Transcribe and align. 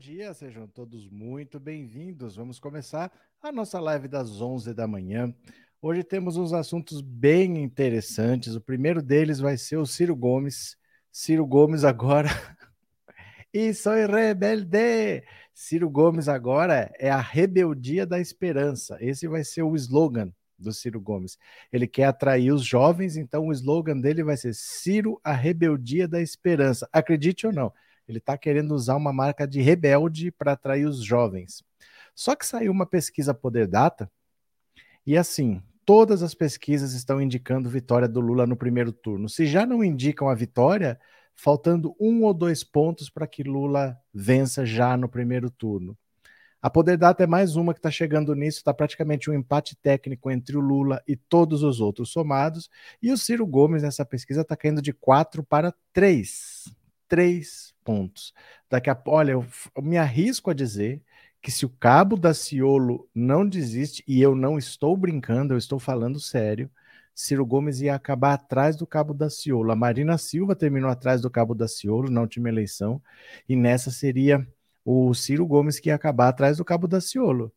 Dia, 0.00 0.32
sejam 0.32 0.66
todos 0.66 1.06
muito 1.10 1.60
bem-vindos. 1.60 2.34
Vamos 2.34 2.58
começar 2.58 3.12
a 3.42 3.52
nossa 3.52 3.78
live 3.78 4.08
das 4.08 4.40
11 4.40 4.72
da 4.72 4.86
manhã. 4.86 5.30
Hoje 5.82 6.02
temos 6.02 6.38
uns 6.38 6.54
assuntos 6.54 7.02
bem 7.02 7.62
interessantes. 7.62 8.54
O 8.54 8.62
primeiro 8.62 9.02
deles 9.02 9.40
vai 9.40 9.58
ser 9.58 9.76
o 9.76 9.84
Ciro 9.84 10.16
Gomes. 10.16 10.74
Ciro 11.12 11.44
Gomes 11.46 11.84
agora. 11.84 12.30
e 13.52 13.74
sou 13.74 13.92
rebelde! 13.92 15.22
Ciro 15.52 15.90
Gomes 15.90 16.28
agora 16.28 16.90
é 16.98 17.10
a 17.10 17.20
rebeldia 17.20 18.06
da 18.06 18.18
esperança. 18.18 18.96
Esse 19.02 19.28
vai 19.28 19.44
ser 19.44 19.64
o 19.64 19.76
slogan 19.76 20.32
do 20.58 20.72
Ciro 20.72 20.98
Gomes. 20.98 21.36
Ele 21.70 21.86
quer 21.86 22.04
atrair 22.04 22.52
os 22.52 22.64
jovens, 22.64 23.18
então 23.18 23.48
o 23.48 23.52
slogan 23.52 24.00
dele 24.00 24.24
vai 24.24 24.38
ser 24.38 24.54
Ciro, 24.54 25.20
a 25.22 25.34
rebeldia 25.34 26.08
da 26.08 26.22
esperança. 26.22 26.88
Acredite 26.90 27.46
ou 27.46 27.52
não, 27.52 27.70
ele 28.10 28.18
está 28.18 28.36
querendo 28.36 28.74
usar 28.74 28.96
uma 28.96 29.12
marca 29.12 29.46
de 29.46 29.60
rebelde 29.60 30.30
para 30.30 30.52
atrair 30.52 30.86
os 30.86 31.02
jovens. 31.02 31.62
Só 32.14 32.34
que 32.34 32.46
saiu 32.46 32.72
uma 32.72 32.86
pesquisa 32.86 33.32
Poder 33.32 33.66
Data 33.66 34.10
e 35.06 35.16
assim, 35.16 35.62
todas 35.84 36.22
as 36.22 36.34
pesquisas 36.34 36.92
estão 36.92 37.20
indicando 37.20 37.68
vitória 37.68 38.06
do 38.06 38.20
Lula 38.20 38.46
no 38.46 38.56
primeiro 38.56 38.92
turno. 38.92 39.28
Se 39.28 39.46
já 39.46 39.64
não 39.64 39.82
indicam 39.82 40.28
a 40.28 40.34
vitória, 40.34 41.00
faltando 41.34 41.96
um 41.98 42.22
ou 42.22 42.34
dois 42.34 42.62
pontos 42.62 43.08
para 43.08 43.26
que 43.26 43.42
Lula 43.42 43.98
vença 44.12 44.66
já 44.66 44.96
no 44.96 45.08
primeiro 45.08 45.50
turno. 45.50 45.96
A 46.62 46.68
Poder 46.68 46.98
Data 46.98 47.24
é 47.24 47.26
mais 47.26 47.56
uma 47.56 47.72
que 47.72 47.78
está 47.78 47.90
chegando 47.90 48.34
nisso, 48.34 48.58
está 48.58 48.74
praticamente 48.74 49.30
um 49.30 49.34
empate 49.34 49.74
técnico 49.74 50.30
entre 50.30 50.58
o 50.58 50.60
Lula 50.60 51.02
e 51.08 51.16
todos 51.16 51.62
os 51.62 51.80
outros 51.80 52.10
somados, 52.10 52.68
e 53.00 53.10
o 53.10 53.16
Ciro 53.16 53.46
Gomes 53.46 53.82
nessa 53.82 54.04
pesquisa 54.04 54.42
está 54.42 54.54
caindo 54.54 54.82
de 54.82 54.92
4 54.92 55.42
para 55.42 55.74
3. 55.94 56.79
3 57.10 57.74
pontos. 57.84 58.32
Daqui 58.70 58.88
a 58.88 59.02
olha, 59.06 59.32
eu, 59.32 59.44
eu 59.76 59.82
me 59.82 59.98
arrisco 59.98 60.50
a 60.50 60.54
dizer 60.54 61.02
que 61.42 61.50
se 61.50 61.66
o 61.66 61.68
Cabo 61.68 62.16
da 62.16 62.32
Ciolo 62.32 63.08
não 63.14 63.46
desiste, 63.46 64.04
e 64.06 64.22
eu 64.22 64.34
não 64.34 64.56
estou 64.56 64.96
brincando, 64.96 65.54
eu 65.54 65.58
estou 65.58 65.78
falando 65.78 66.20
sério, 66.20 66.70
Ciro 67.14 67.44
Gomes 67.44 67.80
ia 67.80 67.94
acabar 67.94 68.34
atrás 68.34 68.76
do 68.76 68.86
Cabo 68.86 69.12
da 69.12 69.28
Ciolo. 69.28 69.72
A 69.72 69.76
Marina 69.76 70.16
Silva 70.18 70.54
terminou 70.54 70.88
atrás 70.90 71.20
do 71.20 71.30
Cabo 71.30 71.54
da 71.54 71.66
Ciolo 71.68 72.10
na 72.10 72.20
última 72.20 72.48
eleição, 72.48 73.02
e 73.48 73.56
nessa 73.56 73.90
seria 73.90 74.46
o 74.84 75.12
Ciro 75.14 75.46
Gomes 75.46 75.80
que 75.80 75.88
ia 75.90 75.94
acabar 75.94 76.28
atrás 76.28 76.58
do 76.58 76.64
Cabo 76.64 76.86
da 76.86 77.00
Ciolo. 77.00 77.52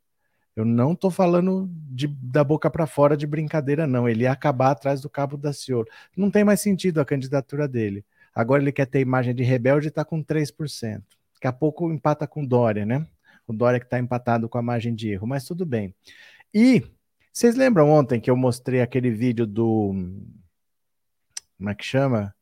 Eu 0.55 0.65
não 0.65 0.93
estou 0.93 1.09
falando 1.09 1.67
de, 1.89 2.07
da 2.07 2.43
boca 2.43 2.69
para 2.69 2.85
fora 2.85 3.17
de 3.17 3.25
brincadeira, 3.25 3.87
não. 3.87 4.07
Ele 4.07 4.23
ia 4.23 4.31
acabar 4.31 4.71
atrás 4.71 5.01
do 5.01 5.09
Cabo 5.09 5.35
da 5.37 5.51
Ciolo. 5.51 5.87
Não 6.15 6.29
tem 6.29 6.43
mais 6.43 6.61
sentido 6.61 7.01
a 7.01 7.05
candidatura 7.05 7.67
dele. 7.67 8.05
Agora 8.33 8.61
ele 8.61 8.71
quer 8.71 8.85
ter 8.85 8.99
imagem 8.99 9.35
de 9.35 9.43
rebelde 9.43 9.87
e 9.87 9.89
está 9.89 10.03
com 10.03 10.23
3%. 10.23 11.03
Daqui 11.33 11.47
a 11.47 11.53
pouco 11.53 11.91
empata 11.91 12.25
com 12.25 12.45
Dória, 12.45 12.85
né? 12.85 13.07
O 13.47 13.53
Dória 13.53 13.79
que 13.79 13.85
está 13.85 13.99
empatado 13.99 14.47
com 14.47 14.57
a 14.57 14.61
margem 14.61 14.95
de 14.95 15.09
erro, 15.09 15.27
mas 15.27 15.45
tudo 15.45 15.65
bem. 15.65 15.93
E 16.53 16.83
vocês 17.31 17.55
lembram 17.55 17.89
ontem 17.89 18.21
que 18.21 18.29
eu 18.29 18.37
mostrei 18.37 18.81
aquele 18.81 19.11
vídeo 19.11 19.45
do. 19.45 19.93
Como 21.57 21.69
é 21.69 21.75
que 21.75 21.83
chama? 21.83 22.33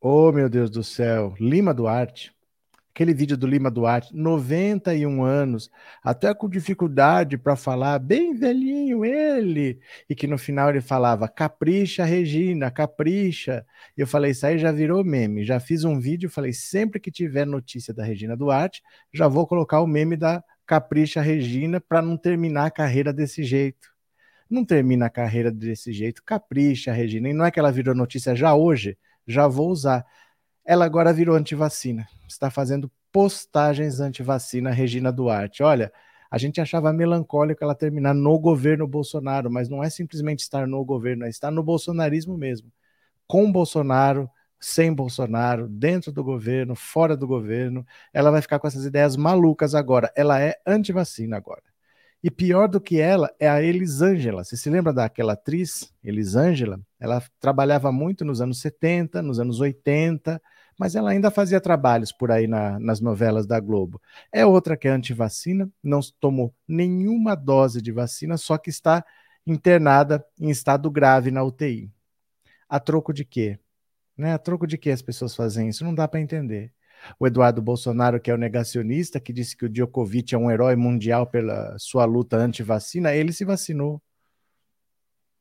Oh, 0.00 0.30
meu 0.30 0.48
Deus 0.48 0.70
do 0.70 0.84
céu! 0.84 1.34
Lima 1.40 1.72
Duarte 1.72 2.35
aquele 2.96 3.12
vídeo 3.12 3.36
do 3.36 3.46
Lima 3.46 3.70
Duarte, 3.70 4.16
91 4.16 5.22
anos, 5.22 5.70
até 6.02 6.32
com 6.32 6.48
dificuldade 6.48 7.36
para 7.36 7.54
falar, 7.54 7.98
bem 7.98 8.34
velhinho 8.34 9.04
ele, 9.04 9.78
e 10.08 10.14
que 10.14 10.26
no 10.26 10.38
final 10.38 10.70
ele 10.70 10.80
falava, 10.80 11.28
capricha, 11.28 12.06
Regina, 12.06 12.70
capricha. 12.70 13.66
Eu 13.94 14.06
falei, 14.06 14.30
isso 14.30 14.46
aí 14.46 14.58
já 14.58 14.72
virou 14.72 15.04
meme. 15.04 15.44
Já 15.44 15.60
fiz 15.60 15.84
um 15.84 16.00
vídeo, 16.00 16.30
falei, 16.30 16.54
sempre 16.54 16.98
que 16.98 17.10
tiver 17.10 17.46
notícia 17.46 17.92
da 17.92 18.02
Regina 18.02 18.34
Duarte, 18.34 18.82
já 19.12 19.28
vou 19.28 19.46
colocar 19.46 19.82
o 19.82 19.86
meme 19.86 20.16
da 20.16 20.42
capricha, 20.64 21.20
Regina, 21.20 21.78
para 21.78 22.00
não 22.00 22.16
terminar 22.16 22.64
a 22.64 22.70
carreira 22.70 23.12
desse 23.12 23.44
jeito. 23.44 23.90
Não 24.48 24.64
termina 24.64 25.04
a 25.04 25.10
carreira 25.10 25.50
desse 25.50 25.92
jeito, 25.92 26.22
capricha, 26.24 26.94
Regina. 26.94 27.28
E 27.28 27.34
não 27.34 27.44
é 27.44 27.50
que 27.50 27.60
ela 27.60 27.70
virou 27.70 27.94
notícia 27.94 28.34
já 28.34 28.54
hoje, 28.54 28.96
já 29.26 29.46
vou 29.46 29.68
usar. 29.68 30.02
Ela 30.66 30.84
agora 30.84 31.12
virou 31.12 31.36
antivacina. 31.36 32.08
Está 32.28 32.50
fazendo 32.50 32.90
postagens 33.12 34.00
antivacina, 34.00 34.70
Regina 34.70 35.12
Duarte. 35.12 35.62
Olha, 35.62 35.92
a 36.28 36.38
gente 36.38 36.60
achava 36.60 36.92
melancólico 36.92 37.62
ela 37.62 37.74
terminar 37.74 38.12
no 38.12 38.36
governo 38.38 38.86
Bolsonaro, 38.86 39.50
mas 39.50 39.68
não 39.68 39.82
é 39.82 39.88
simplesmente 39.88 40.40
estar 40.40 40.66
no 40.66 40.84
governo, 40.84 41.24
é 41.24 41.28
estar 41.28 41.52
no 41.52 41.62
bolsonarismo 41.62 42.36
mesmo. 42.36 42.70
Com 43.28 43.50
Bolsonaro, 43.50 44.28
sem 44.58 44.92
Bolsonaro, 44.92 45.68
dentro 45.68 46.10
do 46.10 46.24
governo, 46.24 46.74
fora 46.74 47.16
do 47.16 47.28
governo. 47.28 47.86
Ela 48.12 48.32
vai 48.32 48.42
ficar 48.42 48.58
com 48.58 48.66
essas 48.66 48.84
ideias 48.84 49.16
malucas 49.16 49.72
agora. 49.74 50.12
Ela 50.16 50.40
é 50.40 50.56
antivacina 50.66 51.36
agora. 51.36 51.62
E 52.22 52.30
pior 52.30 52.66
do 52.66 52.80
que 52.80 52.98
ela 53.00 53.32
é 53.38 53.48
a 53.48 53.62
Elisângela. 53.62 54.42
Você 54.42 54.56
se 54.56 54.68
lembra 54.68 54.92
daquela 54.92 55.34
atriz, 55.34 55.94
Elisângela? 56.02 56.80
Ela 56.98 57.22
trabalhava 57.38 57.92
muito 57.92 58.24
nos 58.24 58.40
anos 58.40 58.60
70, 58.60 59.22
nos 59.22 59.38
anos 59.38 59.60
80, 59.60 60.42
mas 60.78 60.94
ela 60.94 61.10
ainda 61.10 61.30
fazia 61.30 61.60
trabalhos 61.60 62.12
por 62.12 62.30
aí 62.30 62.46
na, 62.46 62.78
nas 62.78 63.00
novelas 63.00 63.46
da 63.46 63.58
Globo. 63.60 64.00
É 64.32 64.44
outra 64.44 64.76
que 64.76 64.88
é 64.88 64.90
antivacina, 64.90 65.70
não 65.82 66.00
tomou 66.20 66.54
nenhuma 66.68 67.34
dose 67.34 67.80
de 67.80 67.92
vacina, 67.92 68.36
só 68.36 68.58
que 68.58 68.70
está 68.70 69.04
internada 69.46 70.24
em 70.38 70.50
estado 70.50 70.90
grave 70.90 71.30
na 71.30 71.42
UTI. 71.42 71.90
A 72.68 72.80
troco 72.80 73.12
de 73.12 73.24
quê? 73.24 73.58
Né? 74.16 74.32
A 74.34 74.38
troco 74.38 74.66
de 74.66 74.76
que 74.76 74.90
as 74.90 75.02
pessoas 75.02 75.34
fazem 75.34 75.68
isso? 75.68 75.84
Não 75.84 75.94
dá 75.94 76.08
para 76.08 76.20
entender. 76.20 76.72
O 77.18 77.26
Eduardo 77.26 77.62
Bolsonaro, 77.62 78.20
que 78.20 78.30
é 78.30 78.34
o 78.34 78.38
negacionista, 78.38 79.20
que 79.20 79.32
disse 79.32 79.56
que 79.56 79.66
o 79.66 79.68
Djokovic 79.68 80.34
é 80.34 80.38
um 80.38 80.50
herói 80.50 80.76
mundial 80.76 81.26
pela 81.26 81.76
sua 81.78 82.04
luta 82.04 82.36
anti-vacina, 82.36 83.14
ele 83.14 83.32
se 83.32 83.44
vacinou. 83.44 84.02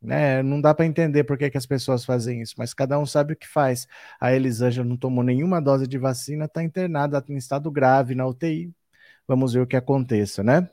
Né? 0.01 0.43
Não 0.43 0.61
dá 0.61 0.73
para 0.73 0.85
entender 0.85 1.23
por 1.23 1.37
que, 1.37 1.49
que 1.49 1.57
as 1.57 1.65
pessoas 1.65 2.05
fazem 2.05 2.41
isso, 2.41 2.55
mas 2.57 2.73
cada 2.73 2.99
um 2.99 3.05
sabe 3.05 3.33
o 3.33 3.35
que 3.35 3.47
faz. 3.47 3.87
A 4.19 4.33
Elisângela 4.33 4.87
não 4.87 4.97
tomou 4.97 5.23
nenhuma 5.23 5.61
dose 5.61 5.87
de 5.87 5.97
vacina, 5.97 6.45
está 6.45 6.63
internada 6.63 7.23
em 7.27 7.37
estado 7.37 7.71
grave 7.71 8.13
na 8.15 8.27
UTI. 8.27 8.73
Vamos 9.27 9.53
ver 9.53 9.61
o 9.61 9.67
que 9.67 9.75
aconteça, 9.75 10.43
né? 10.43 10.69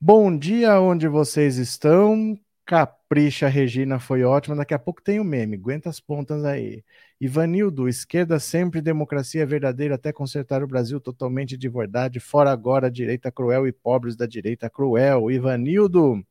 Bom 0.00 0.36
dia 0.36 0.80
onde 0.80 1.08
vocês 1.08 1.56
estão. 1.56 2.38
Capricha, 2.66 3.48
Regina, 3.48 4.00
foi 4.00 4.24
ótima. 4.24 4.56
Daqui 4.56 4.74
a 4.74 4.78
pouco 4.78 5.00
tem 5.00 5.18
o 5.20 5.22
um 5.22 5.24
meme, 5.24 5.56
aguenta 5.56 5.88
as 5.88 6.00
pontas 6.00 6.44
aí. 6.44 6.84
Ivanildo, 7.20 7.88
esquerda 7.88 8.38
sempre, 8.40 8.82
democracia 8.82 9.46
verdadeira 9.46 9.94
até 9.94 10.12
consertar 10.12 10.62
o 10.62 10.66
Brasil 10.66 11.00
totalmente 11.00 11.56
de 11.56 11.68
verdade. 11.68 12.20
Fora 12.20 12.50
agora, 12.50 12.90
direita 12.90 13.30
cruel 13.32 13.66
e 13.66 13.72
pobres 13.72 14.16
da 14.16 14.26
direita 14.26 14.68
cruel. 14.68 15.30
Ivanildo, 15.30 16.22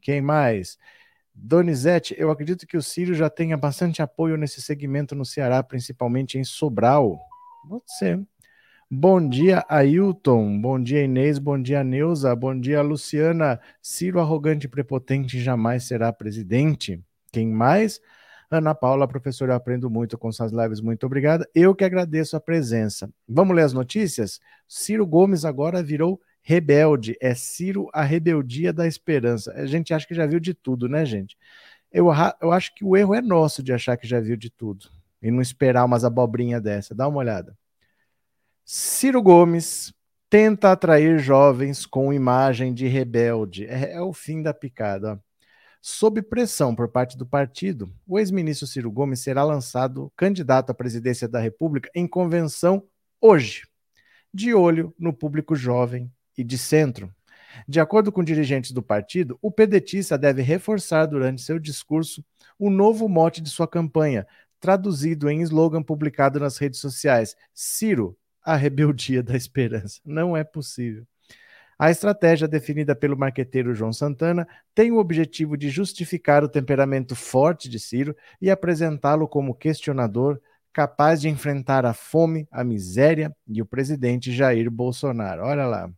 quem 0.00 0.20
mais? 0.20 0.76
Donizete, 1.38 2.14
eu 2.16 2.30
acredito 2.30 2.66
que 2.66 2.78
o 2.78 2.82
Círio 2.82 3.14
já 3.14 3.28
tenha 3.28 3.56
bastante 3.58 4.00
apoio 4.00 4.38
nesse 4.38 4.62
segmento 4.62 5.14
no 5.14 5.24
Ceará, 5.24 5.62
principalmente 5.62 6.38
em 6.38 6.44
Sobral. 6.44 7.20
Pode 7.68 7.84
ser. 7.98 8.26
Bom 8.90 9.28
dia, 9.28 9.64
Ailton. 9.68 10.58
Bom 10.60 10.82
dia, 10.82 11.04
Inês. 11.04 11.38
Bom 11.38 11.60
dia, 11.60 11.84
Neuza. 11.84 12.34
Bom 12.34 12.58
dia, 12.58 12.80
Luciana. 12.80 13.60
Ciro 13.82 14.18
arrogante 14.18 14.66
e 14.66 14.68
prepotente 14.68 15.38
jamais 15.38 15.84
será 15.84 16.10
presidente. 16.12 17.04
Quem 17.30 17.48
mais? 17.48 18.00
Ana 18.50 18.74
Paula, 18.74 19.06
professora, 19.06 19.52
eu 19.52 19.56
aprendo 19.56 19.90
muito 19.90 20.16
com 20.16 20.32
suas 20.32 20.52
lives. 20.52 20.80
Muito 20.80 21.04
obrigada. 21.04 21.48
Eu 21.54 21.74
que 21.74 21.84
agradeço 21.84 22.36
a 22.36 22.40
presença. 22.40 23.10
Vamos 23.28 23.54
ler 23.54 23.64
as 23.64 23.72
notícias? 23.72 24.40
Ciro 24.66 25.06
Gomes 25.06 25.44
agora 25.44 25.82
virou 25.82 26.20
rebelde, 26.46 27.16
é 27.20 27.34
Ciro 27.34 27.90
a 27.92 28.04
rebeldia 28.04 28.72
da 28.72 28.86
esperança. 28.86 29.52
A 29.54 29.66
gente 29.66 29.92
acha 29.92 30.06
que 30.06 30.14
já 30.14 30.26
viu 30.26 30.38
de 30.38 30.54
tudo, 30.54 30.88
né, 30.88 31.04
gente? 31.04 31.36
Eu, 31.90 32.06
eu 32.40 32.52
acho 32.52 32.72
que 32.72 32.84
o 32.84 32.96
erro 32.96 33.16
é 33.16 33.20
nosso 33.20 33.64
de 33.64 33.72
achar 33.72 33.96
que 33.96 34.06
já 34.06 34.20
viu 34.20 34.36
de 34.36 34.48
tudo 34.48 34.88
e 35.20 35.28
não 35.28 35.42
esperar 35.42 35.84
umas 35.84 36.04
abobrinhas 36.04 36.62
dessa. 36.62 36.94
Dá 36.94 37.08
uma 37.08 37.18
olhada. 37.18 37.58
Ciro 38.64 39.20
Gomes 39.20 39.92
tenta 40.30 40.70
atrair 40.70 41.18
jovens 41.18 41.84
com 41.84 42.12
imagem 42.12 42.72
de 42.72 42.86
rebelde. 42.86 43.66
É, 43.66 43.94
é 43.94 44.00
o 44.00 44.12
fim 44.12 44.40
da 44.40 44.54
picada. 44.54 45.20
Sob 45.82 46.22
pressão 46.22 46.76
por 46.76 46.86
parte 46.86 47.18
do 47.18 47.26
partido, 47.26 47.92
o 48.06 48.20
ex-ministro 48.20 48.68
Ciro 48.68 48.90
Gomes 48.92 49.18
será 49.18 49.42
lançado 49.42 50.12
candidato 50.16 50.70
à 50.70 50.74
presidência 50.74 51.26
da 51.26 51.40
República 51.40 51.90
em 51.92 52.06
convenção 52.06 52.84
hoje, 53.20 53.66
de 54.32 54.54
olho 54.54 54.94
no 54.96 55.12
público 55.12 55.56
jovem 55.56 56.08
e 56.36 56.44
de 56.44 56.58
centro. 56.58 57.12
De 57.66 57.80
acordo 57.80 58.12
com 58.12 58.22
dirigentes 58.22 58.72
do 58.72 58.82
partido, 58.82 59.38
o 59.40 59.50
pedetista 59.50 60.18
deve 60.18 60.42
reforçar 60.42 61.06
durante 61.06 61.42
seu 61.42 61.58
discurso 61.58 62.24
o 62.58 62.70
novo 62.70 63.08
mote 63.08 63.40
de 63.40 63.48
sua 63.48 63.66
campanha, 63.66 64.26
traduzido 64.60 65.30
em 65.30 65.40
slogan 65.42 65.82
publicado 65.82 66.38
nas 66.38 66.58
redes 66.58 66.80
sociais: 66.80 67.36
Ciro, 67.54 68.16
a 68.42 68.56
rebeldia 68.56 69.22
da 69.22 69.36
esperança. 69.36 70.00
Não 70.04 70.36
é 70.36 70.44
possível. 70.44 71.06
A 71.78 71.90
estratégia 71.90 72.48
definida 72.48 72.96
pelo 72.96 73.18
marqueteiro 73.18 73.74
João 73.74 73.92
Santana 73.92 74.48
tem 74.74 74.90
o 74.90 74.96
objetivo 74.96 75.58
de 75.58 75.68
justificar 75.68 76.42
o 76.42 76.48
temperamento 76.48 77.14
forte 77.14 77.68
de 77.68 77.78
Ciro 77.78 78.16
e 78.40 78.50
apresentá-lo 78.50 79.28
como 79.28 79.54
questionador, 79.54 80.40
capaz 80.72 81.20
de 81.20 81.28
enfrentar 81.28 81.84
a 81.84 81.92
fome, 81.92 82.48
a 82.50 82.64
miséria 82.64 83.34
e 83.46 83.60
o 83.60 83.66
presidente 83.66 84.32
Jair 84.32 84.70
Bolsonaro. 84.70 85.42
Olha 85.42 85.66
lá. 85.66 85.90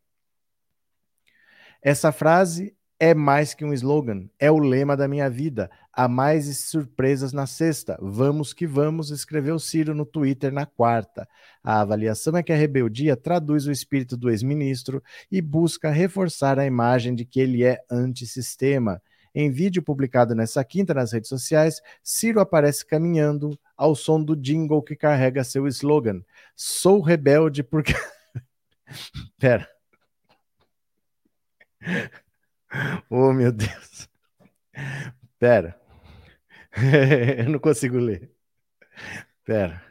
Essa 1.82 2.10
frase 2.10 2.74
é 3.00 3.14
mais 3.14 3.54
que 3.54 3.64
um 3.64 3.72
slogan, 3.72 4.28
é 4.40 4.50
o 4.50 4.58
lema 4.58 4.96
da 4.96 5.06
minha 5.06 5.30
vida. 5.30 5.70
Há 5.92 6.08
mais 6.08 6.58
surpresas 6.58 7.32
na 7.32 7.46
sexta. 7.46 7.96
Vamos 8.00 8.52
que 8.52 8.66
vamos, 8.66 9.10
escreveu 9.10 9.58
Ciro 9.58 9.94
no 9.94 10.04
Twitter 10.04 10.52
na 10.52 10.66
quarta. 10.66 11.28
A 11.62 11.80
avaliação 11.80 12.36
é 12.36 12.42
que 12.42 12.52
a 12.52 12.56
rebeldia 12.56 13.16
traduz 13.16 13.66
o 13.66 13.72
espírito 13.72 14.16
do 14.16 14.28
ex-ministro 14.28 15.02
e 15.30 15.40
busca 15.40 15.90
reforçar 15.90 16.58
a 16.58 16.66
imagem 16.66 17.14
de 17.14 17.24
que 17.24 17.38
ele 17.38 17.62
é 17.62 17.78
antissistema. 17.88 19.00
Em 19.32 19.50
vídeo 19.50 19.82
publicado 19.82 20.34
nessa 20.34 20.64
quinta 20.64 20.92
nas 20.92 21.12
redes 21.12 21.28
sociais, 21.28 21.80
Ciro 22.02 22.40
aparece 22.40 22.84
caminhando 22.84 23.56
ao 23.76 23.94
som 23.94 24.20
do 24.20 24.34
jingle 24.34 24.82
que 24.82 24.96
carrega 24.96 25.44
seu 25.44 25.68
slogan: 25.68 26.20
Sou 26.56 27.00
rebelde 27.00 27.62
porque. 27.62 27.94
Pera. 29.38 29.77
Oh, 33.10 33.32
meu 33.32 33.52
Deus. 33.52 34.08
Pera. 35.38 35.76
Eu 37.38 37.50
não 37.50 37.58
consigo 37.58 37.98
ler. 37.98 38.30
Pera. 39.44 39.82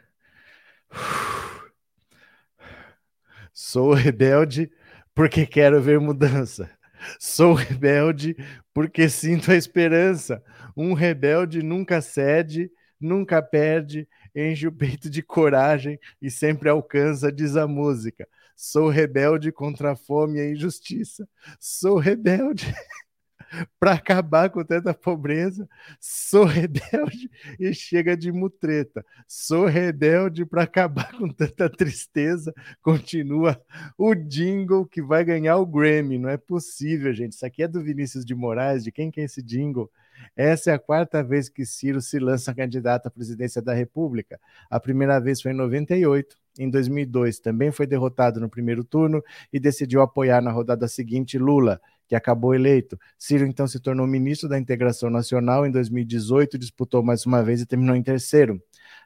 Sou 3.52 3.92
rebelde 3.92 4.70
porque 5.14 5.46
quero 5.46 5.80
ver 5.80 5.98
mudança. 6.00 6.70
Sou 7.18 7.54
rebelde 7.54 8.36
porque 8.72 9.08
sinto 9.08 9.50
a 9.50 9.56
esperança. 9.56 10.42
Um 10.76 10.92
rebelde 10.94 11.62
nunca 11.62 12.00
cede, 12.00 12.70
nunca 13.00 13.42
perde, 13.42 14.08
enche 14.34 14.66
o 14.66 14.72
peito 14.72 15.08
de 15.10 15.22
coragem 15.22 15.98
e 16.20 16.30
sempre 16.30 16.68
alcança, 16.68 17.32
diz 17.32 17.56
a 17.56 17.66
música. 17.66 18.26
Sou 18.60 18.88
rebelde 18.88 19.52
contra 19.52 19.92
a 19.92 19.96
fome 19.96 20.38
e 20.38 20.40
a 20.40 20.50
injustiça. 20.50 21.28
Sou 21.60 21.96
rebelde 21.96 22.66
para 23.78 23.92
acabar 23.92 24.50
com 24.50 24.64
tanta 24.64 24.92
pobreza. 24.92 25.68
Sou 26.00 26.42
rebelde 26.42 27.30
e 27.56 27.72
chega 27.72 28.16
de 28.16 28.32
mutreta. 28.32 29.06
Sou 29.28 29.66
rebelde 29.66 30.44
para 30.44 30.64
acabar 30.64 31.12
com 31.12 31.28
tanta 31.28 31.70
tristeza. 31.70 32.52
Continua 32.82 33.62
o 33.96 34.12
jingle 34.12 34.84
que 34.84 35.00
vai 35.00 35.24
ganhar 35.24 35.56
o 35.58 35.64
Grammy. 35.64 36.18
Não 36.18 36.28
é 36.28 36.36
possível, 36.36 37.12
gente. 37.12 37.34
Isso 37.34 37.46
aqui 37.46 37.62
é 37.62 37.68
do 37.68 37.80
Vinícius 37.80 38.24
de 38.24 38.34
Moraes. 38.34 38.82
De 38.82 38.90
quem 38.90 39.08
que 39.08 39.20
é 39.20 39.24
esse 39.24 39.40
jingle? 39.40 39.88
Essa 40.34 40.72
é 40.72 40.74
a 40.74 40.80
quarta 40.80 41.22
vez 41.22 41.48
que 41.48 41.64
Ciro 41.64 42.00
se 42.00 42.18
lança 42.18 42.52
candidato 42.52 43.06
à 43.06 43.10
presidência 43.10 43.62
da 43.62 43.72
República. 43.72 44.40
A 44.68 44.80
primeira 44.80 45.20
vez 45.20 45.40
foi 45.40 45.52
em 45.52 45.54
98 45.54 46.36
em 46.58 46.68
2002 46.68 47.38
também 47.38 47.70
foi 47.70 47.86
derrotado 47.86 48.40
no 48.40 48.50
primeiro 48.50 48.82
turno 48.82 49.22
e 49.52 49.60
decidiu 49.60 50.02
apoiar 50.02 50.42
na 50.42 50.50
rodada 50.50 50.88
seguinte 50.88 51.38
Lula, 51.38 51.80
que 52.08 52.16
acabou 52.16 52.54
eleito. 52.54 52.98
Ciro 53.18 53.44
então 53.44 53.68
se 53.68 53.78
tornou 53.78 54.06
ministro 54.06 54.48
da 54.48 54.58
Integração 54.58 55.10
Nacional 55.10 55.66
em 55.66 55.70
2018, 55.70 56.58
disputou 56.58 57.02
mais 57.02 57.26
uma 57.26 57.42
vez 57.42 57.60
e 57.60 57.66
terminou 57.66 57.94
em 57.94 58.02
terceiro. 58.02 58.60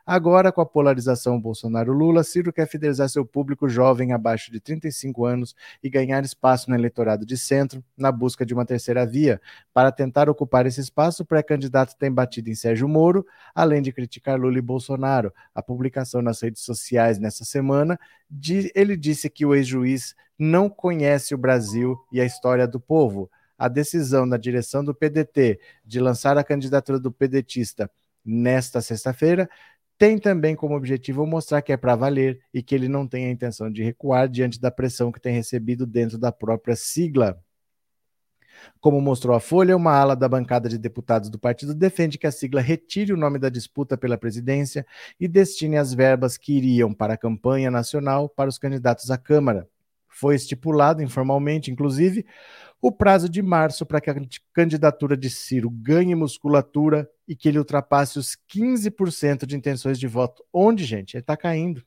Agora, 0.04 0.50
com 0.50 0.60
a 0.60 0.66
polarização 0.66 1.40
Bolsonaro-Lula, 1.40 2.25
Ciro 2.25 2.52
quer 2.52 2.66
fidelizar 2.66 3.08
seu 3.08 3.25
público 3.25 3.69
jovem 3.69 4.12
abaixo 4.12 4.50
de 4.50 4.58
35 4.58 5.25
anos 5.25 5.54
e 5.81 5.88
ganhar 5.88 6.25
espaço 6.25 6.69
no 6.69 6.76
eleitorado 6.76 7.25
de 7.25 7.37
centro, 7.37 7.84
na 7.96 8.10
busca 8.10 8.44
de 8.44 8.52
uma 8.52 8.66
terceira 8.66 9.06
via. 9.06 9.40
Para 9.72 9.93
tentar 9.93 10.28
ocupar 10.28 10.66
esse 10.66 10.81
espaço, 10.81 11.22
o 11.22 11.26
pré-candidato 11.26 11.96
tem 11.96 12.10
batido 12.10 12.50
em 12.50 12.54
Sérgio 12.54 12.88
Moro, 12.88 13.25
além 13.54 13.81
de 13.81 13.93
criticar 13.93 14.40
Lula 14.40 14.58
e 14.58 14.62
Bolsonaro. 14.62 15.32
A 15.54 15.62
publicação 15.62 16.20
nas 16.20 16.40
redes 16.40 16.62
sociais 16.62 17.20
nessa 17.20 17.44
semana, 17.44 17.99
ele 18.75 18.96
disse 18.96 19.31
que 19.31 19.46
o 19.46 19.54
ex-juiz 19.54 20.16
não 20.42 20.68
conhece 20.68 21.36
o 21.36 21.38
Brasil 21.38 21.96
e 22.10 22.20
a 22.20 22.24
história 22.24 22.66
do 22.66 22.80
povo. 22.80 23.30
A 23.56 23.68
decisão 23.68 24.28
da 24.28 24.36
direção 24.36 24.84
do 24.84 24.92
PDT 24.92 25.60
de 25.84 26.00
lançar 26.00 26.36
a 26.36 26.42
candidatura 26.42 26.98
do 26.98 27.12
pedetista 27.12 27.88
nesta 28.24 28.80
sexta-feira 28.80 29.48
tem 29.96 30.18
também 30.18 30.56
como 30.56 30.74
objetivo 30.74 31.24
mostrar 31.24 31.62
que 31.62 31.72
é 31.72 31.76
para 31.76 31.94
valer 31.94 32.40
e 32.52 32.60
que 32.60 32.74
ele 32.74 32.88
não 32.88 33.06
tem 33.06 33.26
a 33.26 33.30
intenção 33.30 33.70
de 33.70 33.84
recuar 33.84 34.28
diante 34.28 34.60
da 34.60 34.68
pressão 34.68 35.12
que 35.12 35.20
tem 35.20 35.32
recebido 35.32 35.86
dentro 35.86 36.18
da 36.18 36.32
própria 36.32 36.74
sigla. 36.74 37.40
Como 38.80 39.00
mostrou 39.00 39.36
a 39.36 39.40
Folha, 39.40 39.76
uma 39.76 39.92
ala 39.92 40.16
da 40.16 40.28
bancada 40.28 40.68
de 40.68 40.76
deputados 40.76 41.30
do 41.30 41.38
partido 41.38 41.72
defende 41.72 42.18
que 42.18 42.26
a 42.26 42.32
sigla 42.32 42.60
retire 42.60 43.12
o 43.12 43.16
nome 43.16 43.38
da 43.38 43.48
disputa 43.48 43.96
pela 43.96 44.18
presidência 44.18 44.84
e 45.20 45.28
destine 45.28 45.76
as 45.76 45.94
verbas 45.94 46.37
que 46.37 46.52
iriam 46.52 46.92
para 46.92 47.14
a 47.14 47.16
campanha 47.16 47.70
nacional 47.70 48.28
para 48.28 48.50
os 48.50 48.58
candidatos 48.58 49.08
à 49.08 49.16
Câmara. 49.16 49.68
Foi 50.12 50.35
estipulado 50.35 51.02
informalmente, 51.02 51.71
inclusive, 51.71 52.25
o 52.81 52.90
prazo 52.90 53.28
de 53.28 53.40
março 53.40 53.87
para 53.87 54.00
que 54.00 54.11
a 54.11 54.16
candidatura 54.52 55.16
de 55.16 55.31
Ciro 55.31 55.71
ganhe 55.71 56.14
musculatura 56.14 57.09
e 57.26 57.37
que 57.37 57.49
ele 57.49 57.59
ultrapasse 57.59 58.19
os 58.19 58.37
15% 58.52 59.47
de 59.47 59.57
intenções 59.57 59.99
de 59.99 60.07
voto. 60.07 60.45
Onde, 60.52 60.85
gente? 60.85 61.14
Ele 61.14 61.23
está 61.23 61.37
caindo. 61.37 61.83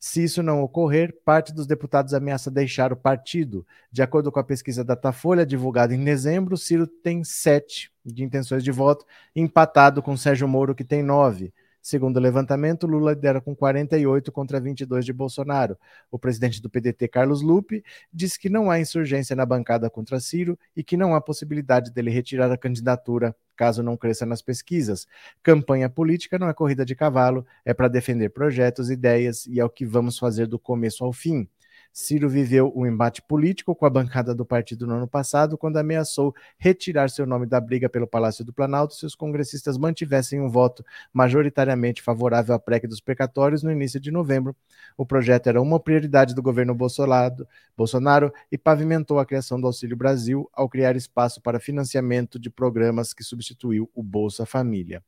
Se 0.00 0.22
isso 0.22 0.42
não 0.42 0.62
ocorrer, 0.62 1.16
parte 1.24 1.52
dos 1.52 1.66
deputados 1.66 2.14
ameaça 2.14 2.50
deixar 2.50 2.92
o 2.92 2.96
partido. 2.96 3.66
De 3.90 4.02
acordo 4.02 4.30
com 4.30 4.38
a 4.38 4.44
pesquisa 4.44 4.84
Datafolha, 4.84 5.44
divulgada 5.44 5.94
em 5.94 6.04
dezembro, 6.04 6.56
Ciro 6.56 6.86
tem 6.86 7.24
sete 7.24 7.90
de 8.04 8.22
intenções 8.22 8.62
de 8.62 8.70
voto, 8.70 9.04
empatado 9.34 10.02
com 10.02 10.16
Sérgio 10.16 10.46
Moro, 10.46 10.74
que 10.74 10.84
tem 10.84 11.02
nove. 11.02 11.52
Segundo 11.80 12.16
o 12.16 12.20
levantamento, 12.20 12.86
Lula 12.86 13.12
lidera 13.12 13.40
com 13.40 13.54
48 13.54 14.30
contra 14.32 14.60
22 14.60 15.04
de 15.04 15.12
Bolsonaro. 15.12 15.78
O 16.10 16.18
presidente 16.18 16.60
do 16.60 16.68
PDT, 16.68 17.08
Carlos 17.08 17.42
Lupe, 17.42 17.84
diz 18.12 18.36
que 18.36 18.48
não 18.48 18.70
há 18.70 18.80
insurgência 18.80 19.34
na 19.34 19.46
bancada 19.46 19.88
contra 19.88 20.20
Ciro 20.20 20.58
e 20.76 20.82
que 20.82 20.96
não 20.96 21.14
há 21.14 21.20
possibilidade 21.20 21.90
dele 21.90 22.10
retirar 22.10 22.50
a 22.50 22.58
candidatura 22.58 23.34
caso 23.58 23.82
não 23.82 23.96
cresça 23.96 24.24
nas 24.24 24.40
pesquisas. 24.40 25.06
Campanha 25.42 25.90
política 25.90 26.38
não 26.38 26.48
é 26.48 26.54
corrida 26.54 26.84
de 26.84 26.94
cavalo, 26.94 27.44
é 27.64 27.74
para 27.74 27.88
defender 27.88 28.28
projetos, 28.30 28.88
ideias 28.88 29.46
e 29.46 29.58
é 29.58 29.64
o 29.64 29.68
que 29.68 29.84
vamos 29.84 30.16
fazer 30.16 30.46
do 30.46 30.58
começo 30.60 31.04
ao 31.04 31.12
fim. 31.12 31.48
Ciro 31.92 32.28
viveu 32.28 32.72
um 32.76 32.86
embate 32.86 33.20
político 33.22 33.74
com 33.74 33.84
a 33.84 33.90
bancada 33.90 34.34
do 34.34 34.44
partido 34.44 34.86
no 34.86 34.94
ano 34.94 35.08
passado, 35.08 35.58
quando 35.58 35.78
ameaçou 35.78 36.34
retirar 36.56 37.10
seu 37.10 37.26
nome 37.26 37.46
da 37.46 37.60
briga 37.60 37.88
pelo 37.88 38.06
Palácio 38.06 38.44
do 38.44 38.52
Planalto 38.52 38.94
se 38.94 39.04
os 39.04 39.14
congressistas 39.14 39.76
mantivessem 39.76 40.40
um 40.40 40.48
voto 40.48 40.84
majoritariamente 41.12 42.00
favorável 42.00 42.54
à 42.54 42.58
PREC 42.58 42.86
dos 42.86 43.00
precatórios 43.00 43.62
no 43.62 43.72
início 43.72 43.98
de 43.98 44.10
novembro. 44.10 44.54
O 44.96 45.04
projeto 45.04 45.48
era 45.48 45.60
uma 45.60 45.80
prioridade 45.80 46.34
do 46.34 46.42
governo 46.42 46.74
Bolsonaro, 46.74 48.32
e 48.50 48.58
pavimentou 48.58 49.18
a 49.18 49.26
criação 49.26 49.60
do 49.60 49.66
Auxílio 49.66 49.96
Brasil 49.96 50.48
ao 50.52 50.68
criar 50.68 50.94
espaço 50.94 51.40
para 51.40 51.58
financiamento 51.58 52.38
de 52.38 52.50
programas 52.50 53.12
que 53.12 53.24
substituiu 53.24 53.90
o 53.94 54.02
Bolsa 54.02 54.46
Família. 54.46 55.02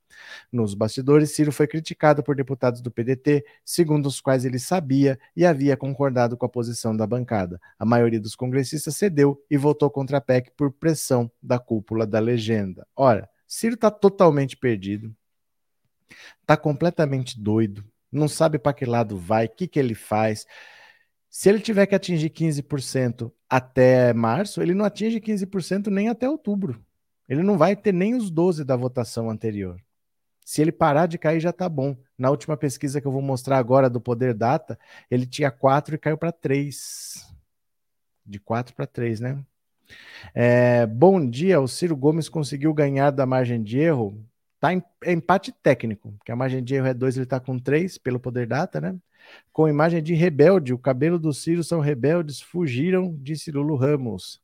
Nos 0.51 0.75
bastidores, 0.75 1.35
Ciro 1.35 1.53
foi 1.53 1.67
criticado 1.67 2.23
por 2.23 2.35
deputados 2.35 2.81
do 2.81 2.91
PDT, 2.91 3.45
segundo 3.65 4.07
os 4.07 4.21
quais 4.21 4.45
ele 4.45 4.59
sabia 4.59 5.19
e 5.37 5.47
havia 5.47 5.77
concordado 5.77 6.37
com 6.37 6.47
a 6.47 6.49
posição 6.49 6.70
da 6.97 7.07
bancada. 7.07 7.61
A 7.79 7.85
maioria 7.85 8.21
dos 8.21 8.35
congressistas 8.35 8.97
cedeu 8.97 9.43
e 9.51 9.57
votou 9.57 9.91
contra 9.91 10.19
a 10.19 10.21
PEC 10.21 10.51
por 10.57 10.73
pressão 10.73 11.31
da 11.43 11.59
cúpula 11.59 12.07
da 12.07 12.19
legenda. 12.19 12.87
Ora, 12.97 13.29
Ciro 13.47 13.75
está 13.75 13.91
totalmente 13.91 14.57
perdido, 14.57 15.15
está 16.41 16.57
completamente 16.57 17.41
doido, 17.41 17.85
não 18.11 18.29
sabe 18.29 18.59
para 18.59 18.73
que 18.73 18.85
lado 18.85 19.17
vai, 19.17 19.47
o 19.47 19.49
que, 19.49 19.67
que 19.67 19.79
ele 19.79 19.95
faz. 19.95 20.47
Se 21.29 21.49
ele 21.49 21.61
tiver 21.61 21.87
que 21.87 21.95
atingir 21.95 22.31
15% 22.31 23.33
até 23.49 24.13
março, 24.13 24.61
ele 24.61 24.75
não 24.75 24.85
atinge 24.85 25.21
15% 25.21 25.89
nem 25.89 26.09
até 26.09 26.29
outubro. 26.29 26.85
Ele 27.29 27.43
não 27.43 27.57
vai 27.57 27.77
ter 27.77 27.93
nem 27.93 28.15
os 28.15 28.31
12 28.31 28.65
da 28.65 28.75
votação 28.77 29.31
anterior. 29.31 29.81
Se 30.45 30.63
ele 30.63 30.73
parar 30.73 31.07
de 31.07 31.19
cair, 31.19 31.41
já 31.41 31.51
está 31.51 31.69
bom. 31.69 31.97
Na 32.19 32.31
última 32.31 32.57
pesquisa 32.57 33.01
que 33.01 33.07
eu 33.07 33.13
vou 33.13 33.23
mostrar 33.23 33.59
agora 33.59 33.89
do 33.89 34.01
Poder 34.01 34.35
Data, 34.35 34.79
ele 35.11 35.27
tinha 35.27 35.51
4 35.51 35.95
e 35.95 35.99
caiu 35.99 36.19
para 36.19 36.33
3. 36.33 37.27
De 38.25 38.39
4 38.41 38.75
para 38.75 38.87
3, 38.87 39.21
né? 39.21 39.45
É, 40.35 40.87
bom 40.87 41.25
dia, 41.29 41.61
o 41.61 41.69
Ciro 41.69 41.97
Gomes 41.97 42.29
conseguiu 42.29 42.73
ganhar 42.73 43.11
da 43.11 43.27
margem 43.27 43.63
de 43.63 43.79
erro. 43.79 44.25
Tá 44.61 44.75
em 44.75 44.83
é 45.03 45.13
empate 45.13 45.53
técnico, 45.63 46.13
porque 46.19 46.31
a 46.31 46.37
margem 46.37 46.63
de 46.63 46.75
erro 46.75 46.87
é 46.87 46.95
2, 46.95 47.17
ele 47.17 47.25
está 47.25 47.41
com 47.41 47.59
3 47.59 47.97
pelo 47.99 48.21
Poder 48.21 48.47
Data, 48.47 48.81
né? 48.81 48.95
Com 49.53 49.69
imagem 49.69 50.03
de 50.03 50.15
rebelde, 50.15 50.73
o 50.75 50.79
cabelo 50.79 51.19
do 51.19 51.33
Ciro 51.33 51.65
são 51.65 51.81
rebeldes, 51.81 52.41
fugiram, 52.41 53.15
disse 53.21 53.51
Lulu 53.51 53.77
Ramos. 53.77 54.41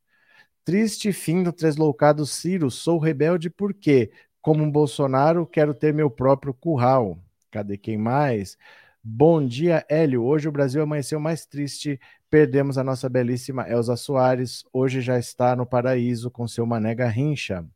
Triste 0.64 1.12
fim 1.12 1.42
do 1.42 1.52
tresloucado 1.52 2.26
Ciro, 2.26 2.70
sou 2.70 2.98
rebelde 2.98 3.50
por 3.50 3.72
quê? 3.74 4.10
Como 4.46 4.62
um 4.62 4.70
Bolsonaro, 4.70 5.44
quero 5.44 5.74
ter 5.74 5.92
meu 5.92 6.08
próprio 6.08 6.54
curral. 6.54 7.18
Cadê 7.50 7.76
quem 7.76 7.98
mais? 7.98 8.56
Bom 9.02 9.44
dia, 9.44 9.84
Hélio. 9.88 10.22
Hoje 10.22 10.48
o 10.48 10.52
Brasil 10.52 10.80
amanheceu 10.80 11.18
mais 11.18 11.44
triste. 11.44 11.98
Perdemos 12.30 12.78
a 12.78 12.84
nossa 12.84 13.08
belíssima 13.08 13.68
Elza 13.68 13.96
Soares. 13.96 14.64
Hoje 14.72 15.00
já 15.00 15.18
está 15.18 15.56
no 15.56 15.66
paraíso 15.66 16.30
com 16.30 16.46
seu 16.46 16.64
Mané 16.64 16.94
Garrincha. 16.94 17.66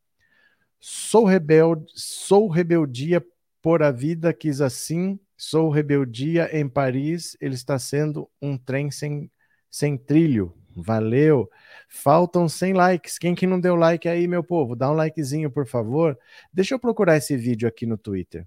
Sou 0.79 1.25
rebelde, 1.25 1.87
sou 1.89 2.47
rebeldia 2.47 3.21
por 3.61 3.83
a 3.83 3.91
vida, 3.91 4.33
quis 4.33 4.61
assim. 4.61 5.19
Sou 5.37 5.71
Rebeldia 5.71 6.57
em 6.57 6.69
Paris, 6.69 7.37
ele 7.41 7.57
está 7.57 7.81
sendo 7.81 8.31
um 8.41 8.57
trem 8.57 8.93
sem, 8.93 9.29
sem 9.69 9.99
trilho. 9.99 10.55
Valeu. 10.81 11.51
Faltam 11.89 12.49
100 12.49 12.73
likes. 12.75 13.19
Quem 13.19 13.35
que 13.35 13.47
não 13.47 13.61
deu 13.61 13.75
like 13.75 14.09
aí, 14.09 14.27
meu 14.27 14.43
povo? 14.43 14.77
Dá 14.77 14.91
um 14.91 14.95
likezinho, 14.95 15.51
por 15.51 15.67
favor. 15.67 16.19
Deixa 16.53 16.75
eu 16.75 16.79
procurar 16.79 17.17
esse 17.17 17.37
vídeo 17.37 17.69
aqui 17.69 17.87
no 17.87 17.99
Twitter. 17.99 18.47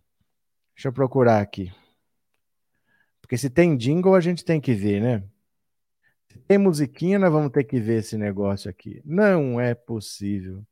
Deixa 0.75 0.87
eu 0.87 0.93
procurar 0.93 1.41
aqui. 1.41 1.71
Porque 3.21 3.37
se 3.37 3.49
tem 3.49 3.77
jingle, 3.77 4.15
a 4.15 4.21
gente 4.21 4.43
tem 4.43 4.59
que 4.59 4.73
ver, 4.73 5.01
né? 5.01 5.23
Se 6.27 6.39
tem 6.39 6.57
musiquinha, 6.57 7.19
nós 7.19 7.31
vamos 7.31 7.51
ter 7.51 7.63
que 7.63 7.79
ver 7.79 7.99
esse 7.99 8.17
negócio 8.17 8.69
aqui. 8.69 9.01
Não 9.05 9.59
é 9.59 9.73
possível. 9.73 10.65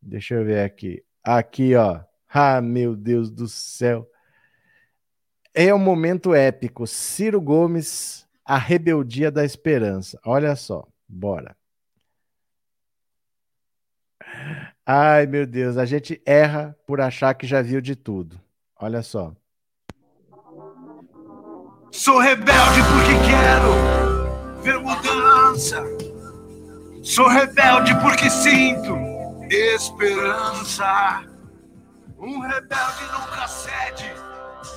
Deixa 0.00 0.34
eu 0.34 0.44
ver 0.44 0.64
aqui. 0.64 1.04
Aqui, 1.22 1.74
ó. 1.74 2.00
Ah, 2.28 2.60
meu 2.60 2.96
Deus 2.96 3.30
do 3.30 3.46
céu. 3.46 4.08
É 5.54 5.72
um 5.74 5.78
momento 5.78 6.34
épico. 6.34 6.86
Ciro 6.86 7.40
Gomes, 7.40 8.26
a 8.44 8.56
rebeldia 8.58 9.30
da 9.30 9.44
esperança. 9.44 10.18
Olha 10.24 10.54
só. 10.56 10.86
Bora. 11.08 11.56
Ai, 14.84 15.26
meu 15.26 15.46
Deus, 15.46 15.76
a 15.76 15.84
gente 15.84 16.20
erra 16.24 16.76
por 16.86 17.00
achar 17.00 17.34
que 17.34 17.46
já 17.46 17.62
viu 17.62 17.80
de 17.80 17.94
tudo. 17.94 18.40
Olha 18.76 19.02
só. 19.02 19.32
Sou 21.90 22.18
rebelde 22.18 22.80
porque 22.90 23.14
quero 23.28 24.62
ver 24.62 24.78
mudança. 24.80 25.82
Sou 27.02 27.28
rebelde 27.28 27.94
porque 28.00 28.30
sinto 28.30 29.12
esperança. 29.52 31.24
Um 32.18 32.40
rebelde 32.40 33.04
nunca 33.12 33.48
cede, 33.48 34.12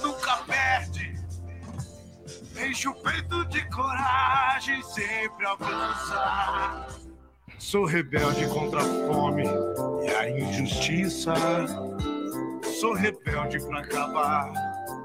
nunca 0.02 0.38
perde. 0.48 1.05
Enche 2.58 2.88
o 2.88 2.94
peito 2.94 3.46
de 3.46 3.70
coragem, 3.70 4.82
sempre 4.84 5.46
avança. 5.46 6.88
Sou 7.60 7.86
rebelde 7.86 8.48
contra 8.48 8.80
a 8.80 8.84
fome 8.84 9.44
e 10.04 10.10
a 10.10 10.30
injustiça. 10.30 11.34
Sou 12.80 12.94
rebelde 12.94 13.60
para 13.60 13.80
acabar 13.80 14.52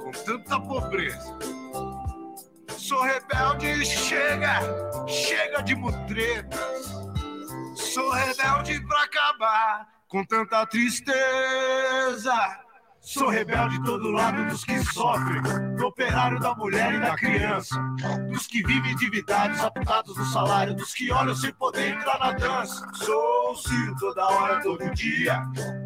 com 0.01 0.13
tanta 0.13 0.61
pobreza. 0.61 1.39
Sou 2.69 3.03
rebelde, 3.03 3.85
chega, 3.85 4.61
chega 5.09 5.63
de 5.63 5.75
mutretas. 5.75 6.91
Sou 7.75 8.11
rebelde 8.11 8.81
pra 8.87 9.03
acabar 9.03 9.89
com 10.09 10.25
tanta 10.25 10.67
tristeza. 10.67 11.13
Sou 13.13 13.29
rebelde 13.29 13.83
todo 13.83 14.09
lado 14.13 14.47
dos 14.47 14.65
que 14.65 14.79
sofrem, 14.85 15.43
do 15.75 15.87
operário, 15.89 16.39
da 16.39 16.55
mulher 16.55 16.95
e 16.95 17.01
da 17.01 17.17
criança, 17.17 17.75
dos 18.31 18.47
que 18.47 18.63
vivem 18.63 18.93
endividados, 18.93 19.59
apontados 19.59 20.17
no 20.17 20.25
salário, 20.27 20.77
dos 20.77 20.95
que 20.95 21.11
olham 21.11 21.35
sem 21.35 21.53
poder 21.55 21.89
entrar 21.89 22.21
na 22.21 22.31
dança. 22.31 22.89
Sou 22.95 23.51
o 23.51 23.57
Ciro 23.57 23.97
toda 23.99 24.29
hora, 24.29 24.63
todo 24.63 24.95
dia. 24.95 25.43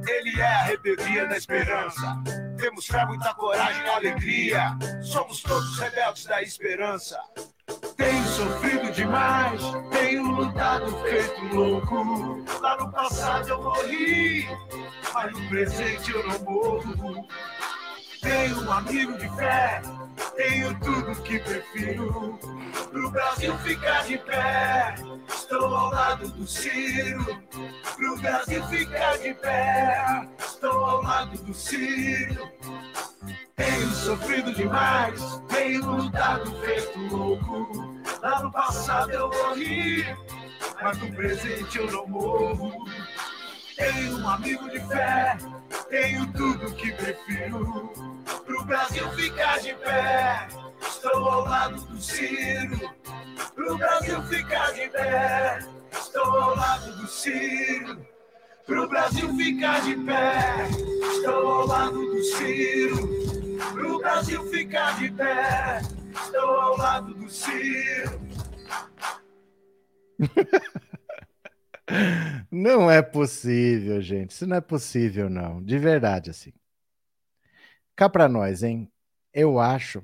Ele 0.06 0.38
é 0.38 0.44
a 0.44 0.62
rebeldia 0.64 1.26
da 1.26 1.38
esperança. 1.38 2.22
Temos 2.58 2.86
fé, 2.86 3.06
muita 3.06 3.32
coragem 3.32 3.86
e 3.86 3.88
alegria. 3.88 4.76
Somos 5.02 5.40
todos 5.40 5.78
rebeldes 5.78 6.26
da 6.26 6.42
esperança. 6.42 7.18
Tenho 7.96 8.24
sofrido 8.24 8.92
demais, 8.92 9.60
tenho 9.90 10.22
lutado 10.22 10.86
feito 10.98 11.54
louco. 11.54 12.44
Lá 12.60 12.76
no 12.76 12.92
passado 12.92 13.48
eu 13.48 13.62
morri, 13.62 14.46
mas 15.12 15.32
no 15.32 15.48
presente 15.48 16.12
eu 16.12 16.26
não 16.26 16.38
morro. 16.40 17.26
Tenho 18.24 18.62
um 18.62 18.72
amigo 18.72 19.18
de 19.18 19.28
fé, 19.36 19.82
tenho 20.34 20.74
tudo 20.80 21.22
que 21.24 21.38
prefiro. 21.40 22.38
Pro 22.90 23.10
Brasil 23.10 23.54
ficar 23.58 24.02
de 24.06 24.16
pé, 24.16 24.94
estou 25.28 25.76
ao 25.76 25.90
lado 25.90 26.28
do 26.30 26.46
Ciro. 26.46 27.42
Pro 27.94 28.16
Brasil 28.16 28.66
ficar 28.68 29.18
de 29.18 29.34
pé, 29.34 30.26
estou 30.38 30.84
ao 30.86 31.02
lado 31.02 31.36
do 31.42 31.52
Ciro. 31.52 32.50
Tenho 33.56 33.90
sofrido 33.90 34.54
demais, 34.54 35.20
tenho 35.50 35.84
lutado 35.84 36.50
feito 36.60 36.98
louco. 37.00 37.94
Lá 38.22 38.42
no 38.42 38.50
passado 38.50 39.10
eu 39.10 39.28
morri, 39.28 40.02
mas 40.82 40.96
no 40.96 41.12
presente 41.12 41.76
eu 41.76 41.92
não 41.92 42.06
morro. 42.06 42.72
Tenho 43.76 44.18
um 44.18 44.28
amigo 44.28 44.68
de 44.70 44.80
fé, 44.80 45.36
tenho 45.90 46.32
tudo 46.32 46.74
que 46.74 46.92
prefiro. 46.92 47.92
Pro 48.44 48.64
Brasil 48.64 49.10
ficar 49.12 49.60
de 49.60 49.74
pé, 49.74 50.48
estou 50.80 51.28
ao 51.28 51.44
lado 51.44 51.80
do 51.86 52.00
Ciro. 52.00 52.90
Pro 53.54 53.76
Brasil 53.78 54.22
ficar 54.24 54.72
de 54.72 54.88
pé, 54.88 55.58
estou 55.92 56.24
ao 56.24 56.56
lado 56.56 56.96
do 56.96 57.06
Ciro. 57.06 58.06
Pro 58.66 58.88
Brasil 58.88 59.34
ficar 59.36 59.82
de 59.82 59.96
pé, 59.96 60.68
estou 61.12 61.52
ao 61.52 61.66
lado 61.66 62.00
do 62.00 62.22
Ciro 62.22 63.24
pro 63.72 63.98
Brasil 63.98 64.42
ficar 64.50 64.98
de 64.98 65.10
pé. 65.10 65.82
Estou 66.12 66.60
ao 66.60 66.76
lado 66.76 67.14
do 67.14 67.28
Ciro. 67.28 68.20
Não 72.50 72.90
é 72.90 73.02
possível, 73.02 74.00
gente. 74.00 74.30
Isso 74.30 74.46
não 74.46 74.56
é 74.56 74.60
possível, 74.60 75.28
não. 75.28 75.62
De 75.62 75.78
verdade, 75.78 76.30
assim. 76.30 76.52
Cá 77.96 78.08
para 78.08 78.28
nós, 78.28 78.62
hein? 78.62 78.90
Eu 79.32 79.58
acho. 79.58 80.02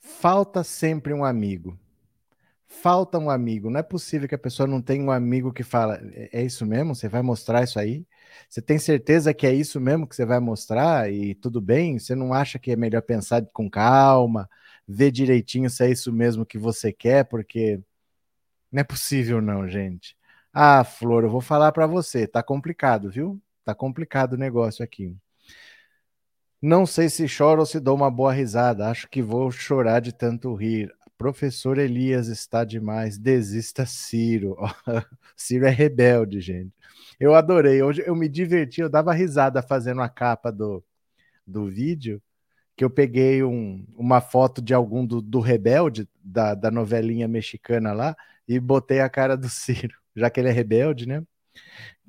Falta 0.00 0.62
sempre 0.64 1.12
um 1.12 1.24
amigo. 1.24 1.78
Falta 2.66 3.18
um 3.18 3.30
amigo. 3.30 3.70
Não 3.70 3.80
é 3.80 3.82
possível 3.82 4.28
que 4.28 4.34
a 4.34 4.38
pessoa 4.38 4.66
não 4.66 4.82
tenha 4.82 5.04
um 5.04 5.10
amigo 5.10 5.52
que 5.52 5.62
fala: 5.62 6.00
é, 6.14 6.40
é 6.40 6.44
isso 6.44 6.66
mesmo? 6.66 6.94
Você 6.94 7.08
vai 7.08 7.22
mostrar 7.22 7.62
isso 7.64 7.78
aí? 7.78 8.06
Você 8.48 8.62
tem 8.62 8.78
certeza 8.78 9.34
que 9.34 9.46
é 9.46 9.54
isso 9.54 9.80
mesmo 9.80 10.06
que 10.06 10.16
você 10.16 10.24
vai 10.26 10.40
mostrar 10.40 11.12
e 11.12 11.34
tudo 11.34 11.60
bem? 11.60 11.98
Você 11.98 12.14
não 12.14 12.32
acha 12.34 12.58
que 12.58 12.72
é 12.72 12.76
melhor 12.76 13.02
pensar 13.02 13.44
com 13.52 13.70
calma, 13.70 14.48
ver 14.88 15.10
direitinho 15.12 15.70
se 15.70 15.84
é 15.84 15.90
isso 15.90 16.12
mesmo 16.12 16.46
que 16.46 16.58
você 16.58 16.92
quer? 16.92 17.24
Porque 17.26 17.80
não 18.72 18.80
é 18.80 18.84
possível, 18.84 19.40
não, 19.42 19.68
gente. 19.68 20.16
Ah, 20.52 20.84
Flor, 20.84 21.24
eu 21.24 21.30
vou 21.30 21.40
falar 21.40 21.72
para 21.72 21.86
você, 21.86 22.26
tá 22.26 22.42
complicado, 22.42 23.10
viu? 23.10 23.40
Tá 23.64 23.74
complicado 23.74 24.34
o 24.34 24.36
negócio 24.38 24.84
aqui. 24.84 25.16
Não 26.60 26.86
sei 26.86 27.08
se 27.08 27.26
choro 27.26 27.60
ou 27.60 27.66
se 27.66 27.80
dou 27.80 27.96
uma 27.96 28.10
boa 28.10 28.32
risada. 28.32 28.88
Acho 28.88 29.08
que 29.08 29.20
vou 29.22 29.50
chorar 29.50 30.00
de 30.00 30.12
tanto 30.12 30.54
rir. 30.54 30.92
Professor 31.18 31.78
Elias 31.78 32.28
está 32.28 32.64
demais. 32.64 33.18
Desista, 33.18 33.84
Ciro. 33.84 34.56
Ciro 35.36 35.66
é 35.66 35.70
rebelde, 35.70 36.40
gente. 36.40 36.72
Eu 37.18 37.34
adorei. 37.34 37.82
Hoje 37.82 38.02
eu 38.06 38.14
me 38.14 38.28
diverti, 38.28 38.80
eu 38.80 38.88
dava 38.88 39.12
risada 39.12 39.60
fazendo 39.62 40.02
a 40.02 40.08
capa 40.08 40.52
do, 40.52 40.84
do 41.46 41.66
vídeo, 41.66 42.22
que 42.76 42.84
eu 42.84 42.90
peguei 42.90 43.44
um, 43.44 43.86
uma 43.96 44.20
foto 44.20 44.62
de 44.62 44.74
algum 44.74 45.06
do, 45.06 45.22
do 45.22 45.40
rebelde, 45.40 46.08
da, 46.22 46.54
da 46.54 46.70
novelinha 46.70 47.28
mexicana 47.28 47.92
lá, 47.92 48.16
e 48.48 48.60
botei 48.60 49.00
a 49.00 49.10
cara 49.10 49.36
do 49.36 49.48
Ciro, 49.50 49.96
já 50.14 50.30
que 50.30 50.40
ele 50.40 50.48
é 50.48 50.52
rebelde, 50.52 51.06
né? 51.06 51.22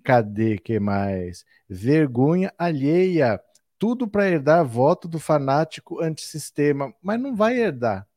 Cadê 0.03 0.57
que 0.57 0.79
mais? 0.79 1.45
Vergonha 1.67 2.53
alheia. 2.57 3.39
Tudo 3.79 4.07
para 4.07 4.29
herdar 4.29 4.65
voto 4.65 5.07
do 5.07 5.19
fanático 5.19 6.01
antissistema, 6.01 6.93
mas 7.01 7.19
não 7.19 7.35
vai 7.35 7.59
herdar. 7.59 8.07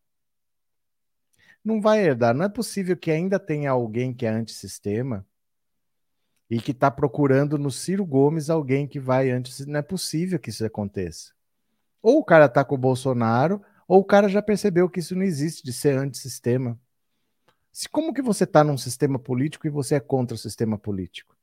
Não 1.64 1.80
vai 1.80 2.04
herdar. 2.04 2.34
Não 2.34 2.44
é 2.44 2.48
possível 2.48 2.96
que 2.96 3.10
ainda 3.10 3.38
tenha 3.40 3.72
alguém 3.72 4.14
que 4.14 4.24
é 4.24 4.28
antissistema 4.28 5.26
e 6.48 6.60
que 6.60 6.70
está 6.70 6.90
procurando 6.90 7.58
no 7.58 7.70
Ciro 7.70 8.06
Gomes 8.06 8.48
alguém 8.48 8.86
que 8.86 9.00
vai 9.00 9.30
antes. 9.30 9.66
Não 9.66 9.80
é 9.80 9.82
possível 9.82 10.38
que 10.38 10.50
isso 10.50 10.64
aconteça. 10.64 11.32
Ou 12.00 12.18
o 12.18 12.24
cara 12.24 12.46
está 12.46 12.64
com 12.64 12.76
o 12.76 12.78
Bolsonaro, 12.78 13.60
ou 13.88 14.00
o 14.00 14.04
cara 14.04 14.28
já 14.28 14.40
percebeu 14.40 14.88
que 14.88 15.00
isso 15.00 15.16
não 15.16 15.24
existe 15.24 15.64
de 15.64 15.72
ser 15.72 15.98
antissistema. 15.98 16.78
Se, 17.76 17.90
como 17.90 18.14
que 18.14 18.22
você 18.22 18.44
está 18.44 18.64
num 18.64 18.78
sistema 18.78 19.18
político 19.18 19.66
e 19.66 19.70
você 19.70 19.96
é 19.96 20.00
contra 20.00 20.34
o 20.34 20.38
sistema 20.38 20.78
político? 20.78 21.36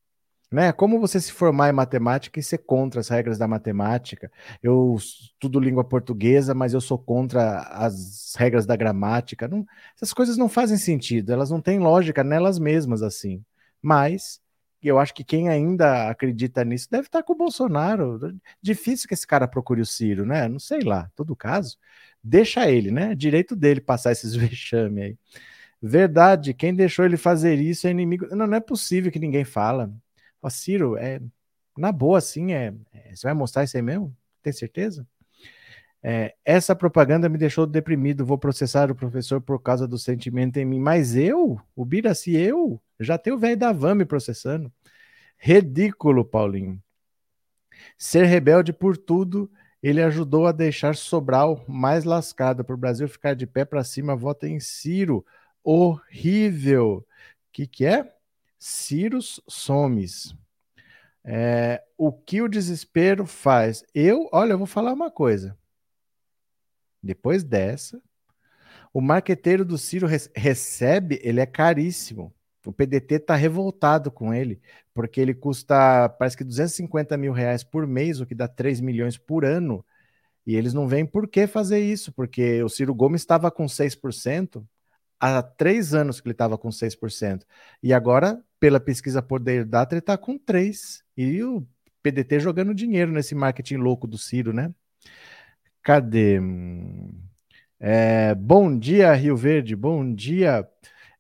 Né? 0.52 0.72
Como 0.72 1.00
você 1.00 1.22
se 1.22 1.32
formar 1.32 1.70
em 1.70 1.74
matemática 1.74 2.40
e 2.40 2.44
ser 2.44 2.58
contra 2.58 3.02
as 3.02 3.08
regras 3.08 3.38
da 3.38 3.48
matemática? 3.48 4.32
Eu 4.62 4.96
estudo 4.98 5.60
língua 5.60 5.84
portuguesa, 5.84 6.56
mas 6.56 6.74
eu 6.74 6.82
sou 6.82 6.98
contra 6.98 7.60
as 7.60 8.34
regras 8.36 8.66
da 8.66 8.76
gramática. 8.76 9.48
Não, 9.48 9.64
essas 9.96 10.12
coisas 10.12 10.36
não 10.36 10.50
fazem 10.50 10.76
sentido, 10.76 11.32
elas 11.32 11.52
não 11.52 11.62
têm 11.62 11.78
lógica 11.78 12.24
nelas 12.24 12.58
mesmas 12.58 13.04
assim. 13.04 13.46
Mas 13.80 14.42
eu 14.82 14.98
acho 14.98 15.14
que 15.14 15.24
quem 15.24 15.50
ainda 15.50 16.10
acredita 16.10 16.66
nisso 16.66 16.88
deve 16.90 17.06
estar 17.10 17.22
com 17.22 17.34
o 17.34 17.38
Bolsonaro. 17.38 18.36
Difícil 18.60 19.08
que 19.08 19.14
esse 19.14 19.28
cara 19.28 19.48
procure 19.48 19.82
o 19.82 19.86
Ciro, 19.86 20.26
né? 20.26 20.48
Não 20.48 20.60
sei 20.60 20.82
lá, 20.82 21.12
todo 21.16 21.36
caso. 21.36 21.78
Deixa 22.24 22.68
ele, 22.72 22.90
né? 22.90 23.14
Direito 23.14 23.56
dele 23.56 23.80
passar 23.80 24.12
esses 24.14 24.34
vexame 24.36 25.02
aí. 25.04 25.18
Verdade, 25.86 26.54
quem 26.54 26.74
deixou 26.74 27.04
ele 27.04 27.18
fazer 27.18 27.60
isso 27.60 27.86
é 27.88 27.92
inimigo. 27.92 28.34
Não, 28.34 28.48
não 28.48 28.56
é 28.56 28.62
possível 28.62 29.12
que 29.12 29.20
ninguém 29.20 29.44
fala. 29.44 29.94
Ó, 30.42 30.50
Ciro, 30.50 30.96
é 30.96 31.20
na 31.78 31.92
boa, 31.92 32.20
assim, 32.20 32.54
é, 32.54 32.74
é, 32.94 33.14
Você 33.14 33.28
vai 33.28 33.34
mostrar 33.34 33.66
isso 33.66 33.76
aí 33.76 33.84
mesmo? 33.84 34.16
Tem 34.42 34.54
certeza? 34.54 35.06
É, 36.02 36.36
essa 36.46 36.74
propaganda 36.74 37.28
me 37.28 37.38
deixou 37.38 37.68
deprimido. 37.68 38.26
Vou 38.26 38.38
processar 38.38 38.90
o 38.90 38.96
professor 38.96 39.42
por 39.42 39.60
causa 39.60 39.86
do 39.86 39.98
sentimento 39.98 40.56
em 40.58 40.64
mim. 40.64 40.80
Mas 40.80 41.18
eu, 41.18 41.60
o 41.76 41.84
Biraci, 41.84 42.34
eu, 42.34 42.82
já 42.98 43.18
tenho 43.18 43.36
o 43.36 43.40
velho 43.40 43.58
da 43.58 43.74
van 43.74 43.96
me 43.96 44.06
processando. 44.06 44.72
Ridículo, 45.38 46.24
Paulinho. 46.24 46.82
Ser 47.98 48.24
rebelde 48.24 48.72
por 48.72 48.96
tudo, 48.96 49.52
ele 49.82 50.02
ajudou 50.02 50.48
a 50.48 50.54
deixar 50.54 50.96
Sobral 50.96 51.62
mais 51.68 52.06
lascado. 52.06 52.64
Para 52.64 52.76
o 52.76 52.78
Brasil 52.78 53.06
ficar 53.10 53.34
de 53.34 53.46
pé 53.46 53.66
para 53.66 53.84
cima, 53.84 54.16
vota 54.16 54.48
em 54.48 54.62
Ciro. 54.62 55.26
Horrível. 55.64 57.06
Que, 57.52 57.66
que 57.68 57.86
é? 57.86 58.14
Ciros 58.60 59.42
Somes. 59.48 60.36
É, 61.24 61.82
o 61.98 62.12
que 62.12 62.42
o 62.42 62.50
desespero 62.50 63.26
faz? 63.26 63.84
Eu, 63.94 64.28
olha, 64.32 64.54
eu 64.54 64.58
vou 64.58 64.68
falar 64.68 64.92
uma 64.94 65.10
coisa. 65.10 65.58
Depois 67.02 67.44
dessa, 67.44 68.02
o 68.94 69.02
marqueteiro 69.02 69.66
do 69.66 69.78
Ciro 69.78 70.08
recebe, 70.36 71.20
ele 71.24 71.40
é 71.40 71.46
caríssimo. 71.46 72.34
O 72.66 72.72
PDT 72.72 73.16
está 73.16 73.36
revoltado 73.36 74.10
com 74.10 74.34
ele, 74.34 74.62
porque 74.94 75.20
ele 75.20 75.34
custa, 75.34 76.08
parece 76.10 76.38
que 76.38 76.44
250 76.44 77.18
mil 77.18 77.34
reais 77.34 77.64
por 77.64 77.86
mês, 77.86 78.22
o 78.22 78.26
que 78.26 78.36
dá 78.36 78.48
3 78.48 78.80
milhões 78.80 79.18
por 79.18 79.44
ano. 79.44 79.86
E 80.46 80.56
eles 80.56 80.74
não 80.74 80.88
veem 80.88 81.06
por 81.06 81.28
que 81.28 81.48
fazer 81.48 81.80
isso, 81.80 82.12
porque 82.14 82.64
o 82.64 82.70
Ciro 82.70 82.94
Gomes 82.94 83.22
estava 83.22 83.52
com 83.52 83.66
6%, 83.68 84.66
há 85.24 85.42
três 85.42 85.94
anos 85.94 86.20
que 86.20 86.28
ele 86.28 86.34
estava 86.34 86.58
com 86.58 86.70
6%. 86.70 87.46
E 87.82 87.94
agora, 87.94 88.44
pela 88.60 88.80
pesquisa 88.80 89.22
Poder 89.22 89.64
Data, 89.64 89.96
ele 89.96 90.00
está 90.00 90.18
com 90.18 90.38
3%. 90.38 91.02
E 91.16 91.42
o 91.44 91.66
PDT 92.02 92.40
jogando 92.40 92.74
dinheiro 92.74 93.12
nesse 93.12 93.34
marketing 93.34 93.78
louco 93.78 94.06
do 94.06 94.18
Ciro, 94.18 94.52
né? 94.52 94.74
Cadê? 95.82 96.40
É, 97.80 98.36
bom 98.36 98.78
dia, 98.78 99.14
Rio 99.14 99.38
Verde. 99.38 99.76
Bom 99.76 100.14
dia. 100.14 100.68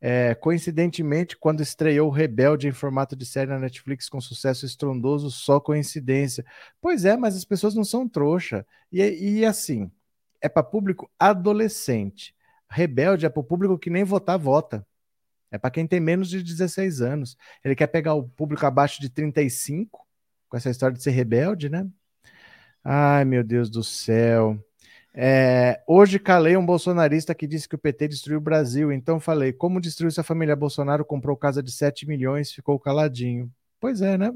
É, 0.02 0.36
coincidentemente, 0.36 1.38
quando 1.38 1.62
estreou 1.62 2.10
Rebelde 2.10 2.68
em 2.68 2.74
formato 2.74 3.16
de 3.16 3.26
série 3.26 3.50
na 3.52 3.60
Netflix 3.60 4.10
com 4.10 4.20
sucesso 4.20 4.66
estrondoso, 4.66 5.32
só 5.32 5.62
coincidência. 5.62 6.46
Pois 6.82 7.06
é, 7.06 7.16
mas 7.16 7.38
as 7.38 7.46
pessoas 7.46 7.74
não 7.74 7.86
são 7.86 8.08
trouxa. 8.08 8.66
E, 8.92 9.02
e 9.02 9.46
assim, 9.46 9.90
é 10.42 10.50
para 10.50 10.62
público 10.62 11.10
adolescente. 11.18 12.36
Rebelde 12.74 13.26
é 13.26 13.30
para 13.30 13.40
o 13.40 13.44
público 13.44 13.78
que 13.78 13.90
nem 13.90 14.04
votar, 14.04 14.38
vota. 14.38 14.86
É 15.52 15.58
para 15.58 15.70
quem 15.70 15.86
tem 15.86 16.00
menos 16.00 16.30
de 16.30 16.42
16 16.42 17.02
anos. 17.02 17.38
Ele 17.64 17.76
quer 17.76 17.88
pegar 17.88 18.16
o 18.16 18.28
público 18.28 18.66
abaixo 18.66 19.00
de 19.00 19.10
35, 19.10 20.06
com 20.50 20.58
essa 20.58 20.72
história 20.72 20.98
de 20.98 21.04
ser 21.04 21.12
rebelde, 21.12 21.70
né? 21.70 21.88
Ai, 22.84 23.24
meu 23.24 23.44
Deus 23.44 23.70
do 23.70 23.84
céu. 23.84 24.60
É, 25.14 25.84
hoje 25.88 26.18
calei 26.18 26.58
um 26.58 26.66
bolsonarista 26.66 27.36
que 27.36 27.46
disse 27.46 27.70
que 27.70 27.76
o 27.76 27.80
PT 27.80 28.08
destruiu 28.08 28.40
o 28.40 28.42
Brasil. 28.42 28.92
Então 28.92 29.20
falei, 29.20 29.54
como 29.54 29.80
destruiu 29.80 30.10
se 30.10 30.20
a 30.20 30.24
família 30.24 30.56
Bolsonaro 30.56 31.06
comprou 31.06 31.38
casa 31.38 31.62
de 31.62 31.72
7 31.72 32.08
milhões, 32.08 32.52
ficou 32.52 32.80
caladinho. 32.80 33.52
Pois 33.80 34.02
é, 34.02 34.18
né? 34.18 34.32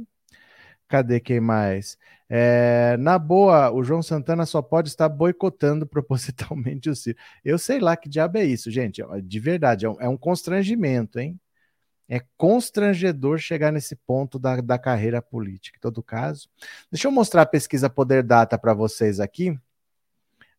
Cadê 0.88 1.20
quem 1.20 1.40
mais? 1.40 1.98
É, 2.30 2.96
na 2.98 3.18
boa, 3.18 3.72
o 3.72 3.84
João 3.84 4.02
Santana 4.02 4.46
só 4.46 4.62
pode 4.62 4.90
estar 4.90 5.10
boicotando 5.10 5.86
propositalmente 5.88 6.90
o 6.90 6.96
Ciro. 6.96 7.18
Eu 7.44 7.58
sei 7.58 7.80
lá 7.80 7.96
que 7.98 8.10
diabo 8.10 8.38
é 8.38 8.46
isso, 8.46 8.72
gente. 8.72 9.02
De 9.24 9.40
verdade, 9.40 9.86
é 9.86 9.90
um, 9.90 10.02
é 10.02 10.08
um 10.08 10.18
constrangimento, 10.18 11.20
hein? 11.20 11.40
É 12.10 12.22
constrangedor 12.38 13.38
chegar 13.38 13.72
nesse 13.72 13.96
ponto 13.96 14.40
da, 14.40 14.62
da 14.62 14.80
carreira 14.80 15.22
política, 15.22 15.78
em 15.78 15.82
todo 15.82 16.02
caso. 16.02 16.50
Deixa 16.90 17.08
eu 17.08 17.12
mostrar 17.12 17.42
a 17.42 17.46
pesquisa 17.46 17.90
Poder 17.90 18.24
Data 18.24 18.58
para 18.58 18.74
vocês 18.74 19.20
aqui. 19.20 19.60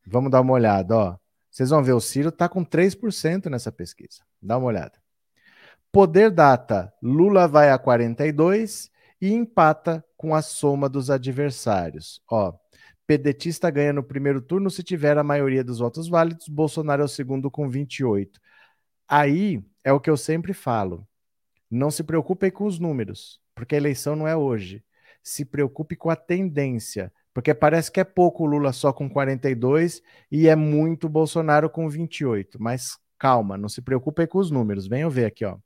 Vamos 0.07 0.31
dar 0.31 0.43
uma 0.43 0.53
olhada, 0.53 0.97
ó. 0.97 1.17
Vocês 1.51 1.71
vão 1.71 1.83
ver, 1.83 1.93
o 1.93 2.01
Ciro 2.01 2.29
está 2.29 2.49
com 2.49 2.63
3% 2.65 3.47
nessa 3.49 3.73
pesquisa. 3.73 4.23
Dá 4.41 4.59
uma 4.59 4.67
olhada. 4.67 4.93
Poder 5.91 6.31
Data, 6.31 6.93
Lula 7.03 7.49
vai 7.49 7.71
a 7.71 7.79
42 7.79 8.91
e 9.21 9.33
empata 9.33 10.05
com 10.17 10.35
a 10.35 10.43
soma 10.43 10.89
dos 10.89 11.11
adversários. 11.11 12.23
Ó, 12.31 12.53
pedetista 13.07 13.71
ganha 13.71 13.93
no 13.93 14.03
primeiro 14.03 14.41
turno 14.41 14.71
se 14.71 14.83
tiver 14.83 15.17
a 15.19 15.25
maioria 15.25 15.65
dos 15.65 15.79
votos 15.79 16.09
válidos, 16.09 16.49
Bolsonaro 16.49 17.03
é 17.03 17.05
o 17.05 17.09
segundo 17.09 17.51
com 17.51 17.69
28. 17.69 18.41
Aí 19.09 19.63
é 19.83 19.93
o 19.93 20.01
que 20.01 20.11
eu 20.11 20.17
sempre 20.17 20.53
falo. 20.53 21.07
Não 21.71 21.91
se 21.91 22.03
preocupem 22.03 22.51
com 22.51 22.65
os 22.65 22.79
números, 22.79 23.41
porque 23.55 23.75
a 23.75 23.79
eleição 23.79 24.15
não 24.15 24.27
é 24.27 24.37
hoje. 24.37 24.85
Se 25.23 25.45
preocupe 25.45 25.97
com 25.97 26.11
a 26.11 26.17
tendência, 26.17 27.13
porque 27.35 27.55
parece 27.55 27.91
que 27.91 28.01
é 28.01 28.05
pouco 28.05 28.47
Lula 28.47 28.73
só 28.73 28.93
com 28.93 29.09
42 29.09 30.03
e 30.31 30.49
é 30.49 30.57
muito 30.57 31.09
Bolsonaro 31.09 31.71
com 31.71 31.89
28. 31.89 32.61
Mas 32.61 32.99
calma, 33.19 33.57
não 33.57 33.69
se 33.69 33.83
preocupem 33.83 34.27
com 34.27 34.39
os 34.39 34.51
números. 34.51 34.87
Venham 34.87 35.11
ver 35.11 35.27
aqui, 35.27 35.45
ó. 35.45 35.59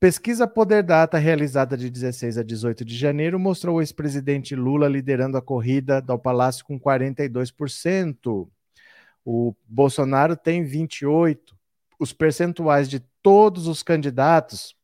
Pesquisa 0.00 0.46
Poder 0.46 0.84
Data, 0.84 1.18
realizada 1.18 1.76
de 1.76 1.90
16 1.90 2.38
a 2.38 2.44
18 2.44 2.84
de 2.84 2.96
janeiro, 2.96 3.36
mostrou 3.36 3.76
o 3.76 3.80
ex-presidente 3.80 4.54
Lula 4.54 4.86
liderando 4.86 5.36
a 5.36 5.42
corrida 5.42 6.04
ao 6.06 6.16
Palácio 6.16 6.64
com 6.64 6.78
42%. 6.78 8.48
O 9.24 9.56
Bolsonaro 9.66 10.36
tem 10.36 10.64
28%. 10.64 11.56
Os 11.98 12.12
percentuais 12.12 12.88
de 12.88 13.00
todos 13.20 13.66
os 13.66 13.82
candidatos 13.82 14.76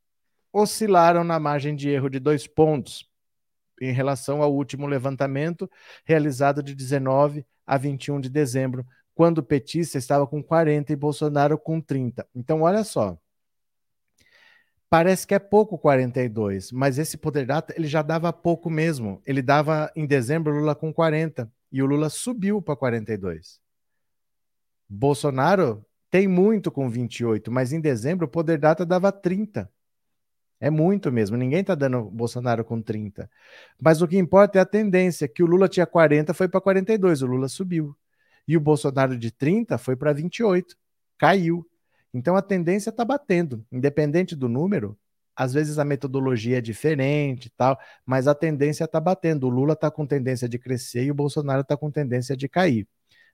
oscilaram 0.52 1.22
na 1.22 1.38
margem 1.38 1.76
de 1.76 1.88
erro 1.88 2.08
de 2.08 2.18
dois 2.18 2.48
pontos 2.48 3.08
em 3.80 3.92
relação 3.92 4.42
ao 4.42 4.52
último 4.52 4.88
levantamento 4.88 5.70
realizado 6.04 6.60
de 6.60 6.74
19 6.74 7.46
a 7.64 7.78
21 7.78 8.20
de 8.20 8.28
dezembro, 8.28 8.84
quando 9.14 9.38
o 9.38 9.42
petista 9.44 9.96
estava 9.96 10.26
com 10.26 10.42
40 10.42 10.92
e 10.92 10.96
Bolsonaro 10.96 11.56
com 11.56 11.80
30. 11.80 12.26
Então, 12.34 12.62
olha 12.62 12.82
só. 12.82 13.16
Parece 14.94 15.26
que 15.26 15.34
é 15.34 15.40
pouco 15.40 15.76
42, 15.76 16.70
mas 16.70 17.00
esse 17.00 17.18
poder 17.18 17.44
data 17.46 17.74
ele 17.76 17.88
já 17.88 18.00
dava 18.00 18.32
pouco 18.32 18.70
mesmo. 18.70 19.20
Ele 19.26 19.42
dava 19.42 19.90
em 19.96 20.06
dezembro 20.06 20.56
Lula 20.56 20.72
com 20.72 20.94
40 20.94 21.50
e 21.72 21.82
o 21.82 21.86
Lula 21.86 22.08
subiu 22.08 22.62
para 22.62 22.76
42. 22.76 23.60
Bolsonaro 24.88 25.84
tem 26.08 26.28
muito 26.28 26.70
com 26.70 26.88
28, 26.88 27.50
mas 27.50 27.72
em 27.72 27.80
dezembro 27.80 28.26
o 28.26 28.30
poder 28.30 28.56
data 28.56 28.86
dava 28.86 29.10
30. 29.10 29.68
É 30.60 30.70
muito 30.70 31.10
mesmo. 31.10 31.36
Ninguém 31.36 31.62
está 31.62 31.74
dando 31.74 32.04
Bolsonaro 32.04 32.64
com 32.64 32.80
30. 32.80 33.28
Mas 33.80 34.00
o 34.00 34.06
que 34.06 34.16
importa 34.16 34.60
é 34.60 34.62
a 34.62 34.64
tendência, 34.64 35.26
que 35.26 35.42
o 35.42 35.46
Lula 35.46 35.68
tinha 35.68 35.86
40, 35.86 36.32
foi 36.32 36.46
para 36.46 36.60
42, 36.60 37.20
o 37.20 37.26
Lula 37.26 37.48
subiu. 37.48 37.96
E 38.46 38.56
o 38.56 38.60
Bolsonaro 38.60 39.18
de 39.18 39.32
30 39.32 39.76
foi 39.76 39.96
para 39.96 40.12
28, 40.12 40.76
caiu. 41.18 41.68
Então 42.14 42.36
a 42.36 42.42
tendência 42.42 42.90
está 42.90 43.04
batendo, 43.04 43.66
independente 43.72 44.36
do 44.36 44.48
número. 44.48 44.96
Às 45.36 45.52
vezes 45.52 45.80
a 45.80 45.84
metodologia 45.84 46.58
é 46.58 46.60
diferente 46.60 47.50
tal, 47.56 47.76
mas 48.06 48.28
a 48.28 48.34
tendência 48.34 48.84
está 48.84 49.00
batendo. 49.00 49.48
O 49.48 49.50
Lula 49.50 49.72
está 49.72 49.90
com 49.90 50.06
tendência 50.06 50.48
de 50.48 50.56
crescer 50.58 51.04
e 51.04 51.10
o 51.10 51.14
Bolsonaro 51.14 51.62
está 51.62 51.76
com 51.76 51.90
tendência 51.90 52.36
de 52.36 52.48
cair, 52.48 52.86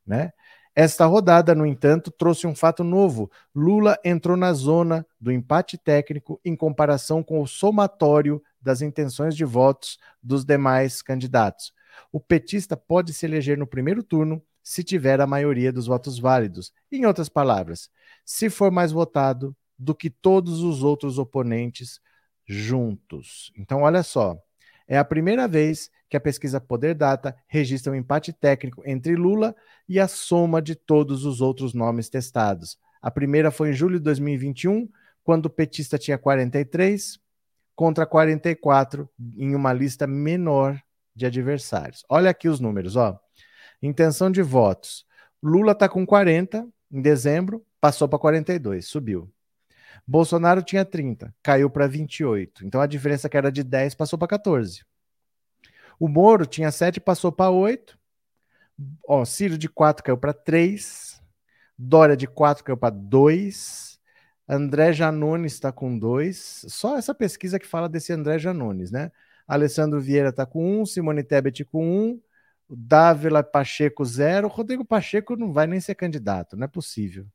né? 0.07 0.33
Esta 0.75 1.05
rodada, 1.05 1.55
no 1.55 1.66
entanto, 1.66 2.11
trouxe 2.11 2.47
um 2.47 2.55
fato 2.55 2.85
novo. 2.85 3.31
Lula 3.55 3.99
entrou 4.05 4.37
na 4.37 4.53
zona 4.53 5.05
do 5.21 5.33
empate 5.33 5.77
técnico 5.77 6.40
em 6.45 6.55
comparação 6.57 7.23
com 7.23 7.43
o 7.43 7.47
somatório 7.47 8.40
das 8.62 8.81
intenções 8.81 9.35
de 9.37 9.45
votos 9.45 9.99
dos 10.23 10.45
demais 10.45 11.03
candidatos. 11.03 11.73
O 12.12 12.21
petista 12.21 12.77
pode 12.77 13.12
se 13.12 13.27
eleger 13.27 13.59
no 13.59 13.66
primeiro 13.66 14.03
turno 14.03 14.40
se 14.62 14.85
tiver 14.85 15.21
a 15.21 15.27
maioria 15.27 15.73
dos 15.73 15.87
votos 15.87 16.19
válidos. 16.19 16.73
Em 16.93 17.05
outras 17.05 17.29
palavras, 17.29 17.90
se 18.33 18.49
for 18.49 18.71
mais 18.71 18.93
votado 18.93 19.57
do 19.77 19.93
que 19.93 20.09
todos 20.09 20.62
os 20.62 20.85
outros 20.85 21.19
oponentes 21.19 22.01
juntos. 22.47 23.51
Então, 23.59 23.83
olha 23.83 24.05
só. 24.05 24.40
É 24.87 24.97
a 24.97 25.05
primeira 25.05 25.49
vez 25.49 25.90
que 26.09 26.16
a 26.16 26.21
pesquisa 26.21 26.61
Poder 26.61 26.95
Data 26.95 27.37
registra 27.49 27.93
um 27.93 27.97
empate 27.97 28.33
técnico 28.33 28.85
entre 28.87 29.16
Lula 29.16 29.53
e 29.88 29.99
a 29.99 30.07
soma 30.07 30.62
de 30.62 30.77
todos 30.77 31.25
os 31.25 31.40
outros 31.40 31.75
nomes 31.75 32.09
testados. 32.09 32.79
A 33.03 33.11
primeira 33.11 33.51
foi 33.51 33.71
em 33.71 33.73
julho 33.73 33.99
de 33.99 34.05
2021, 34.05 34.88
quando 35.25 35.47
o 35.47 35.51
petista 35.51 35.99
tinha 35.99 36.16
43 36.16 37.19
contra 37.75 38.07
44 38.07 39.11
em 39.37 39.57
uma 39.57 39.73
lista 39.73 40.07
menor 40.07 40.81
de 41.16 41.27
adversários. 41.27 42.05
Olha 42.09 42.31
aqui 42.31 42.49
os 42.49 42.61
números, 42.61 42.95
ó. 42.95 43.19
Intenção 43.83 44.31
de 44.31 44.40
votos. 44.40 45.05
Lula 45.43 45.73
está 45.73 45.88
com 45.88 46.07
40 46.07 46.64
em 46.93 47.03
dezembro, 47.03 47.64
passou 47.81 48.09
para 48.09 48.19
42, 48.19 48.87
subiu. 48.87 49.31
Bolsonaro 50.07 50.62
tinha 50.62 50.85
30, 50.85 51.35
caiu 51.43 51.71
para 51.71 51.87
28. 51.87 52.64
Então 52.66 52.81
a 52.81 52.87
diferença 52.87 53.29
que 53.29 53.37
era 53.37 53.51
de 53.51 53.62
10 53.62 53.95
passou 53.95 54.19
para 54.19 54.29
14. 54.29 54.85
O 55.99 56.09
Moro 56.09 56.47
tinha 56.47 56.71
7, 56.71 57.01
passou 57.01 57.31
para 57.31 57.51
8. 57.51 57.99
Ó, 59.07 59.25
Ciro 59.25 59.59
de 59.59 59.69
4 59.69 60.03
caiu 60.03 60.16
para 60.16 60.33
3. 60.33 61.23
Dória 61.79 62.16
de 62.16 62.27
4 62.27 62.64
caiu 62.64 62.77
para 62.77 62.95
2. 62.95 64.01
André 64.49 64.93
Janones 64.93 65.53
está 65.53 65.71
com 65.71 65.97
2. 65.99 66.66
Só 66.69 66.97
essa 66.97 67.14
pesquisa 67.14 67.59
que 67.59 67.66
fala 67.66 67.88
desse 67.88 68.12
André 68.12 68.38
Janones, 68.38 68.90
né? 68.90 69.12
Alessandro 69.47 70.01
Vieira 70.01 70.31
está 70.31 70.47
com 70.47 70.79
1, 70.79 70.81
um, 70.81 70.87
Simone 70.87 71.23
Tebet 71.23 71.64
com 71.64 71.85
1, 71.85 72.03
um, 72.05 72.21
Dávila 72.69 73.43
Pacheco, 73.43 74.05
zero. 74.05 74.47
O 74.47 74.51
Rodrigo 74.51 74.85
Pacheco 74.85 75.37
não 75.37 75.53
vai 75.53 75.66
nem 75.66 75.81
ser 75.81 75.95
candidato, 75.95 76.57
não 76.57 76.64
é 76.64 76.69
possível. 76.69 77.27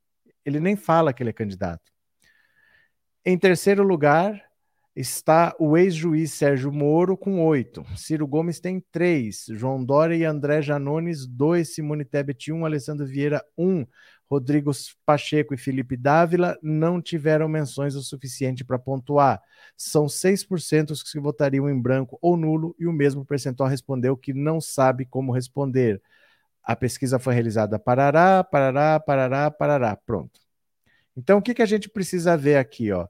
Ele 0.46 0.60
nem 0.60 0.76
fala 0.76 1.12
que 1.12 1.24
ele 1.24 1.32
é 1.32 1.34
candidato. 1.34 1.92
Em 3.26 3.38
terceiro 3.38 3.84
lugar 3.84 4.44
está 4.96 5.54
o 5.60 5.76
ex-juiz 5.76 6.32
Sérgio 6.32 6.72
Moro 6.72 7.18
com 7.18 7.44
oito. 7.46 7.84
Ciro 7.98 8.26
Gomes 8.26 8.60
tem 8.60 8.80
três. 8.92 9.46
João 9.50 9.84
Dória 9.84 10.16
e 10.16 10.24
André 10.24 10.62
Janones, 10.62 11.28
dois. 11.28 11.74
Simone 11.74 12.06
Tebet, 12.06 12.54
um. 12.54 12.66
Alessandro 12.66 13.06
Vieira, 13.06 13.44
um. 13.58 13.86
Rodrigo 14.30 14.72
Pacheco 15.06 15.54
e 15.54 15.58
Felipe 15.58 15.96
Dávila 15.96 16.58
não 16.62 17.02
tiveram 17.02 17.48
menções 17.48 17.96
o 17.96 18.02
suficiente 18.02 18.64
para 18.64 18.80
pontuar. 18.80 19.42
São 19.78 20.08
6% 20.08 20.92
os 20.92 21.04
que 21.04 21.20
votariam 21.20 21.70
em 21.70 21.80
branco 21.80 22.18
ou 22.22 22.36
nulo 22.36 22.76
e 22.80 22.88
o 22.88 22.94
mesmo 22.94 23.26
percentual 23.26 23.70
respondeu 23.70 24.18
que 24.18 24.34
não 24.34 24.60
sabe 24.60 25.06
como 25.06 25.32
responder. 25.32 26.02
A 26.66 26.76
pesquisa 26.76 27.20
foi 27.20 27.36
realizada 27.36 27.78
parará, 27.78 28.44
parará, 28.44 29.00
parará, 29.00 29.52
parará. 29.52 29.96
Pronto. 29.96 30.40
Então, 31.16 31.38
o 31.38 31.42
que, 31.42 31.54
que 31.54 31.62
a 31.62 31.66
gente 31.66 31.88
precisa 31.88 32.36
ver 32.36 32.58
aqui? 32.58 32.92
Ó? 32.92 33.08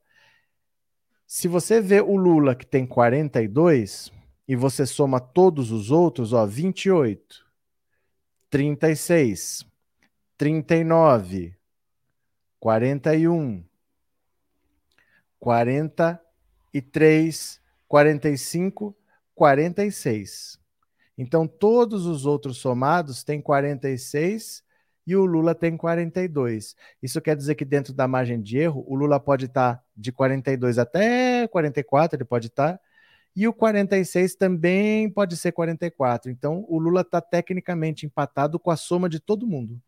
Se 1.25 1.47
você 1.47 1.81
vê 1.81 2.01
o 2.01 2.15
Lula 2.15 2.53
que 2.53 2.65
tem 2.65 2.85
42 2.85 4.11
e 4.47 4.55
você 4.55 4.85
soma 4.85 5.19
todos 5.19 5.71
os 5.71 5.89
outros, 5.89 6.33
ó, 6.33 6.45
28, 6.45 7.43
36, 8.49 9.65
39, 10.37 11.57
41, 12.59 13.65
43, 15.39 17.61
45, 17.87 18.95
46. 19.33 20.59
Então, 21.17 21.47
todos 21.47 22.06
os 22.06 22.25
outros 22.25 22.58
somados 22.58 23.23
têm 23.23 23.41
46 23.41 24.63
e 25.08 25.15
o 25.15 25.25
Lula 25.25 25.56
tem 25.56 25.78
42. 25.78 26.75
Isso 27.01 27.21
quer 27.21 27.36
dizer 27.36 27.56
que 27.56 27.65
dentro 27.65 27.93
da 27.93 28.08
margem 28.08 28.41
de 28.41 28.58
erro, 28.58 28.84
o 28.88 28.95
Lula 28.95 29.19
pode 29.19 29.45
estar 29.45 29.84
de 29.95 30.12
42 30.12 30.78
até 30.78 31.47
44, 31.47 32.17
ele 32.17 32.25
pode 32.25 32.47
estar, 32.47 32.80
e 33.36 33.47
o 33.47 33.54
46 33.54 34.36
também 34.36 35.10
pode 35.10 35.38
ser 35.38 35.51
44. 35.51 36.32
Então, 36.32 36.65
o 36.67 36.80
Lula 36.80 37.01
está 37.01 37.21
tecnicamente 37.21 38.06
empatado 38.06 38.60
com 38.60 38.71
a 38.71 38.78
soma 38.78 39.10
de 39.10 39.19
todo 39.19 39.47
mundo 39.47 39.82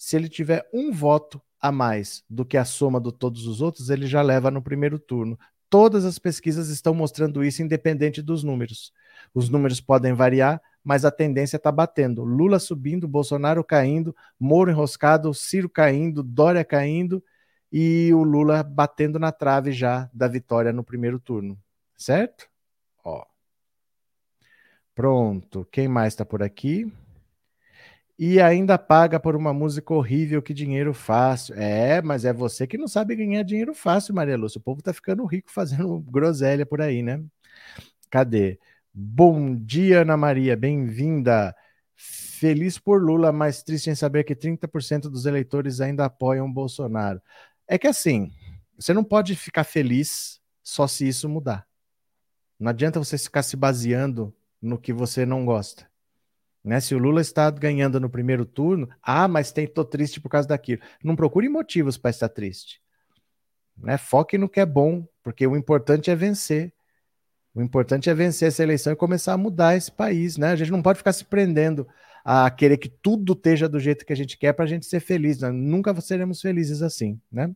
se 0.00 0.16
ele 0.16 0.30
tiver 0.30 0.66
um 0.72 0.90
voto 0.90 1.42
a 1.60 1.70
mais 1.70 2.24
do 2.28 2.42
que 2.42 2.56
a 2.56 2.64
soma 2.64 2.98
de 2.98 3.12
todos 3.12 3.46
os 3.46 3.60
outros, 3.60 3.90
ele 3.90 4.06
já 4.06 4.22
leva 4.22 4.50
no 4.50 4.62
primeiro 4.62 4.98
turno. 4.98 5.38
Todas 5.68 6.06
as 6.06 6.18
pesquisas 6.18 6.70
estão 6.70 6.94
mostrando 6.94 7.44
isso, 7.44 7.62
independente 7.62 8.22
dos 8.22 8.42
números. 8.42 8.94
Os 9.34 9.48
números 9.48 9.80
podem 9.80 10.12
variar, 10.12 10.60
mas 10.82 11.04
a 11.04 11.10
tendência 11.10 11.56
está 11.56 11.70
batendo. 11.70 12.24
Lula 12.24 12.58
subindo, 12.58 13.08
Bolsonaro 13.08 13.62
caindo, 13.64 14.14
Moro 14.38 14.70
enroscado, 14.70 15.32
Ciro 15.34 15.68
caindo, 15.68 16.22
Dória 16.22 16.64
caindo 16.64 17.22
e 17.72 18.12
o 18.14 18.22
Lula 18.22 18.62
batendo 18.62 19.18
na 19.18 19.32
trave 19.32 19.72
já 19.72 20.10
da 20.12 20.26
vitória 20.26 20.72
no 20.72 20.84
primeiro 20.84 21.18
turno. 21.18 21.58
Certo? 21.96 22.48
Ó. 23.04 23.24
Pronto. 24.94 25.66
Quem 25.70 25.88
mais 25.88 26.12
está 26.14 26.24
por 26.24 26.42
aqui? 26.42 26.92
e 28.22 28.38
ainda 28.38 28.76
paga 28.76 29.18
por 29.18 29.34
uma 29.34 29.50
música 29.54 29.94
horrível, 29.94 30.42
que 30.42 30.52
dinheiro 30.52 30.92
fácil. 30.92 31.54
É, 31.56 32.02
mas 32.02 32.26
é 32.26 32.34
você 32.34 32.66
que 32.66 32.76
não 32.76 32.86
sabe 32.86 33.16
ganhar 33.16 33.42
dinheiro 33.42 33.72
fácil, 33.72 34.14
Maria 34.14 34.36
Lúcia. 34.36 34.58
O 34.58 34.62
povo 34.62 34.82
tá 34.82 34.92
ficando 34.92 35.24
rico 35.24 35.50
fazendo 35.50 35.98
groselha 36.06 36.66
por 36.66 36.82
aí, 36.82 37.02
né? 37.02 37.24
Cadê? 38.10 38.58
Bom 39.02 39.56
dia, 39.56 40.02
Ana 40.02 40.14
Maria, 40.14 40.54
bem-vinda. 40.54 41.56
Feliz 41.96 42.78
por 42.78 43.02
Lula, 43.02 43.32
mas 43.32 43.62
triste 43.62 43.88
em 43.88 43.94
saber 43.94 44.24
que 44.24 44.36
30% 44.36 45.08
dos 45.08 45.24
eleitores 45.24 45.80
ainda 45.80 46.04
apoiam 46.04 46.52
Bolsonaro. 46.52 47.18
É 47.66 47.78
que 47.78 47.86
assim, 47.86 48.30
você 48.78 48.92
não 48.92 49.02
pode 49.02 49.34
ficar 49.34 49.64
feliz 49.64 50.38
só 50.62 50.86
se 50.86 51.08
isso 51.08 51.30
mudar. 51.30 51.66
Não 52.58 52.68
adianta 52.68 52.98
você 52.98 53.16
ficar 53.16 53.42
se 53.42 53.56
baseando 53.56 54.34
no 54.60 54.78
que 54.78 54.92
você 54.92 55.24
não 55.24 55.46
gosta. 55.46 55.88
Né? 56.62 56.78
Se 56.78 56.94
o 56.94 56.98
Lula 56.98 57.22
está 57.22 57.50
ganhando 57.50 57.98
no 57.98 58.10
primeiro 58.10 58.44
turno, 58.44 58.86
ah, 59.02 59.26
mas 59.26 59.50
tem, 59.50 59.66
tô 59.66 59.82
triste 59.82 60.20
por 60.20 60.28
causa 60.28 60.46
daquilo. 60.46 60.82
Não 61.02 61.16
procure 61.16 61.48
motivos 61.48 61.96
para 61.96 62.10
estar 62.10 62.28
triste. 62.28 62.82
Né? 63.78 63.96
Foque 63.96 64.36
no 64.36 64.46
que 64.46 64.60
é 64.60 64.66
bom, 64.66 65.08
porque 65.22 65.46
o 65.46 65.56
importante 65.56 66.10
é 66.10 66.14
vencer. 66.14 66.74
O 67.54 67.60
importante 67.60 68.08
é 68.08 68.14
vencer 68.14 68.48
essa 68.48 68.62
eleição 68.62 68.92
e 68.92 68.96
começar 68.96 69.32
a 69.32 69.38
mudar 69.38 69.76
esse 69.76 69.90
país. 69.90 70.36
Né? 70.36 70.52
A 70.52 70.56
gente 70.56 70.70
não 70.70 70.82
pode 70.82 70.98
ficar 70.98 71.12
se 71.12 71.24
prendendo 71.24 71.86
a 72.24 72.50
querer 72.50 72.76
que 72.76 72.88
tudo 72.88 73.32
esteja 73.32 73.68
do 73.68 73.80
jeito 73.80 74.04
que 74.04 74.12
a 74.12 74.16
gente 74.16 74.38
quer 74.38 74.52
para 74.52 74.64
a 74.64 74.68
gente 74.68 74.86
ser 74.86 75.00
feliz. 75.00 75.40
Né? 75.40 75.50
Nunca 75.50 75.98
seremos 76.00 76.40
felizes 76.40 76.82
assim. 76.82 77.20
Né? 77.30 77.50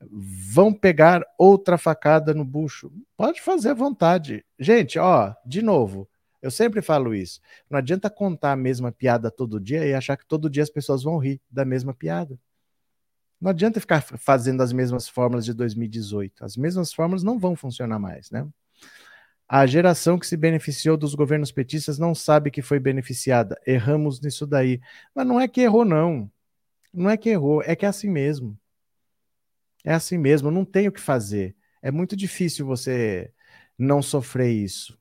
Vão 0.00 0.72
pegar 0.72 1.22
outra 1.38 1.76
facada 1.76 2.32
no 2.32 2.44
bucho. 2.44 2.90
Pode 3.16 3.42
fazer 3.42 3.70
à 3.70 3.74
vontade. 3.74 4.44
Gente, 4.58 4.98
ó, 4.98 5.34
de 5.44 5.60
novo, 5.60 6.08
eu 6.40 6.50
sempre 6.50 6.80
falo 6.80 7.14
isso. 7.14 7.40
Não 7.68 7.78
adianta 7.78 8.08
contar 8.08 8.52
a 8.52 8.56
mesma 8.56 8.90
piada 8.90 9.30
todo 9.30 9.60
dia 9.60 9.84
e 9.84 9.92
achar 9.92 10.16
que 10.16 10.26
todo 10.26 10.48
dia 10.48 10.62
as 10.62 10.70
pessoas 10.70 11.02
vão 11.02 11.18
rir 11.18 11.40
da 11.50 11.64
mesma 11.64 11.92
piada. 11.92 12.38
Não 13.38 13.50
adianta 13.50 13.80
ficar 13.80 14.02
fazendo 14.02 14.62
as 14.62 14.72
mesmas 14.72 15.08
fórmulas 15.08 15.44
de 15.44 15.52
2018. 15.52 16.44
As 16.44 16.56
mesmas 16.56 16.92
fórmulas 16.92 17.22
não 17.22 17.38
vão 17.38 17.56
funcionar 17.56 17.98
mais, 17.98 18.30
né? 18.30 18.46
A 19.52 19.66
geração 19.66 20.16
que 20.16 20.28
se 20.28 20.36
beneficiou 20.36 20.96
dos 20.96 21.12
governos 21.12 21.50
petistas 21.50 21.98
não 21.98 22.14
sabe 22.14 22.52
que 22.52 22.62
foi 22.62 22.78
beneficiada. 22.78 23.60
Erramos 23.66 24.20
nisso 24.20 24.46
daí. 24.46 24.80
Mas 25.12 25.26
não 25.26 25.40
é 25.40 25.48
que 25.48 25.60
errou, 25.60 25.84
não. 25.84 26.30
Não 26.94 27.10
é 27.10 27.16
que 27.16 27.30
errou, 27.30 27.60
é 27.60 27.74
que 27.74 27.84
é 27.84 27.88
assim 27.88 28.08
mesmo. 28.08 28.56
É 29.84 29.92
assim 29.92 30.16
mesmo, 30.16 30.52
não 30.52 30.64
tem 30.64 30.86
o 30.86 30.92
que 30.92 31.00
fazer. 31.00 31.56
É 31.82 31.90
muito 31.90 32.14
difícil 32.14 32.64
você 32.64 33.32
não 33.76 34.00
sofrer 34.00 34.52
isso. 34.52 34.96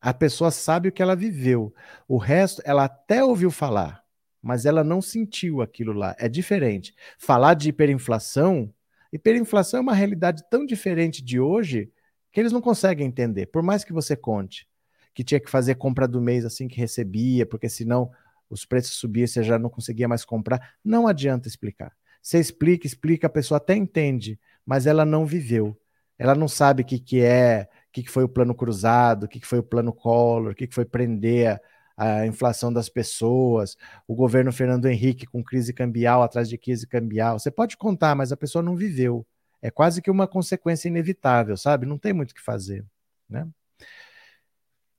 A 0.00 0.12
pessoa 0.12 0.50
sabe 0.50 0.88
o 0.88 0.92
que 0.92 1.00
ela 1.00 1.14
viveu. 1.14 1.72
O 2.08 2.18
resto, 2.18 2.60
ela 2.64 2.86
até 2.86 3.22
ouviu 3.22 3.52
falar, 3.52 4.02
mas 4.42 4.66
ela 4.66 4.82
não 4.82 5.00
sentiu 5.00 5.62
aquilo 5.62 5.92
lá. 5.92 6.16
É 6.18 6.28
diferente. 6.28 6.96
Falar 7.16 7.54
de 7.54 7.68
hiperinflação, 7.68 8.74
hiperinflação 9.12 9.78
é 9.78 9.82
uma 9.82 9.94
realidade 9.94 10.42
tão 10.50 10.66
diferente 10.66 11.22
de 11.22 11.38
hoje 11.38 11.92
que 12.32 12.40
eles 12.40 12.52
não 12.52 12.60
conseguem 12.60 13.06
entender, 13.06 13.46
por 13.46 13.62
mais 13.62 13.84
que 13.84 13.92
você 13.92 14.16
conte 14.16 14.66
que 15.14 15.22
tinha 15.22 15.40
que 15.40 15.50
fazer 15.50 15.74
compra 15.74 16.08
do 16.08 16.20
mês 16.20 16.44
assim 16.44 16.66
que 16.66 16.78
recebia, 16.78 17.44
porque 17.46 17.68
senão 17.68 18.10
os 18.48 18.64
preços 18.64 18.92
subiam 18.92 19.24
e 19.24 19.28
você 19.28 19.42
já 19.42 19.58
não 19.58 19.70
conseguia 19.70 20.08
mais 20.08 20.24
comprar. 20.24 20.74
Não 20.84 21.06
adianta 21.06 21.48
explicar. 21.48 21.92
Você 22.20 22.38
explica, 22.38 22.86
explica, 22.86 23.26
a 23.26 23.30
pessoa 23.30 23.56
até 23.58 23.74
entende, 23.74 24.38
mas 24.64 24.86
ela 24.86 25.04
não 25.04 25.26
viveu. 25.26 25.76
Ela 26.18 26.34
não 26.34 26.46
sabe 26.48 26.82
o 26.82 26.84
que, 26.84 26.98
que 26.98 27.20
é 27.20 27.68
que, 27.92 28.02
que 28.02 28.10
foi 28.10 28.24
o 28.24 28.28
plano 28.28 28.54
cruzado, 28.54 29.24
o 29.24 29.28
que, 29.28 29.40
que 29.40 29.46
foi 29.46 29.58
o 29.58 29.62
plano 29.62 29.92
Collor, 29.92 30.52
o 30.52 30.54
que, 30.54 30.66
que 30.66 30.74
foi 30.74 30.84
prender 30.84 31.60
a, 31.96 32.20
a 32.20 32.26
inflação 32.26 32.72
das 32.72 32.88
pessoas, 32.88 33.76
o 34.06 34.14
governo 34.14 34.52
Fernando 34.52 34.86
Henrique 34.86 35.26
com 35.26 35.42
crise 35.42 35.72
cambial 35.74 36.22
atrás 36.22 36.48
de 36.48 36.56
crise 36.56 36.86
cambial. 36.86 37.38
Você 37.38 37.50
pode 37.50 37.76
contar, 37.76 38.14
mas 38.14 38.32
a 38.32 38.36
pessoa 38.36 38.62
não 38.62 38.76
viveu. 38.76 39.26
É 39.62 39.70
quase 39.70 40.02
que 40.02 40.10
uma 40.10 40.26
consequência 40.26 40.88
inevitável, 40.88 41.56
sabe? 41.56 41.86
Não 41.86 41.96
tem 41.96 42.12
muito 42.12 42.32
o 42.32 42.34
que 42.34 42.42
fazer, 42.42 42.84
né? 43.28 43.48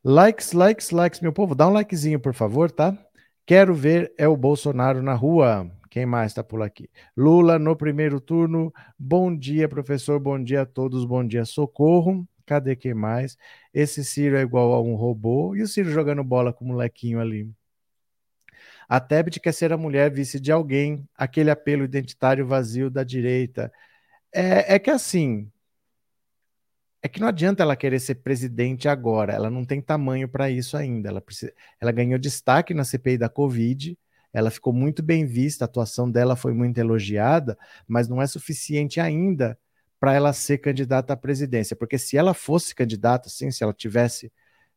Likes, 0.03 0.53
likes, 0.53 0.89
likes, 0.89 1.19
meu 1.21 1.31
povo, 1.31 1.53
dá 1.53 1.67
um 1.67 1.73
likezinho, 1.73 2.19
por 2.19 2.33
favor, 2.33 2.71
tá? 2.71 2.97
Quero 3.45 3.73
ver 3.73 4.13
é 4.17 4.27
o 4.27 4.37
Bolsonaro 4.37 5.01
na 5.01 5.13
rua. 5.13 5.69
Quem 5.89 6.05
mais 6.05 6.31
está 6.31 6.43
por 6.43 6.61
aqui? 6.61 6.89
Lula 7.15 7.59
no 7.59 7.75
primeiro 7.75 8.19
turno. 8.19 8.73
Bom 8.97 9.35
dia, 9.35 9.69
professor. 9.69 10.19
Bom 10.19 10.41
dia 10.41 10.61
a 10.63 10.65
todos. 10.65 11.05
Bom 11.05 11.25
dia, 11.25 11.45
socorro. 11.45 12.27
Cadê 12.45 12.75
quem 12.75 12.93
mais? 12.93 13.37
Esse 13.73 14.03
Ciro 14.03 14.35
é 14.37 14.41
igual 14.41 14.73
a 14.73 14.81
um 14.81 14.95
robô. 14.95 15.55
E 15.55 15.61
o 15.61 15.67
Ciro 15.67 15.91
jogando 15.91 16.23
bola 16.23 16.51
com 16.51 16.65
o 16.65 16.67
molequinho 16.69 17.19
ali. 17.19 17.49
A 18.89 18.99
Tebet 18.99 19.39
quer 19.39 19.53
ser 19.53 19.71
a 19.71 19.77
mulher 19.77 20.11
vice 20.11 20.39
de 20.39 20.51
alguém, 20.51 21.07
aquele 21.15 21.49
apelo 21.49 21.83
identitário 21.83 22.45
vazio 22.45 22.89
da 22.89 23.03
direita. 23.03 23.71
É, 24.33 24.75
é 24.75 24.79
que 24.79 24.89
assim, 24.89 25.51
é 27.01 27.07
que 27.09 27.19
não 27.19 27.27
adianta 27.27 27.61
ela 27.61 27.75
querer 27.75 27.99
ser 27.99 28.15
presidente 28.15 28.87
agora, 28.87 29.33
ela 29.33 29.49
não 29.49 29.65
tem 29.65 29.81
tamanho 29.81 30.27
para 30.27 30.49
isso 30.49 30.77
ainda. 30.77 31.09
Ela, 31.09 31.21
precisa, 31.21 31.53
ela 31.79 31.91
ganhou 31.91 32.17
destaque 32.17 32.73
na 32.73 32.85
CPI 32.85 33.17
da 33.17 33.29
Covid, 33.29 33.97
ela 34.31 34.49
ficou 34.49 34.73
muito 34.73 35.03
bem 35.03 35.25
vista, 35.25 35.65
a 35.65 35.67
atuação 35.67 36.09
dela 36.09 36.35
foi 36.35 36.53
muito 36.53 36.77
elogiada, 36.79 37.57
mas 37.87 38.07
não 38.07 38.21
é 38.21 38.25
suficiente 38.27 38.99
ainda 38.99 39.57
para 39.99 40.13
ela 40.13 40.33
ser 40.33 40.57
candidata 40.59 41.13
à 41.13 41.17
presidência. 41.17 41.75
Porque 41.75 41.97
se 41.97 42.17
ela 42.17 42.33
fosse 42.33 42.73
candidata, 42.73 43.29
sim, 43.29 43.51
se 43.51 43.63
ela 43.63 43.73
tivesse 43.73 44.31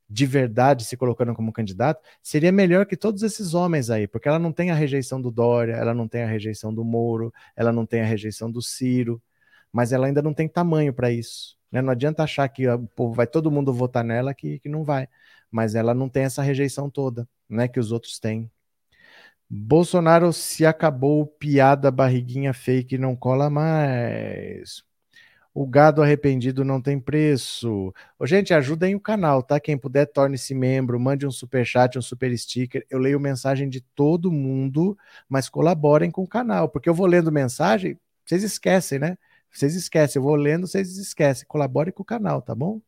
de 0.09 0.27
verdade 0.27 0.85
se 0.85 0.97
colocando 0.97 1.35
como 1.35 1.53
candidata, 1.53 2.01
seria 2.23 2.53
melhor 2.53 2.87
que 2.87 2.97
todos 2.97 3.23
esses 3.23 3.55
homens 3.55 3.91
aí, 3.91 4.07
porque 4.07 4.29
ela 4.29 4.39
não 4.39 4.53
tem 4.53 4.71
a 4.71 4.75
rejeição 4.75 5.21
do 5.21 5.31
Dória, 5.31 5.75
ela 5.75 5.95
não 5.95 6.07
tem 6.09 6.23
a 6.23 6.27
rejeição 6.27 6.73
do 6.75 6.85
Moro, 6.85 7.33
ela 7.57 7.73
não 7.73 7.87
tem 7.87 8.03
a 8.03 8.05
rejeição 8.05 8.51
do 8.51 8.63
Ciro, 8.63 9.21
mas 9.73 9.93
ela 9.93 10.07
ainda 10.07 10.23
não 10.23 10.35
tem 10.35 10.49
tamanho 10.49 10.93
para 10.93 11.11
isso. 11.11 11.57
Né? 11.71 11.83
Não 11.83 11.91
adianta 11.93 12.23
achar 12.23 12.49
que 12.49 12.69
o 12.69 12.87
povo 12.89 13.15
vai 13.15 13.27
todo 13.27 13.51
mundo 13.51 13.73
votar 13.73 14.05
nela 14.05 14.35
que, 14.35 14.59
que 14.61 14.69
não 14.69 14.85
vai. 14.85 15.09
mas 15.51 15.75
ela 15.75 15.95
não 15.95 16.09
tem 16.09 16.25
essa 16.25 16.43
rejeição 16.43 16.91
toda, 16.91 17.29
né, 17.49 17.69
que 17.69 17.81
os 17.81 17.93
outros 17.93 18.19
têm. 18.19 18.51
Bolsonaro 19.49 20.33
se 20.33 20.67
acabou, 20.67 21.27
piada, 21.27 21.91
barriguinha 21.91 22.53
fake 22.53 22.99
não 22.99 23.15
cola 23.17 23.49
mais. 23.49 24.85
O 25.55 25.67
gado 25.67 26.03
arrependido 26.03 26.65
não 26.65 26.83
tem 26.83 27.01
preço. 27.01 27.95
Ô, 28.19 28.27
gente, 28.27 28.53
ajudem 28.53 28.95
o 28.95 29.01
canal, 29.01 29.43
tá? 29.43 29.59
Quem 29.59 29.79
puder, 29.79 30.07
torne-se 30.07 30.55
membro, 30.55 31.01
mande 31.01 31.27
um 31.27 31.31
super 31.31 31.65
chat, 31.65 31.99
um 31.99 32.03
super 32.03 32.37
sticker. 32.37 32.85
Eu 32.91 32.99
leio 32.99 33.19
mensagem 33.19 33.69
de 33.69 33.81
todo 33.81 34.31
mundo, 34.31 34.99
mas 35.29 35.49
colaborem 35.49 36.11
com 36.11 36.23
o 36.23 36.29
canal, 36.29 36.69
porque 36.69 36.89
eu 36.89 36.95
vou 36.95 37.07
lendo 37.07 37.33
mensagem, 37.33 37.99
vocês 38.27 38.43
esquecem, 38.43 38.99
né? 38.99 39.17
Vocês 39.57 39.75
esquecem, 39.75 40.21
eu 40.21 40.25
vou 40.25 40.35
lendo, 40.37 40.67
vocês 40.67 40.99
esquecem. 40.99 41.47
Colabore 41.49 41.93
com 41.93 42.03
o 42.03 42.07
canal, 42.07 42.43
tá 42.43 42.55
bom? 42.55 42.81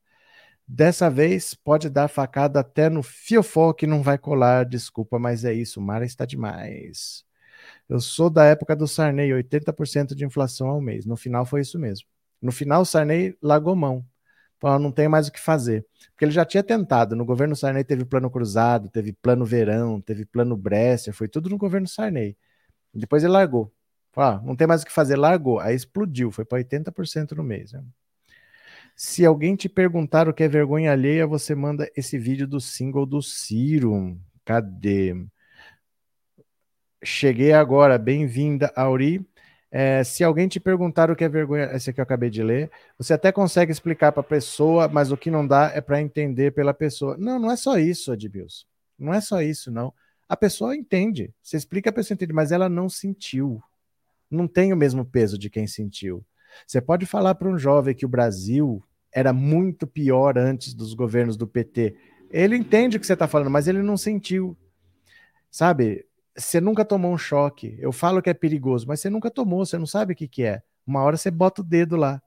Dessa 0.66 1.08
vez 1.10 1.54
pode 1.54 1.88
dar 1.88 2.08
facada 2.08 2.60
até 2.60 2.90
no 2.90 3.02
fiofó 3.02 3.72
que 3.72 3.86
não 3.86 4.02
vai 4.02 4.18
colar, 4.18 4.66
desculpa, 4.66 5.18
mas 5.18 5.44
é 5.44 5.52
isso, 5.54 5.80
Mara 5.80 6.04
está 6.04 6.26
demais. 6.26 7.24
Eu 7.88 8.00
sou 8.00 8.30
da 8.30 8.44
época 8.44 8.76
do 8.76 8.86
Sarney, 8.86 9.32
80% 9.32 10.14
de 10.14 10.24
inflação 10.26 10.68
ao 10.68 10.80
mês. 10.80 11.06
No 11.06 11.16
final 11.16 11.46
foi 11.46 11.62
isso 11.62 11.78
mesmo. 11.78 12.06
No 12.40 12.52
final, 12.52 12.82
o 12.82 12.84
Sarney 12.84 13.36
largou 13.42 13.74
mão. 13.74 14.04
Falou, 14.60 14.78
não 14.78 14.92
tem 14.92 15.08
mais 15.08 15.28
o 15.28 15.32
que 15.32 15.40
fazer. 15.40 15.86
Porque 16.10 16.24
ele 16.24 16.32
já 16.32 16.44
tinha 16.44 16.62
tentado. 16.62 17.16
No 17.16 17.24
governo 17.24 17.56
Sarney 17.56 17.84
teve 17.84 18.04
plano 18.04 18.30
cruzado, 18.30 18.90
teve 18.90 19.12
plano 19.12 19.44
verão, 19.44 20.00
teve 20.00 20.26
plano 20.26 20.56
Bresser, 20.56 21.14
foi 21.14 21.28
tudo 21.28 21.48
no 21.48 21.58
governo 21.58 21.86
Sarney. 21.88 22.36
Depois 22.94 23.24
ele 23.24 23.32
largou. 23.32 23.72
Ah, 24.18 24.40
não 24.44 24.56
tem 24.56 24.66
mais 24.66 24.82
o 24.82 24.86
que 24.86 24.92
fazer, 24.92 25.16
largou. 25.16 25.60
Aí 25.60 25.74
explodiu, 25.76 26.30
foi 26.30 26.44
para 26.44 26.58
80% 26.58 27.32
no 27.32 27.44
mês. 27.44 27.72
Né? 27.72 27.82
Se 28.96 29.24
alguém 29.24 29.54
te 29.54 29.68
perguntar 29.68 30.28
o 30.28 30.34
que 30.34 30.42
é 30.42 30.48
vergonha 30.48 30.90
alheia, 30.92 31.26
você 31.26 31.54
manda 31.54 31.88
esse 31.96 32.18
vídeo 32.18 32.46
do 32.48 32.60
single 32.60 33.06
do 33.06 33.22
Ciro. 33.22 34.18
Cadê? 34.44 35.14
Cheguei 37.02 37.52
agora, 37.52 37.96
bem-vinda, 37.96 38.72
Auri. 38.74 39.24
É, 39.70 40.02
se 40.02 40.24
alguém 40.24 40.48
te 40.48 40.58
perguntar 40.58 41.10
o 41.10 41.16
que 41.16 41.22
é 41.22 41.28
vergonha, 41.28 41.70
esse 41.74 41.90
aqui 41.90 42.00
eu 42.00 42.02
acabei 42.02 42.30
de 42.30 42.42
ler, 42.42 42.70
você 42.96 43.12
até 43.12 43.30
consegue 43.30 43.70
explicar 43.70 44.10
para 44.12 44.22
a 44.22 44.24
pessoa, 44.24 44.88
mas 44.88 45.12
o 45.12 45.16
que 45.16 45.30
não 45.30 45.46
dá 45.46 45.70
é 45.74 45.80
para 45.80 46.00
entender 46.00 46.52
pela 46.52 46.74
pessoa. 46.74 47.16
Não, 47.18 47.38
não 47.38 47.50
é 47.50 47.56
só 47.56 47.78
isso, 47.78 48.12
Edmilson. 48.12 48.66
Não 48.98 49.14
é 49.14 49.20
só 49.20 49.40
isso, 49.42 49.70
não. 49.70 49.92
A 50.28 50.36
pessoa 50.36 50.74
entende. 50.74 51.32
Você 51.42 51.56
explica, 51.56 51.90
a 51.90 51.92
pessoa 51.92 52.14
entende, 52.16 52.32
mas 52.32 52.50
ela 52.50 52.68
não 52.68 52.88
sentiu. 52.88 53.62
Não 54.30 54.46
tem 54.46 54.72
o 54.72 54.76
mesmo 54.76 55.04
peso 55.04 55.38
de 55.38 55.48
quem 55.48 55.66
sentiu. 55.66 56.24
Você 56.66 56.80
pode 56.80 57.06
falar 57.06 57.34
para 57.34 57.48
um 57.48 57.58
jovem 57.58 57.94
que 57.94 58.06
o 58.06 58.08
Brasil 58.08 58.82
era 59.12 59.32
muito 59.32 59.86
pior 59.86 60.36
antes 60.38 60.74
dos 60.74 60.94
governos 60.94 61.36
do 61.36 61.46
PT. 61.46 61.96
Ele 62.30 62.56
entende 62.56 62.96
o 62.96 63.00
que 63.00 63.06
você 63.06 63.14
está 63.14 63.26
falando, 63.26 63.50
mas 63.50 63.68
ele 63.68 63.82
não 63.82 63.96
sentiu. 63.96 64.56
Sabe? 65.50 66.06
Você 66.36 66.60
nunca 66.60 66.84
tomou 66.84 67.12
um 67.12 67.18
choque. 67.18 67.76
Eu 67.80 67.90
falo 67.90 68.22
que 68.22 68.30
é 68.30 68.34
perigoso, 68.34 68.86
mas 68.86 69.00
você 69.00 69.10
nunca 69.10 69.30
tomou, 69.30 69.64
você 69.64 69.78
não 69.78 69.86
sabe 69.86 70.12
o 70.12 70.16
que, 70.16 70.28
que 70.28 70.42
é. 70.44 70.62
Uma 70.86 71.02
hora 71.02 71.16
você 71.16 71.30
bota 71.30 71.62
o 71.62 71.64
dedo 71.64 71.96
lá. 71.96 72.22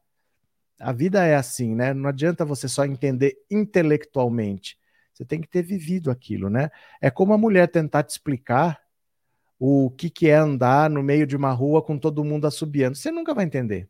A 0.79 0.91
vida 0.91 1.23
é 1.23 1.35
assim, 1.35 1.75
né? 1.75 1.93
Não 1.93 2.09
adianta 2.09 2.43
você 2.43 2.67
só 2.67 2.85
entender 2.85 3.37
intelectualmente. 3.49 4.77
Você 5.13 5.23
tem 5.23 5.39
que 5.39 5.47
ter 5.47 5.61
vivido 5.61 6.09
aquilo, 6.09 6.49
né? 6.49 6.71
É 6.99 7.11
como 7.11 7.33
a 7.33 7.37
mulher 7.37 7.67
tentar 7.67 8.03
te 8.03 8.09
explicar 8.09 8.81
o 9.63 9.91
que, 9.91 10.10
que 10.10 10.28
é 10.28 10.36
andar 10.36 10.89
no 10.89 11.04
meio 11.04 11.28
de 11.28 11.36
uma 11.36 11.52
rua 11.52 11.82
com 11.82 11.97
todo 11.97 12.24
mundo 12.24 12.47
assobiando. 12.47 12.97
Você 12.97 13.12
nunca 13.12 13.34
vai 13.34 13.45
entender 13.45 13.89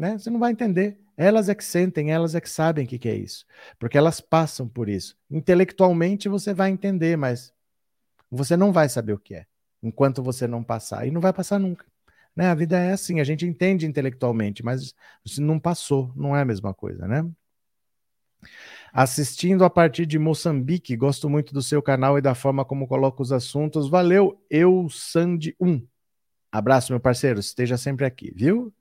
né? 0.00 0.18
Você 0.18 0.30
não 0.30 0.40
vai 0.40 0.52
entender. 0.52 0.98
Elas 1.16 1.48
é 1.48 1.54
que 1.54 1.64
sentem, 1.64 2.10
elas 2.10 2.34
é 2.34 2.40
que 2.40 2.48
sabem 2.48 2.84
o 2.86 2.88
que, 2.88 2.98
que 2.98 3.08
é 3.08 3.14
isso. 3.14 3.44
Porque 3.78 3.98
elas 3.98 4.20
passam 4.20 4.66
por 4.66 4.88
isso. 4.88 5.16
Intelectualmente 5.30 6.28
você 6.28 6.54
vai 6.54 6.70
entender, 6.70 7.16
mas 7.16 7.52
você 8.30 8.56
não 8.56 8.72
vai 8.72 8.88
saber 8.88 9.12
o 9.12 9.18
que 9.18 9.34
é 9.34 9.46
enquanto 9.82 10.22
você 10.22 10.46
não 10.46 10.64
passar. 10.64 11.06
E 11.06 11.10
não 11.10 11.20
vai 11.20 11.32
passar 11.32 11.58
nunca. 11.58 11.84
Né? 12.34 12.46
A 12.46 12.54
vida 12.54 12.78
é 12.78 12.92
assim, 12.92 13.20
a 13.20 13.24
gente 13.24 13.44
entende 13.46 13.86
intelectualmente, 13.86 14.64
mas 14.64 14.94
não 15.38 15.58
passou, 15.58 16.12
não 16.16 16.34
é 16.34 16.40
a 16.40 16.44
mesma 16.44 16.72
coisa, 16.72 17.06
né? 17.06 17.28
Assistindo 18.92 19.64
a 19.64 19.70
partir 19.70 20.04
de 20.04 20.18
Moçambique, 20.18 20.96
gosto 20.96 21.28
muito 21.28 21.54
do 21.54 21.62
seu 21.62 21.80
canal 21.80 22.18
e 22.18 22.20
da 22.20 22.34
forma 22.34 22.64
como 22.64 22.88
coloca 22.88 23.22
os 23.22 23.30
assuntos. 23.32 23.88
Valeu, 23.88 24.42
eu 24.50 24.88
Sandy 24.90 25.54
1. 25.60 25.86
Abraço, 26.50 26.92
meu 26.92 27.00
parceiro, 27.00 27.38
esteja 27.38 27.76
sempre 27.76 28.04
aqui, 28.04 28.32
viu? 28.34 28.72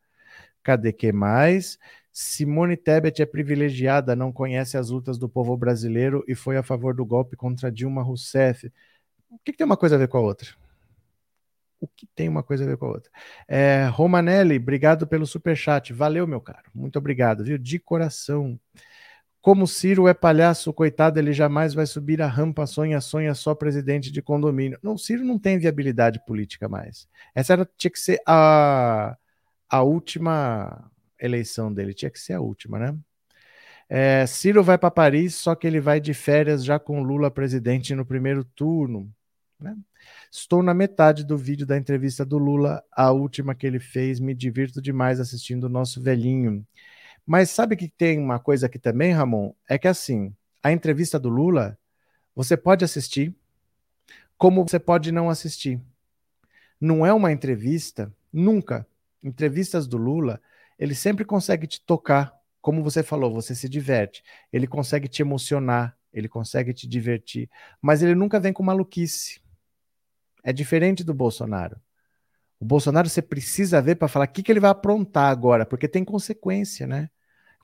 Cadê 0.64 0.92
que 0.92 1.12
mais? 1.12 1.78
Simone 2.12 2.76
Tebet 2.76 3.22
é 3.22 3.26
privilegiada, 3.26 4.16
não 4.16 4.32
conhece 4.32 4.78
as 4.78 4.90
lutas 4.90 5.18
do 5.18 5.30
povo 5.30 5.56
brasileiro 5.56 6.24
e 6.28 6.34
foi 6.34 6.58
a 6.58 6.64
favor 6.64 6.94
do 6.94 7.06
golpe 7.06 7.36
contra 7.36 7.72
Dilma 7.72 8.02
Rousseff. 8.02 8.72
O 9.30 9.38
que, 9.40 9.52
que 9.52 9.58
tem 9.58 9.66
uma 9.66 9.78
coisa 9.78 9.96
a 9.96 10.00
ver 10.00 10.08
com 10.08 10.18
a 10.18 10.22
outra? 10.22 10.50
O 11.80 11.88
que 11.88 12.08
tem 12.08 12.28
uma 12.28 12.44
coisa 12.44 12.66
a 12.66 12.68
ver 12.68 12.78
com 12.78 12.88
a 12.88 12.90
outra? 12.90 13.12
É, 13.48 13.86
Romanelli, 13.86 14.58
obrigado 14.58 15.08
pelo 15.08 15.26
super 15.26 15.56
chat. 15.56 15.94
Valeu, 15.94 16.28
meu 16.28 16.42
caro. 16.42 16.70
Muito 16.74 16.98
obrigado, 16.98 17.44
viu? 17.44 17.58
De 17.58 17.80
coração. 17.80 18.60
Como 19.50 19.66
Ciro 19.66 20.08
é 20.08 20.14
palhaço, 20.14 20.72
coitado, 20.72 21.18
ele 21.18 21.34
jamais 21.34 21.74
vai 21.74 21.88
subir 21.88 22.22
a 22.22 22.28
rampa, 22.28 22.68
sonha, 22.68 23.02
sonha 23.02 23.34
só 23.34 23.56
presidente 23.56 24.12
de 24.12 24.22
condomínio. 24.22 24.78
Não, 24.84 24.96
Ciro 24.96 25.26
não 25.26 25.40
tem 25.40 25.58
viabilidade 25.58 26.24
política 26.24 26.70
mais. 26.70 27.08
Essa 27.34 27.54
era, 27.54 27.70
tinha 27.76 27.90
que 27.90 28.00
ser 28.00 28.22
a 28.28 29.18
a 29.68 29.82
última 29.82 30.92
eleição 31.20 31.74
dele, 31.74 31.96
tinha 31.96 32.12
que 32.12 32.20
ser 32.20 32.34
a 32.34 32.42
última, 32.42 32.78
né? 32.78 32.96
É, 33.90 34.28
Ciro 34.28 34.64
vai 34.64 34.78
para 34.78 34.92
Paris, 34.92 35.34
só 35.34 35.56
que 35.56 35.66
ele 35.66 35.82
vai 35.82 36.00
de 36.00 36.14
férias 36.14 36.64
já 36.64 36.78
com 36.78 37.02
Lula 37.02 37.32
presidente 37.32 37.96
no 37.96 38.06
primeiro 38.06 38.44
turno. 38.44 39.12
Né? 39.60 39.76
Estou 40.32 40.62
na 40.62 40.76
metade 40.76 41.26
do 41.26 41.36
vídeo 41.36 41.66
da 41.66 41.76
entrevista 41.76 42.24
do 42.24 42.38
Lula, 42.38 42.84
a 42.92 43.12
última 43.12 43.56
que 43.56 43.66
ele 43.66 43.80
fez. 43.80 44.20
Me 44.20 44.36
divirto 44.36 44.80
demais 44.80 45.20
assistindo 45.20 45.64
o 45.64 45.70
nosso 45.70 46.00
velhinho. 46.00 46.64
Mas 47.30 47.52
sabe 47.52 47.76
que 47.76 47.88
tem 47.88 48.18
uma 48.18 48.40
coisa 48.40 48.66
aqui 48.66 48.80
também, 48.80 49.12
Ramon? 49.12 49.54
É 49.70 49.78
que 49.78 49.88
assim, 49.88 50.36
a 50.64 50.72
entrevista 50.72 51.20
do 51.20 51.30
Lula, 51.30 51.78
você 52.36 52.58
pode 52.58 52.84
assistir, 52.84 53.36
como 54.36 54.64
você 54.68 54.80
pode 54.80 55.12
não 55.12 55.30
assistir. 55.30 55.80
Não 56.82 57.06
é 57.06 57.14
uma 57.14 57.32
entrevista, 57.32 58.12
nunca 58.34 58.84
entrevistas 59.22 59.86
do 59.86 59.96
Lula, 59.96 60.42
ele 60.80 60.96
sempre 60.96 61.24
consegue 61.24 61.68
te 61.68 61.80
tocar, 61.80 62.34
como 62.62 62.82
você 62.82 63.04
falou, 63.04 63.32
você 63.32 63.54
se 63.54 63.70
diverte. 63.70 64.24
Ele 64.52 64.66
consegue 64.66 65.08
te 65.08 65.22
emocionar, 65.22 65.96
ele 66.12 66.28
consegue 66.28 66.74
te 66.74 66.88
divertir, 66.88 67.48
mas 67.80 68.02
ele 68.02 68.16
nunca 68.16 68.40
vem 68.40 68.52
com 68.52 68.64
maluquice. 68.64 69.40
É 70.44 70.52
diferente 70.52 71.04
do 71.04 71.14
Bolsonaro. 71.14 71.80
O 72.60 72.66
Bolsonaro 72.66 73.08
você 73.08 73.22
precisa 73.22 73.80
ver 73.84 73.98
para 73.98 74.08
falar 74.08 74.26
o 74.26 74.30
que, 74.30 74.42
que 74.42 74.52
ele 74.52 74.60
vai 74.60 74.72
aprontar 74.72 75.30
agora, 75.30 75.64
porque 75.64 75.88
tem 75.88 76.04
consequência, 76.04 76.88
né? 76.88 77.08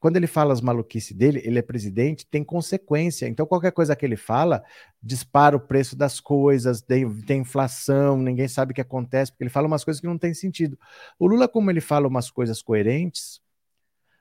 Quando 0.06 0.18
ele 0.18 0.28
fala 0.28 0.54
as 0.54 0.62
maluquices 0.62 1.18
dele, 1.18 1.42
ele 1.44 1.58
é 1.58 1.64
presidente, 1.64 2.28
tem 2.28 2.44
consequência. 2.44 3.28
Então, 3.28 3.44
qualquer 3.44 3.72
coisa 3.72 3.96
que 3.96 4.06
ele 4.06 4.16
fala, 4.16 4.64
dispara 5.02 5.58
o 5.58 5.60
preço 5.60 5.96
das 5.96 6.20
coisas, 6.20 6.80
tem, 6.80 7.12
tem 7.24 7.42
inflação, 7.42 8.16
ninguém 8.16 8.48
sabe 8.48 8.72
o 8.72 8.76
que 8.76 8.82
acontece, 8.82 9.32
porque 9.32 9.46
ele 9.46 9.50
fala 9.50 9.66
umas 9.66 9.84
coisas 9.84 10.00
que 10.00 10.06
não 10.06 10.16
têm 10.16 10.32
sentido. 10.32 10.78
O 11.18 11.26
Lula, 11.26 11.48
como 11.48 11.72
ele 11.72 11.82
fala 11.82 12.08
umas 12.08 12.30
coisas 12.30 12.62
coerentes, 12.62 13.42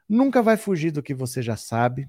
nunca 0.09 0.41
vai 0.41 0.57
fugir 0.57 0.91
do 0.91 1.03
que 1.03 1.13
você 1.13 1.43
já 1.43 1.55
sabe, 1.55 2.09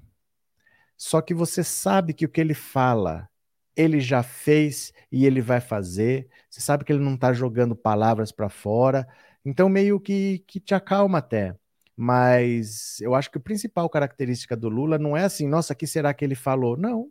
só 0.96 1.20
que 1.20 1.34
você 1.34 1.62
sabe 1.62 2.14
que 2.14 2.24
o 2.24 2.30
que 2.30 2.40
ele 2.40 2.54
fala, 2.54 3.28
ele 3.76 4.00
já 4.00 4.22
fez 4.22 4.90
e 5.12 5.26
ele 5.26 5.42
vai 5.42 5.60
fazer. 5.60 6.30
Você 6.48 6.62
sabe 6.62 6.82
que 6.82 6.94
ele 6.94 7.04
não 7.04 7.16
está 7.16 7.30
jogando 7.34 7.76
palavras 7.76 8.32
para 8.32 8.48
fora. 8.48 9.06
Então, 9.44 9.68
meio 9.68 10.00
que, 10.00 10.42
que 10.46 10.58
te 10.58 10.74
acalma 10.74 11.18
até. 11.18 11.54
Mas 11.96 13.00
eu 13.00 13.14
acho 13.14 13.30
que 13.30 13.38
a 13.38 13.40
principal 13.40 13.88
característica 13.88 14.56
do 14.56 14.68
Lula 14.68 14.98
não 14.98 15.16
é 15.16 15.24
assim, 15.24 15.48
nossa, 15.48 15.74
que 15.74 15.86
será 15.86 16.12
que 16.12 16.24
ele 16.24 16.34
falou? 16.34 16.76
Não. 16.76 17.10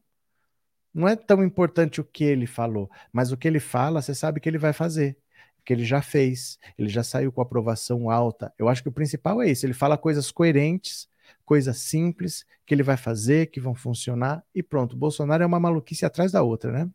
Não 0.93 1.07
é 1.07 1.15
tão 1.15 1.43
importante 1.43 1.99
o 1.99 2.03
que 2.05 2.23
ele 2.23 2.47
falou, 2.47 2.89
mas 3.11 3.31
o 3.31 3.37
que 3.37 3.47
ele 3.47 3.59
fala, 3.59 4.01
você 4.01 4.15
sabe 4.15 4.39
que 4.39 4.47
ele 4.47 4.57
vai 4.57 4.71
fazer, 4.71 5.17
que 5.65 5.73
ele 5.73 5.83
já 5.83 6.01
fez, 6.01 6.57
ele 6.77 6.87
já 6.87 7.03
saiu 7.03 7.33
com 7.33 7.41
aprovação 7.41 8.09
alta. 8.09 8.53
Eu 8.57 8.69
acho 8.69 8.81
que 8.81 8.87
o 8.89 8.93
principal 8.93 9.41
é 9.41 9.49
isso, 9.49 9.65
ele 9.65 9.73
fala 9.73 9.97
coisas 9.97 10.31
coerentes, 10.31 11.09
coisas 11.43 11.77
simples, 11.79 12.45
que 12.65 12.73
ele 12.73 12.83
vai 12.83 12.95
fazer, 12.95 13.47
que 13.47 13.59
vão 13.59 13.75
funcionar, 13.75 14.43
e 14.53 14.63
pronto. 14.63 14.95
Bolsonaro 14.95 15.43
é 15.43 15.45
uma 15.45 15.59
maluquice 15.59 16.05
atrás 16.05 16.31
da 16.31 16.43
outra, 16.43 16.71
né? 16.71 16.89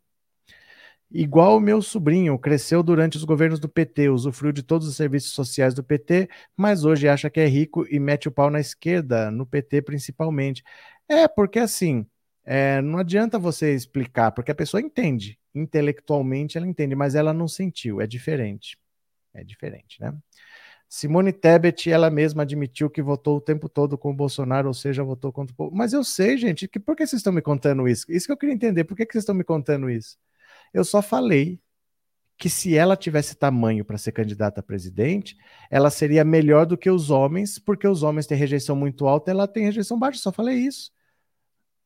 Igual 1.12 1.56
o 1.56 1.60
meu 1.60 1.82
sobrinho, 1.82 2.38
cresceu 2.38 2.82
durante 2.82 3.16
os 3.16 3.24
governos 3.24 3.58
do 3.58 3.68
PT, 3.68 4.08
usufruiu 4.10 4.52
de 4.52 4.62
todos 4.62 4.86
os 4.86 4.94
serviços 4.96 5.32
sociais 5.32 5.74
do 5.74 5.82
PT, 5.82 6.28
mas 6.56 6.84
hoje 6.84 7.08
acha 7.08 7.28
que 7.28 7.40
é 7.40 7.46
rico 7.46 7.84
e 7.90 7.98
mete 7.98 8.28
o 8.28 8.32
pau 8.32 8.48
na 8.48 8.60
esquerda, 8.60 9.30
no 9.30 9.44
PT 9.44 9.82
principalmente. 9.82 10.62
É, 11.08 11.26
porque 11.26 11.58
assim, 11.58 12.06
é, 12.44 12.80
não 12.80 12.98
adianta 12.98 13.38
você 13.38 13.74
explicar, 13.74 14.30
porque 14.30 14.52
a 14.52 14.54
pessoa 14.54 14.80
entende, 14.80 15.38
intelectualmente 15.54 16.56
ela 16.56 16.66
entende, 16.66 16.94
mas 16.94 17.16
ela 17.16 17.32
não 17.32 17.48
sentiu, 17.48 18.00
é 18.00 18.06
diferente. 18.06 18.78
É 19.34 19.44
diferente, 19.44 20.00
né? 20.00 20.12
Simone 20.88 21.32
Tebet, 21.32 21.90
ela 21.90 22.10
mesma 22.10 22.42
admitiu 22.42 22.90
que 22.90 23.00
votou 23.02 23.36
o 23.36 23.40
tempo 23.40 23.68
todo 23.68 23.96
com 23.96 24.10
o 24.10 24.14
Bolsonaro, 24.14 24.68
ou 24.68 24.74
seja, 24.74 25.04
votou 25.04 25.32
contra 25.32 25.52
o 25.52 25.56
povo. 25.56 25.74
Mas 25.76 25.92
eu 25.92 26.02
sei, 26.02 26.36
gente, 26.36 26.66
que 26.68 26.80
por 26.80 26.96
que 26.96 27.06
vocês 27.06 27.20
estão 27.20 27.32
me 27.32 27.42
contando 27.42 27.86
isso? 27.88 28.06
Isso 28.10 28.26
que 28.26 28.32
eu 28.32 28.36
queria 28.36 28.54
entender, 28.54 28.84
por 28.84 28.96
que, 28.96 29.06
que 29.06 29.12
vocês 29.12 29.22
estão 29.22 29.34
me 29.34 29.44
contando 29.44 29.88
isso? 29.88 30.18
Eu 30.72 30.85
só 30.85 31.02
falei 31.02 31.61
que 32.40 32.48
se 32.48 32.74
ela 32.74 32.96
tivesse 32.96 33.35
tamanho 33.35 33.85
para 33.85 33.98
ser 33.98 34.12
candidata 34.12 34.61
a 34.61 34.62
presidente, 34.62 35.37
ela 35.70 35.90
seria 35.90 36.24
melhor 36.24 36.64
do 36.64 36.78
que 36.78 36.90
os 36.90 37.11
homens, 37.11 37.59
porque 37.59 37.87
os 37.87 38.02
homens 38.02 38.26
têm 38.26 38.38
rejeição 38.38 38.74
muito 38.74 39.06
alta, 39.06 39.30
ela 39.30 39.46
tem 39.46 39.64
rejeição 39.64 39.98
baixa. 39.98 40.20
Só 40.20 40.33
falei 40.33 40.56
isso. 40.56 40.90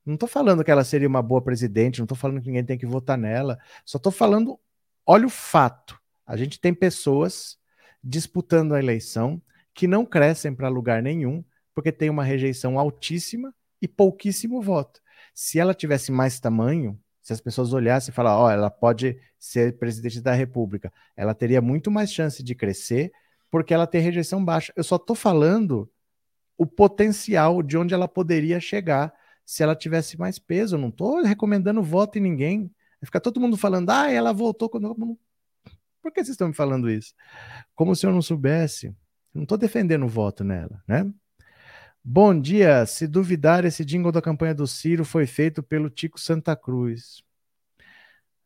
Não 0.06 0.14
estou 0.14 0.28
falando 0.28 0.62
que 0.62 0.70
ela 0.70 0.84
seria 0.84 1.08
uma 1.08 1.22
boa 1.22 1.42
presidente, 1.42 1.98
não 1.98 2.04
estou 2.04 2.16
falando 2.16 2.40
que 2.40 2.46
ninguém 2.46 2.64
tem 2.64 2.78
que 2.78 2.86
votar 2.86 3.18
nela. 3.18 3.58
Só 3.84 3.96
estou 3.96 4.12
falando, 4.12 4.60
olha 5.04 5.26
o 5.26 5.30
fato. 5.30 5.98
A 6.24 6.36
gente 6.36 6.60
tem 6.60 6.72
pessoas 6.72 7.58
disputando 8.02 8.74
a 8.74 8.78
eleição 8.78 9.42
que 9.74 9.88
não 9.88 10.06
crescem 10.06 10.54
para 10.54 10.68
lugar 10.68 11.02
nenhum, 11.02 11.42
porque 11.74 11.90
tem 11.90 12.08
uma 12.08 12.22
rejeição 12.22 12.78
altíssima 12.78 13.52
e 13.82 13.88
pouquíssimo 13.88 14.62
voto. 14.62 15.00
Se 15.34 15.58
ela 15.58 15.74
tivesse 15.74 16.12
mais 16.12 16.38
tamanho, 16.38 16.96
se 17.24 17.32
as 17.32 17.40
pessoas 17.40 17.72
olhassem 17.72 18.12
e 18.12 18.14
falassem, 18.14 18.38
ó, 18.38 18.46
oh, 18.46 18.50
ela 18.50 18.70
pode 18.70 19.18
ser 19.38 19.78
presidente 19.78 20.20
da 20.20 20.34
República, 20.34 20.92
ela 21.16 21.34
teria 21.34 21.62
muito 21.62 21.90
mais 21.90 22.12
chance 22.12 22.42
de 22.42 22.54
crescer, 22.54 23.10
porque 23.50 23.72
ela 23.72 23.86
tem 23.86 24.02
rejeição 24.02 24.44
baixa. 24.44 24.74
Eu 24.76 24.84
só 24.84 24.96
estou 24.96 25.16
falando 25.16 25.90
o 26.58 26.66
potencial 26.66 27.62
de 27.62 27.78
onde 27.78 27.94
ela 27.94 28.06
poderia 28.06 28.60
chegar 28.60 29.10
se 29.42 29.62
ela 29.62 29.74
tivesse 29.74 30.18
mais 30.18 30.38
peso. 30.38 30.76
Eu 30.76 30.80
não 30.80 30.90
estou 30.90 31.22
recomendando 31.22 31.82
voto 31.82 32.18
em 32.18 32.20
ninguém. 32.20 32.70
Fica 33.02 33.20
todo 33.20 33.40
mundo 33.40 33.56
falando, 33.56 33.88
ah, 33.88 34.10
ela 34.10 34.32
voltou 34.32 34.68
quando. 34.68 34.94
Por 36.02 36.12
que 36.12 36.22
vocês 36.22 36.34
estão 36.34 36.48
me 36.48 36.54
falando 36.54 36.90
isso? 36.90 37.14
Como 37.74 37.96
se 37.96 38.06
eu 38.06 38.12
não 38.12 38.20
soubesse. 38.20 38.94
Não 39.32 39.44
estou 39.44 39.56
defendendo 39.56 40.04
o 40.04 40.08
voto 40.08 40.44
nela, 40.44 40.82
né? 40.86 41.10
Bom 42.06 42.38
dia. 42.38 42.84
Se 42.84 43.06
duvidar, 43.06 43.64
esse 43.64 43.82
jingle 43.82 44.12
da 44.12 44.20
campanha 44.20 44.54
do 44.54 44.66
Ciro 44.66 45.06
foi 45.06 45.26
feito 45.26 45.62
pelo 45.62 45.88
Tico 45.88 46.20
Santa 46.20 46.54
Cruz. 46.54 47.22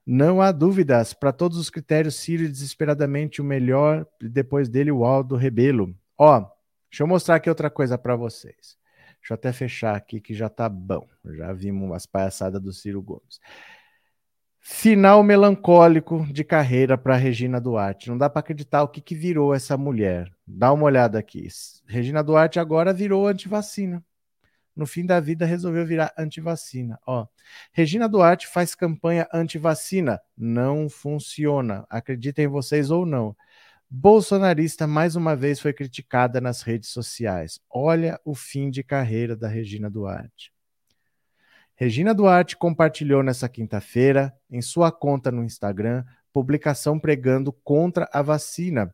Não 0.06 0.40
há 0.40 0.52
dúvidas. 0.52 1.12
Para 1.12 1.32
todos 1.32 1.58
os 1.58 1.68
critérios, 1.68 2.14
Ciro 2.14 2.44
é 2.44 2.48
desesperadamente 2.48 3.40
o 3.40 3.44
melhor. 3.44 4.06
Depois 4.20 4.68
dele, 4.68 4.92
o 4.92 5.04
Aldo 5.04 5.34
Rebelo. 5.34 5.92
Ó, 6.16 6.38
deixa 6.88 7.02
eu 7.02 7.08
mostrar 7.08 7.34
aqui 7.34 7.48
outra 7.48 7.68
coisa 7.68 7.98
para 7.98 8.14
vocês. 8.14 8.78
Deixa 9.20 9.32
eu 9.32 9.34
até 9.34 9.52
fechar 9.52 9.96
aqui 9.96 10.20
que 10.20 10.34
já 10.34 10.48
tá 10.48 10.68
bom. 10.68 11.08
Já 11.24 11.52
vimos 11.52 11.90
as 11.96 12.06
palhaçadas 12.06 12.62
do 12.62 12.72
Ciro 12.72 13.02
Gomes. 13.02 13.40
Final 14.70 15.22
melancólico 15.24 16.26
de 16.30 16.44
carreira 16.44 16.96
para 16.96 17.16
Regina 17.16 17.58
Duarte. 17.58 18.10
Não 18.10 18.18
dá 18.18 18.28
para 18.28 18.40
acreditar 18.40 18.82
o 18.82 18.88
que, 18.88 19.00
que 19.00 19.14
virou 19.14 19.54
essa 19.54 19.78
mulher. 19.78 20.30
Dá 20.46 20.70
uma 20.72 20.84
olhada 20.84 21.18
aqui. 21.18 21.48
Regina 21.86 22.22
Duarte 22.22 22.60
agora 22.60 22.92
virou 22.92 23.26
antivacina. 23.26 24.04
No 24.76 24.86
fim 24.86 25.06
da 25.06 25.18
vida 25.20 25.46
resolveu 25.46 25.86
virar 25.86 26.12
antivacina. 26.18 26.98
Ó, 27.06 27.26
Regina 27.72 28.06
Duarte 28.06 28.46
faz 28.46 28.74
campanha 28.74 29.26
antivacina. 29.32 30.20
Não 30.36 30.88
funciona. 30.88 31.86
Acreditem 31.88 32.46
vocês 32.46 32.90
ou 32.90 33.06
não. 33.06 33.34
Bolsonarista 33.90 34.86
mais 34.86 35.16
uma 35.16 35.34
vez 35.34 35.58
foi 35.58 35.72
criticada 35.72 36.42
nas 36.42 36.60
redes 36.60 36.90
sociais. 36.90 37.58
Olha 37.70 38.20
o 38.22 38.34
fim 38.34 38.70
de 38.70 38.84
carreira 38.84 39.34
da 39.34 39.48
Regina 39.48 39.88
Duarte. 39.88 40.52
Regina 41.80 42.12
Duarte 42.12 42.56
compartilhou 42.56 43.22
nessa 43.22 43.48
quinta-feira, 43.48 44.34
em 44.50 44.60
sua 44.60 44.90
conta 44.90 45.30
no 45.30 45.44
Instagram, 45.44 46.04
publicação 46.32 46.98
pregando 46.98 47.52
contra 47.52 48.10
a 48.12 48.20
vacina. 48.20 48.92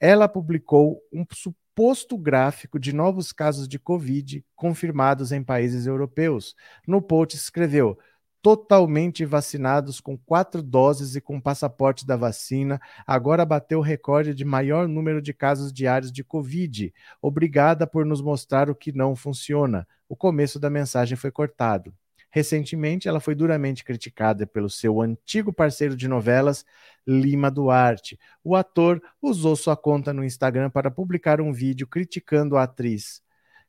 Ela 0.00 0.26
publicou 0.26 1.02
um 1.12 1.26
suposto 1.30 2.16
gráfico 2.16 2.80
de 2.80 2.90
novos 2.90 3.32
casos 3.32 3.68
de 3.68 3.78
Covid 3.78 4.42
confirmados 4.56 5.30
em 5.30 5.42
países 5.42 5.84
europeus. 5.84 6.56
No 6.88 7.02
post 7.02 7.36
escreveu: 7.36 7.98
totalmente 8.40 9.26
vacinados 9.26 10.00
com 10.00 10.16
quatro 10.16 10.62
doses 10.62 11.14
e 11.14 11.20
com 11.20 11.38
passaporte 11.38 12.06
da 12.06 12.16
vacina, 12.16 12.80
agora 13.06 13.44
bateu 13.44 13.80
o 13.80 13.82
recorde 13.82 14.34
de 14.34 14.42
maior 14.46 14.88
número 14.88 15.20
de 15.20 15.34
casos 15.34 15.70
diários 15.70 16.10
de 16.10 16.24
Covid. 16.24 16.94
Obrigada 17.20 17.86
por 17.86 18.06
nos 18.06 18.22
mostrar 18.22 18.70
o 18.70 18.74
que 18.74 18.90
não 18.90 19.14
funciona. 19.14 19.86
O 20.08 20.16
começo 20.16 20.58
da 20.58 20.70
mensagem 20.70 21.14
foi 21.14 21.30
cortado. 21.30 21.94
Recentemente, 22.34 23.06
ela 23.08 23.20
foi 23.20 23.34
duramente 23.34 23.84
criticada 23.84 24.46
pelo 24.46 24.70
seu 24.70 25.02
antigo 25.02 25.52
parceiro 25.52 25.94
de 25.94 26.08
novelas, 26.08 26.64
Lima 27.06 27.50
Duarte. 27.50 28.18
O 28.42 28.56
ator 28.56 29.02
usou 29.20 29.54
sua 29.54 29.76
conta 29.76 30.14
no 30.14 30.24
Instagram 30.24 30.70
para 30.70 30.90
publicar 30.90 31.42
um 31.42 31.52
vídeo 31.52 31.86
criticando 31.86 32.56
a 32.56 32.62
atriz. 32.62 33.22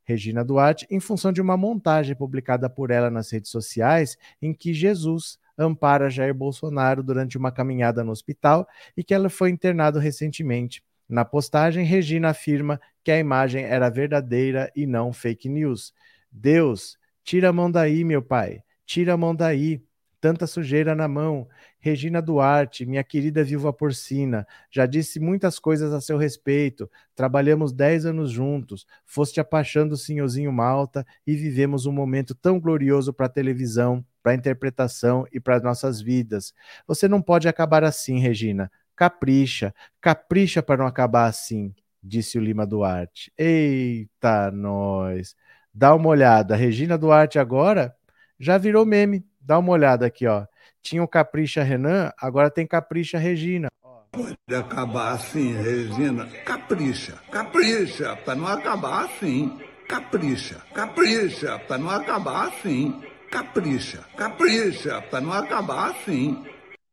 Regina 0.05 0.45
Duarte, 0.45 0.87
em 0.89 1.01
função 1.01 1.33
de 1.33 1.41
uma 1.41 1.57
montagem 1.57 2.15
publicada 2.15 2.69
por 2.69 2.89
ela 2.89 3.11
nas 3.11 3.29
redes 3.29 3.51
sociais, 3.51 4.17
em 4.41 4.53
que 4.53 4.73
Jesus 4.73 5.37
ampara 5.57 6.09
Jair 6.09 6.33
Bolsonaro 6.33 7.03
durante 7.03 7.37
uma 7.37 7.51
caminhada 7.51 8.01
no 8.01 8.13
hospital 8.13 8.65
e 8.95 9.03
que 9.03 9.13
ela 9.13 9.29
foi 9.29 9.49
internado 9.49 9.99
recentemente. 9.99 10.81
Na 11.07 11.25
postagem, 11.25 11.83
Regina 11.83 12.29
afirma 12.29 12.79
que 13.03 13.11
a 13.11 13.19
imagem 13.19 13.65
era 13.65 13.89
verdadeira 13.89 14.71
e 14.73 14.87
não 14.87 15.11
fake 15.11 15.49
news. 15.49 15.93
Deus, 16.31 16.97
Tira 17.23 17.49
a 17.49 17.53
mão 17.53 17.71
daí, 17.71 18.03
meu 18.03 18.21
pai. 18.21 18.63
Tira 18.85 19.13
a 19.13 19.17
mão 19.17 19.35
daí. 19.35 19.81
Tanta 20.19 20.47
sujeira 20.47 20.95
na 20.95 21.07
mão. 21.07 21.47
Regina 21.79 22.21
Duarte, 22.21 22.85
minha 22.85 23.03
querida 23.03 23.43
viúva 23.43 23.73
porcina, 23.73 24.47
já 24.71 24.85
disse 24.85 25.19
muitas 25.19 25.59
coisas 25.59 25.91
a 25.91 25.99
seu 25.99 26.17
respeito. 26.17 26.89
Trabalhamos 27.13 27.73
dez 27.73 28.05
anos 28.05 28.31
juntos. 28.31 28.85
Foste 29.05 29.41
a 29.41 29.43
paixão 29.43 29.85
do 29.85 29.97
senhorzinho 29.97 30.53
Malta 30.53 31.05
e 31.27 31.35
vivemos 31.35 31.85
um 31.85 31.91
momento 31.91 32.33
tão 32.33 32.57
glorioso 32.57 33.11
para 33.13 33.25
a 33.25 33.29
televisão, 33.29 34.05
para 34.21 34.31
a 34.31 34.35
interpretação 34.35 35.25
e 35.29 35.41
para 35.41 35.59
nossas 35.59 35.99
vidas. 35.99 36.53
Você 36.87 37.05
não 37.09 37.21
pode 37.21 37.49
acabar 37.49 37.83
assim, 37.83 38.17
Regina. 38.17 38.71
Capricha, 38.95 39.75
capricha 39.99 40.63
para 40.63 40.77
não 40.77 40.87
acabar 40.87 41.25
assim, 41.25 41.73
disse 42.01 42.37
o 42.37 42.41
Lima 42.41 42.65
Duarte. 42.65 43.29
Eita, 43.37 44.49
nós! 44.51 45.35
Dá 45.73 45.95
uma 45.95 46.09
olhada. 46.09 46.55
Regina 46.55 46.97
Duarte 46.97 47.39
agora 47.39 47.95
já 48.39 48.57
virou 48.57 48.85
meme. 48.85 49.25
Dá 49.41 49.57
uma 49.57 49.71
olhada 49.71 50.05
aqui, 50.05 50.27
ó. 50.27 50.45
Tinha 50.81 51.01
o 51.01 51.07
Capricha 51.07 51.63
Renan, 51.63 52.11
agora 52.17 52.49
tem 52.49 52.67
Capricha 52.67 53.17
Regina. 53.17 53.69
Pode 54.11 54.35
acabar 54.55 55.13
assim, 55.13 55.53
Regina. 55.53 56.27
Capricha, 56.45 57.13
capricha, 57.31 58.15
para 58.17 58.35
não 58.35 58.47
acabar 58.47 59.05
assim. 59.05 59.59
Capricha, 59.87 60.61
capricha, 60.73 61.59
para 61.59 61.77
não 61.77 61.89
acabar 61.89 62.47
assim. 62.47 63.01
Capricha, 63.31 64.03
capricha, 64.15 65.01
para 65.01 65.21
não 65.21 65.33
acabar 65.33 65.89
assim. 65.89 66.45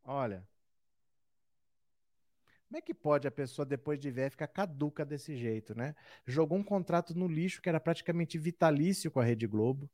Olha, 0.04 0.42
como 2.70 2.78
é 2.78 2.80
que 2.80 2.94
pode 2.94 3.26
a 3.26 3.32
pessoa, 3.32 3.66
depois 3.66 3.98
de 3.98 4.12
velha, 4.12 4.30
ficar 4.30 4.46
caduca 4.46 5.04
desse 5.04 5.34
jeito, 5.34 5.76
né? 5.76 5.92
Jogou 6.24 6.56
um 6.56 6.62
contrato 6.62 7.18
no 7.18 7.26
lixo 7.26 7.60
que 7.60 7.68
era 7.68 7.80
praticamente 7.80 8.38
vitalício 8.38 9.10
com 9.10 9.18
a 9.18 9.24
Rede 9.24 9.44
Globo, 9.44 9.90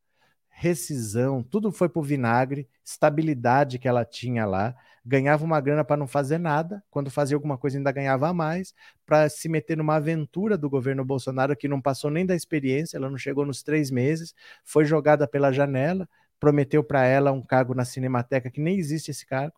rescisão, 0.50 1.42
tudo 1.42 1.72
foi 1.72 1.88
pro 1.88 2.02
vinagre, 2.02 2.68
estabilidade 2.84 3.78
que 3.78 3.88
ela 3.88 4.04
tinha 4.04 4.44
lá, 4.44 4.76
ganhava 5.02 5.42
uma 5.42 5.58
grana 5.58 5.84
para 5.86 5.96
não 5.96 6.06
fazer 6.06 6.36
nada, 6.36 6.84
quando 6.90 7.10
fazia 7.10 7.34
alguma 7.34 7.56
coisa 7.56 7.78
ainda 7.78 7.90
ganhava 7.90 8.30
mais, 8.34 8.74
para 9.06 9.26
se 9.30 9.48
meter 9.48 9.78
numa 9.78 9.96
aventura 9.96 10.58
do 10.58 10.68
governo 10.68 11.02
Bolsonaro 11.02 11.56
que 11.56 11.68
não 11.68 11.80
passou 11.80 12.10
nem 12.10 12.26
da 12.26 12.34
experiência, 12.34 12.98
ela 12.98 13.08
não 13.08 13.16
chegou 13.16 13.46
nos 13.46 13.62
três 13.62 13.90
meses, 13.90 14.34
foi 14.62 14.84
jogada 14.84 15.26
pela 15.26 15.50
janela, 15.50 16.06
prometeu 16.38 16.84
para 16.84 17.06
ela 17.06 17.32
um 17.32 17.40
cargo 17.40 17.74
na 17.74 17.86
Cinemateca 17.86 18.50
que 18.50 18.60
nem 18.60 18.76
existe 18.78 19.10
esse 19.10 19.24
cargo 19.24 19.56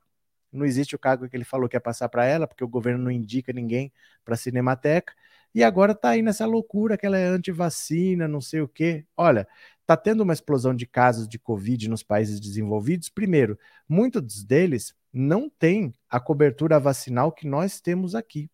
não 0.53 0.65
existe 0.65 0.95
o 0.95 0.99
cargo 0.99 1.29
que 1.29 1.37
ele 1.37 1.45
falou 1.45 1.69
que 1.69 1.77
ia 1.77 1.81
passar 1.81 2.09
para 2.09 2.25
ela, 2.25 2.47
porque 2.47 2.65
o 2.65 2.69
governo 2.69 3.05
não 3.05 3.11
indica 3.11 3.53
ninguém 3.53 3.93
para 4.25 4.35
a 4.35 4.37
Cinemateca. 4.37 5.13
E 5.55 5.65
agora 5.65 5.93
está 5.93 6.11
aí 6.11 6.23
nessa 6.23 6.47
loucura 6.47 6.97
que 6.97 7.07
ela 7.07 7.19
é 7.19 7.27
anti-vacina, 7.27 8.29
não 8.29 8.41
sei 8.41 8.61
o 8.61 8.69
quê. 8.69 9.05
Olha, 9.17 9.47
está 9.81 9.97
tendo 9.97 10.23
uma 10.23 10.33
explosão 10.33 10.75
de 10.75 10.87
casos 10.87 11.27
de 11.27 11.39
Covid 11.39 11.89
nos 11.89 12.03
países 12.03 12.39
desenvolvidos. 12.41 13.09
Primeiro, 13.09 13.59
muitos 13.89 14.45
deles 14.45 14.95
não 15.13 15.49
têm 15.49 15.95
a 16.09 16.21
cobertura 16.21 16.79
vacinal 16.79 17.33
que 17.33 17.47
nós 17.47 17.81
temos 17.81 18.15
aqui. 18.15 18.51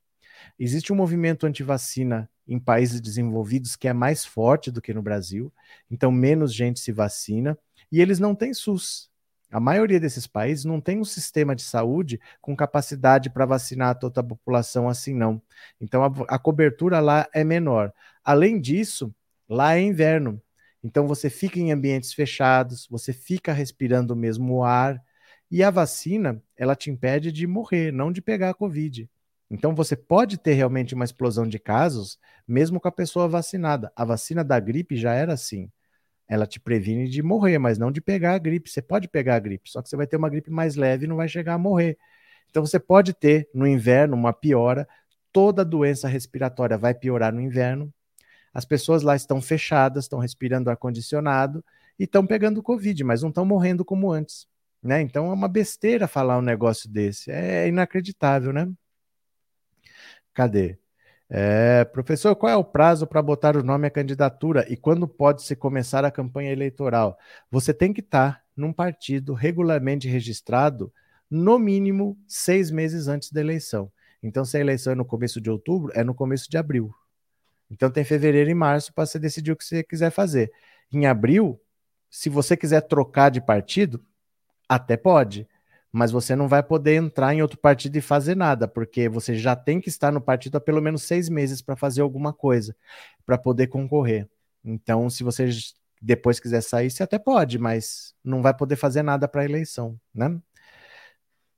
Existe 0.58 0.92
um 0.92 0.96
movimento 0.96 1.46
anti-vacina 1.46 2.30
em 2.46 2.58
países 2.58 3.00
desenvolvidos 3.00 3.76
que 3.76 3.88
é 3.88 3.92
mais 3.92 4.24
forte 4.24 4.70
do 4.70 4.80
que 4.80 4.92
no 4.92 5.02
Brasil, 5.02 5.52
então 5.90 6.12
menos 6.12 6.52
gente 6.52 6.78
se 6.78 6.92
vacina, 6.92 7.58
e 7.90 8.00
eles 8.00 8.18
não 8.18 8.34
têm 8.34 8.52
SUS. 8.52 9.10
A 9.50 9.60
maioria 9.60 10.00
desses 10.00 10.26
países 10.26 10.64
não 10.64 10.80
tem 10.80 10.98
um 10.98 11.04
sistema 11.04 11.54
de 11.54 11.62
saúde 11.62 12.20
com 12.40 12.56
capacidade 12.56 13.30
para 13.30 13.46
vacinar 13.46 13.98
toda 13.98 14.20
a 14.20 14.24
população 14.24 14.88
assim, 14.88 15.14
não. 15.14 15.40
Então 15.80 16.02
a, 16.02 16.12
a 16.28 16.38
cobertura 16.38 17.00
lá 17.00 17.28
é 17.32 17.44
menor. 17.44 17.92
Além 18.24 18.60
disso, 18.60 19.14
lá 19.48 19.76
é 19.76 19.80
inverno. 19.80 20.40
Então 20.82 21.06
você 21.06 21.30
fica 21.30 21.58
em 21.58 21.72
ambientes 21.72 22.12
fechados, 22.12 22.86
você 22.90 23.12
fica 23.12 23.52
respirando 23.52 24.12
o 24.12 24.16
mesmo 24.16 24.64
ar. 24.64 25.02
E 25.50 25.62
a 25.62 25.70
vacina, 25.70 26.42
ela 26.56 26.74
te 26.74 26.90
impede 26.90 27.30
de 27.30 27.46
morrer, 27.46 27.92
não 27.92 28.10
de 28.10 28.20
pegar 28.20 28.50
a 28.50 28.54
Covid. 28.54 29.08
Então 29.50 29.74
você 29.74 29.94
pode 29.94 30.36
ter 30.36 30.54
realmente 30.54 30.94
uma 30.94 31.04
explosão 31.04 31.46
de 31.46 31.58
casos, 31.58 32.18
mesmo 32.46 32.80
com 32.80 32.88
a 32.88 32.92
pessoa 32.92 33.28
vacinada. 33.28 33.92
A 33.94 34.04
vacina 34.04 34.42
da 34.42 34.58
gripe 34.58 34.96
já 34.96 35.14
era 35.14 35.32
assim. 35.34 35.70
Ela 36.28 36.46
te 36.46 36.58
previne 36.58 37.08
de 37.08 37.22
morrer, 37.22 37.58
mas 37.58 37.78
não 37.78 37.92
de 37.92 38.00
pegar 38.00 38.34
a 38.34 38.38
gripe. 38.38 38.70
Você 38.70 38.80
pode 38.80 39.08
pegar 39.08 39.36
a 39.36 39.38
gripe, 39.38 39.70
só 39.70 39.82
que 39.82 39.88
você 39.88 39.96
vai 39.96 40.06
ter 40.06 40.16
uma 40.16 40.28
gripe 40.28 40.50
mais 40.50 40.76
leve 40.76 41.04
e 41.04 41.08
não 41.08 41.16
vai 41.16 41.28
chegar 41.28 41.54
a 41.54 41.58
morrer. 41.58 41.98
Então 42.50 42.64
você 42.64 42.78
pode 42.78 43.12
ter 43.12 43.48
no 43.52 43.66
inverno 43.66 44.16
uma 44.16 44.32
piora, 44.32 44.88
toda 45.32 45.64
doença 45.64 46.08
respiratória 46.08 46.78
vai 46.78 46.94
piorar 46.94 47.32
no 47.32 47.40
inverno. 47.40 47.92
As 48.52 48.64
pessoas 48.64 49.02
lá 49.02 49.16
estão 49.16 49.40
fechadas, 49.42 50.04
estão 50.04 50.20
respirando 50.20 50.70
ar 50.70 50.76
condicionado 50.76 51.64
e 51.98 52.04
estão 52.04 52.26
pegando 52.26 52.62
Covid, 52.62 53.02
mas 53.04 53.22
não 53.22 53.30
estão 53.30 53.44
morrendo 53.44 53.84
como 53.84 54.12
antes. 54.12 54.46
Né? 54.82 55.00
Então 55.00 55.30
é 55.30 55.34
uma 55.34 55.48
besteira 55.48 56.06
falar 56.06 56.38
um 56.38 56.42
negócio 56.42 56.88
desse. 56.88 57.30
É 57.30 57.66
inacreditável, 57.66 58.52
né? 58.52 58.70
Cadê? 60.32 60.78
É, 61.36 61.84
professor, 61.86 62.36
qual 62.36 62.52
é 62.52 62.56
o 62.56 62.62
prazo 62.62 63.08
para 63.08 63.20
botar 63.20 63.56
o 63.56 63.62
nome 63.64 63.88
à 63.88 63.90
candidatura 63.90 64.64
e 64.68 64.76
quando 64.76 65.08
pode 65.08 65.42
se 65.42 65.56
começar 65.56 66.04
a 66.04 66.10
campanha 66.10 66.52
eleitoral? 66.52 67.18
Você 67.50 67.74
tem 67.74 67.92
que 67.92 68.00
estar 68.00 68.34
tá 68.34 68.42
num 68.56 68.72
partido 68.72 69.34
regularmente 69.34 70.06
registrado 70.06 70.92
no 71.28 71.58
mínimo 71.58 72.16
seis 72.28 72.70
meses 72.70 73.08
antes 73.08 73.32
da 73.32 73.40
eleição. 73.40 73.90
Então, 74.22 74.44
se 74.44 74.56
a 74.56 74.60
eleição 74.60 74.92
é 74.92 74.94
no 74.94 75.04
começo 75.04 75.40
de 75.40 75.50
outubro, 75.50 75.90
é 75.92 76.04
no 76.04 76.14
começo 76.14 76.48
de 76.48 76.56
abril. 76.56 76.94
Então, 77.68 77.90
tem 77.90 78.04
fevereiro 78.04 78.48
e 78.48 78.54
março 78.54 78.94
para 78.94 79.04
você 79.04 79.18
decidir 79.18 79.50
o 79.50 79.56
que 79.56 79.64
você 79.64 79.82
quiser 79.82 80.12
fazer. 80.12 80.52
Em 80.92 81.04
abril, 81.04 81.60
se 82.08 82.28
você 82.28 82.56
quiser 82.56 82.82
trocar 82.82 83.30
de 83.30 83.40
partido, 83.40 84.00
até 84.68 84.96
pode, 84.96 85.48
mas 85.94 86.10
você 86.10 86.34
não 86.34 86.48
vai 86.48 86.60
poder 86.60 86.96
entrar 86.96 87.32
em 87.32 87.40
outro 87.40 87.56
partido 87.56 87.94
e 87.94 88.00
fazer 88.00 88.34
nada, 88.34 88.66
porque 88.66 89.08
você 89.08 89.36
já 89.36 89.54
tem 89.54 89.80
que 89.80 89.88
estar 89.88 90.10
no 90.10 90.20
partido 90.20 90.56
há 90.56 90.60
pelo 90.60 90.82
menos 90.82 91.04
seis 91.04 91.28
meses 91.28 91.62
para 91.62 91.76
fazer 91.76 92.00
alguma 92.00 92.32
coisa, 92.32 92.74
para 93.24 93.38
poder 93.38 93.68
concorrer. 93.68 94.28
Então, 94.64 95.08
se 95.08 95.22
você 95.22 95.48
depois 96.02 96.40
quiser 96.40 96.62
sair, 96.62 96.90
você 96.90 97.04
até 97.04 97.16
pode, 97.16 97.60
mas 97.60 98.12
não 98.24 98.42
vai 98.42 98.52
poder 98.52 98.74
fazer 98.74 99.04
nada 99.04 99.28
para 99.28 99.42
a 99.42 99.44
eleição, 99.44 99.96
né? 100.12 100.36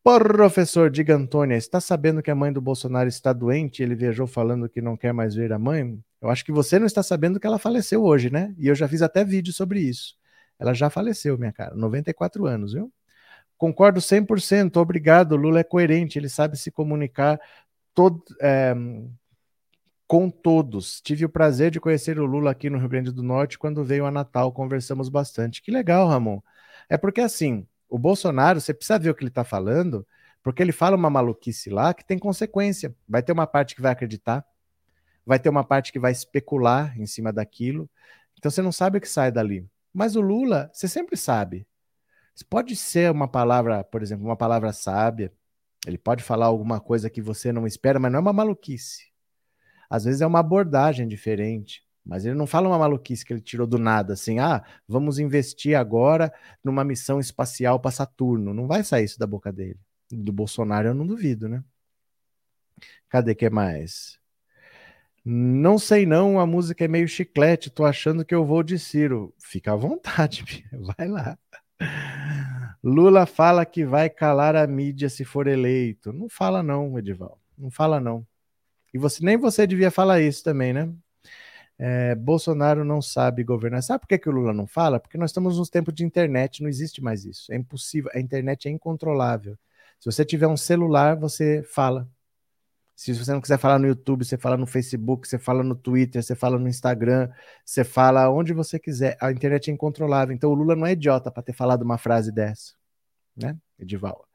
Professor, 0.05 0.91
diga 0.91 1.16
Antônia, 1.16 1.57
está 1.57 1.80
sabendo 1.80 2.22
que 2.22 2.30
a 2.30 2.34
mãe 2.34 2.53
do 2.53 2.61
Bolsonaro 2.61 3.09
está 3.09 3.32
doente? 3.32 3.82
Ele 3.82 3.95
viajou 3.95 4.26
falando 4.26 4.68
que 4.68 4.82
não 4.82 4.99
quer 4.99 5.14
mais 5.14 5.34
ver 5.34 5.51
a 5.51 5.59
mãe? 5.59 5.99
Eu 6.20 6.28
acho 6.28 6.45
que 6.45 6.53
você 6.53 6.78
não 6.78 6.87
está 6.87 7.03
sabendo 7.03 7.41
que 7.41 7.47
ela 7.47 7.59
faleceu 7.59 8.05
hoje, 8.05 8.28
né? 8.30 8.55
E 8.59 8.68
eu 8.68 8.74
já 8.74 8.87
fiz 8.87 9.01
até 9.01 9.24
vídeo 9.24 9.55
sobre 9.55 9.80
isso. 9.80 10.14
Ela 10.59 10.74
já 10.74 10.91
faleceu, 10.91 11.39
minha 11.39 11.53
cara, 11.53 11.74
94 11.74 12.45
anos, 12.45 12.74
viu? 12.74 12.93
Concordo 13.59 14.00
100%, 14.00 14.76
obrigado. 14.76 15.36
Lula 15.36 15.61
é 15.61 15.64
coerente, 15.64 16.18
ele 16.18 16.28
sabe 16.28 16.57
se 16.57 16.70
comunicar 16.70 17.40
todo, 17.94 18.22
é, 18.40 18.74
com 20.07 20.30
todos. 20.30 21.00
Tive 21.00 21.24
o 21.24 21.28
prazer 21.28 21.70
de 21.70 21.80
conhecer 21.80 22.18
o 22.18 22.26
Lula 22.26 22.50
aqui 22.50 22.70
no 22.70 22.78
Rio 22.78 22.88
Grande 22.88 23.12
do 23.12 23.22
Norte 23.22 23.59
quando 23.59 23.84
veio 23.84 24.07
a 24.07 24.11
Natal, 24.11 24.52
conversamos 24.52 25.09
bastante. 25.09 25.62
Que 25.62 25.70
legal, 25.70 26.07
Ramon. 26.09 26.40
É 26.88 26.96
porque 26.96 27.20
assim, 27.20 27.66
o 27.88 27.98
Bolsonaro, 27.98 28.61
você 28.61 28.72
precisa 28.72 28.98
ver 28.98 29.11
o 29.11 29.14
que 29.14 29.22
ele 29.22 29.30
está 29.30 29.44
falando, 29.44 30.07
porque 30.42 30.62
ele 30.62 30.72
fala 30.72 30.96
uma 30.96 31.11
maluquice 31.11 31.70
lá 31.70 31.92
que 31.92 32.04
tem 32.04 32.18
consequência. 32.18 32.94
Vai 33.09 33.22
ter 33.22 33.32
uma 33.32 33.46
parte 33.46 33.74
que 33.74 33.82
vai 33.82 33.92
acreditar, 33.92 34.44
vai 35.24 35.38
ter 35.38 35.48
uma 35.48 35.64
parte 35.64 35.92
que 35.92 35.98
vai 35.98 36.12
especular 36.12 36.98
em 37.00 37.07
cima 37.07 37.32
daquilo. 37.32 37.90
Então 38.38 38.50
você 38.50 38.62
não 38.62 38.70
sabe 38.70 38.98
o 38.98 39.00
que 39.00 39.09
sai 39.09 39.32
dali. 39.32 39.66
Mas 39.92 40.14
o 40.14 40.20
Lula, 40.20 40.70
você 40.72 40.86
sempre 40.86 41.16
sabe. 41.16 41.66
Pode 42.45 42.76
ser 42.76 43.11
uma 43.11 43.28
palavra, 43.28 43.82
por 43.84 44.03
exemplo, 44.03 44.24
uma 44.24 44.37
palavra 44.37 44.72
sábia. 44.72 45.32
Ele 45.87 45.99
pode 45.99 46.22
falar 46.22 46.47
alguma 46.47 46.80
coisa 46.80 47.09
que 47.09 47.22
você 47.22 47.53
não 47.53 47.66
espera, 47.66 47.99
mas 47.99 48.12
não 48.12 48.18
é 48.18 48.22
uma 48.22 48.32
maluquice. 48.32 49.12
Às 49.89 50.05
vezes 50.05 50.20
é 50.20 50.26
uma 50.26 50.41
abordagem 50.41 51.07
diferente. 51.09 51.87
Mas 52.07 52.24
ele 52.24 52.37
não 52.37 52.47
fala 52.47 52.68
uma 52.68 52.78
maluquice 52.78 53.24
que 53.24 53.32
ele 53.32 53.41
tirou 53.41 53.66
do 53.66 53.78
nada, 53.78 54.12
assim, 54.12 54.39
ah, 54.39 54.64
vamos 54.87 55.18
investir 55.18 55.76
agora 55.76 56.32
numa 56.62 56.84
missão 56.84 57.18
espacial 57.18 57.80
para 57.80 57.91
Saturno. 57.91 58.55
Não 58.55 58.68
vai 58.68 58.84
sair 58.84 59.05
isso 59.05 59.18
da 59.18 59.26
boca 59.26 59.53
dele. 59.53 59.78
Do 60.11 60.32
Bolsonaro 60.32 60.89
eu 60.89 60.95
não 60.95 61.05
duvido, 61.05 61.49
né? 61.49 61.64
Cadê 63.09 63.34
que 63.34 63.51
mais? 63.51 64.20
Não 65.24 65.76
sei 65.76 66.07
não, 66.07 66.39
a 66.39 66.47
música 66.47 66.84
é 66.84 66.89
meio 66.89 67.09
chiclete, 67.09 67.68
tô 67.70 67.84
achando 67.84 68.24
que 68.24 68.32
eu 68.32 68.45
vou 68.45 68.62
de 68.62 68.78
Ciro. 68.78 69.34
Fica 69.41 69.72
à 69.72 69.76
vontade, 69.76 70.64
vai 70.97 71.09
lá. 71.09 71.37
Lula 72.89 73.26
fala 73.26 73.66
que 73.66 73.84
vai 73.84 74.09
calar 74.09 74.55
a 74.55 74.64
mídia 74.64 75.09
se 75.09 75.24
for 75.24 75.49
eleito. 75.49 76.12
Não 76.12 76.28
fala 76.28 76.62
não, 76.62 76.97
Edival. 76.97 77.37
Não 77.59 77.68
fala 77.68 77.99
não. 77.99 78.24
E 78.95 78.99
você 78.99 79.24
nem 79.24 79.37
você 79.37 79.66
devia 79.66 79.91
falar 79.91 80.20
isso 80.20 80.45
também, 80.45 80.72
né? 80.72 80.89
É, 81.76 82.14
Bolsonaro 82.14 82.84
não 82.84 83.03
sabe 83.03 83.43
governar. 83.43 83.82
Sabe 83.82 84.03
por 84.03 84.07
que, 84.09 84.18
que 84.18 84.28
o 84.28 84.32
Lula 84.32 84.53
não 84.53 84.68
fala? 84.68 85.01
Porque 85.01 85.18
nós 85.18 85.30
estamos 85.30 85.59
nos 85.59 85.68
tempos 85.68 85.93
de 85.95 86.05
internet, 86.05 86.62
não 86.62 86.68
existe 86.68 87.03
mais 87.03 87.24
isso. 87.24 87.53
É 87.53 87.57
impossível. 87.57 88.09
A 88.14 88.20
internet 88.20 88.68
é 88.68 88.70
incontrolável. 88.70 89.59
Se 89.99 90.07
você 90.11 90.24
tiver 90.24 90.47
um 90.47 90.57
celular, 90.57 91.16
você 91.16 91.64
fala. 91.64 92.09
Se 92.97 93.12
você 93.12 93.30
não 93.30 93.42
quiser 93.42 93.59
falar 93.59 93.78
no 93.78 93.86
YouTube, 93.86 94.24
você 94.24 94.38
fala 94.38 94.57
no 94.57 94.66
Facebook, 94.66 95.28
você 95.28 95.38
fala 95.38 95.62
no 95.62 95.74
Twitter, 95.76 96.22
você 96.22 96.34
fala 96.34 96.59
no 96.59 96.66
Instagram, 96.66 97.30
você 97.62 97.84
fala 97.84 98.30
onde 98.30 98.55
você 98.55 98.78
quiser. 98.78 99.18
A 99.20 99.30
internet 99.30 99.70
é 99.70 99.74
incontrolável. 99.74 100.34
Então 100.34 100.51
o 100.51 100.55
Lula 100.55 100.74
não 100.74 100.86
é 100.86 100.92
idiota 100.92 101.30
para 101.30 101.42
ter 101.42 101.53
falado 101.53 101.82
uma 101.82 101.99
frase 101.99 102.32
dessa, 102.32 102.72
né, 103.36 103.55
Edival? 103.78 104.26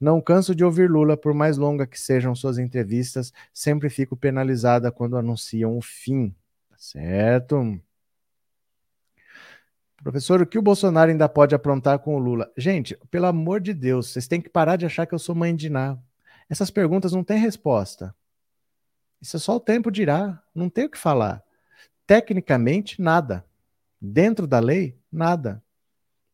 Não 0.00 0.20
canso 0.20 0.54
de 0.54 0.64
ouvir 0.64 0.88
Lula, 0.88 1.16
por 1.16 1.34
mais 1.34 1.56
longa 1.56 1.86
que 1.86 1.98
sejam 1.98 2.34
suas 2.34 2.58
entrevistas, 2.58 3.32
sempre 3.52 3.90
fico 3.90 4.16
penalizada 4.16 4.92
quando 4.92 5.16
anunciam 5.16 5.76
o 5.76 5.82
fim. 5.82 6.32
Tá 6.70 6.76
certo? 6.78 7.80
Professor, 9.96 10.40
o 10.42 10.46
que 10.46 10.58
o 10.58 10.62
Bolsonaro 10.62 11.10
ainda 11.10 11.28
pode 11.28 11.54
aprontar 11.56 11.98
com 11.98 12.14
o 12.14 12.18
Lula? 12.18 12.52
Gente, 12.56 12.96
pelo 13.10 13.26
amor 13.26 13.60
de 13.60 13.74
Deus, 13.74 14.10
vocês 14.12 14.28
têm 14.28 14.40
que 14.40 14.48
parar 14.48 14.76
de 14.76 14.86
achar 14.86 15.06
que 15.06 15.14
eu 15.14 15.18
sou 15.18 15.34
mãe 15.34 15.56
de 15.56 15.68
Ná. 15.68 15.98
Essas 16.48 16.70
perguntas 16.70 17.12
não 17.12 17.24
têm 17.24 17.38
resposta. 17.38 18.14
Isso 19.20 19.36
é 19.36 19.40
só 19.40 19.56
o 19.56 19.60
tempo 19.60 19.90
dirá, 19.90 20.42
não 20.54 20.68
tem 20.68 20.84
o 20.84 20.90
que 20.90 20.98
falar. 20.98 21.42
Tecnicamente, 22.06 23.00
nada. 23.00 23.44
Dentro 24.00 24.46
da 24.46 24.60
lei, 24.60 24.96
nada. 25.10 25.62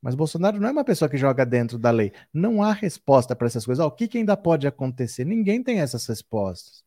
Mas 0.02 0.16
Bolsonaro 0.16 0.58
não 0.60 0.68
é 0.68 0.72
uma 0.72 0.84
pessoa 0.84 1.08
que 1.08 1.16
joga 1.16 1.46
dentro 1.46 1.78
da 1.78 1.90
lei. 1.90 2.12
Não 2.32 2.62
há 2.62 2.72
resposta 2.72 3.36
para 3.36 3.46
essas 3.46 3.64
coisas. 3.64 3.84
o 3.84 3.90
que, 3.90 4.08
que 4.08 4.18
ainda 4.18 4.36
pode 4.36 4.66
acontecer? 4.66 5.24
Ninguém 5.24 5.62
tem 5.62 5.80
essas 5.80 6.04
respostas. 6.06 6.84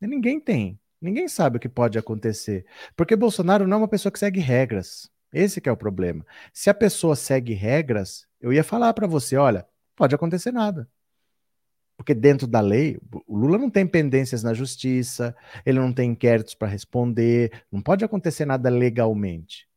Ninguém 0.00 0.38
tem. 0.38 0.78
Ninguém 1.00 1.28
sabe 1.28 1.56
o 1.56 1.60
que 1.60 1.68
pode 1.68 1.98
acontecer. 1.98 2.64
Porque 2.96 3.16
Bolsonaro 3.16 3.66
não 3.66 3.78
é 3.78 3.80
uma 3.80 3.88
pessoa 3.88 4.12
que 4.12 4.18
segue 4.18 4.38
regras. 4.38 5.10
Esse 5.32 5.60
é 5.64 5.72
o 5.72 5.76
problema. 5.76 6.24
Se 6.52 6.70
a 6.70 6.74
pessoa 6.74 7.16
segue 7.16 7.52
regras, 7.52 8.26
eu 8.40 8.52
ia 8.52 8.64
falar 8.64 8.94
para 8.94 9.06
você, 9.06 9.36
olha, 9.36 9.66
pode 9.96 10.14
acontecer 10.14 10.52
nada. 10.52 10.88
Porque 12.00 12.14
dentro 12.14 12.46
da 12.46 12.62
lei, 12.62 12.98
o 13.26 13.36
Lula 13.36 13.58
não 13.58 13.68
tem 13.68 13.86
pendências 13.86 14.42
na 14.42 14.54
justiça, 14.54 15.36
ele 15.66 15.78
não 15.78 15.92
tem 15.92 16.12
inquéritos 16.12 16.54
para 16.54 16.66
responder, 16.66 17.52
não 17.70 17.82
pode 17.82 18.02
acontecer 18.02 18.46
nada 18.46 18.70
legalmente. 18.70 19.68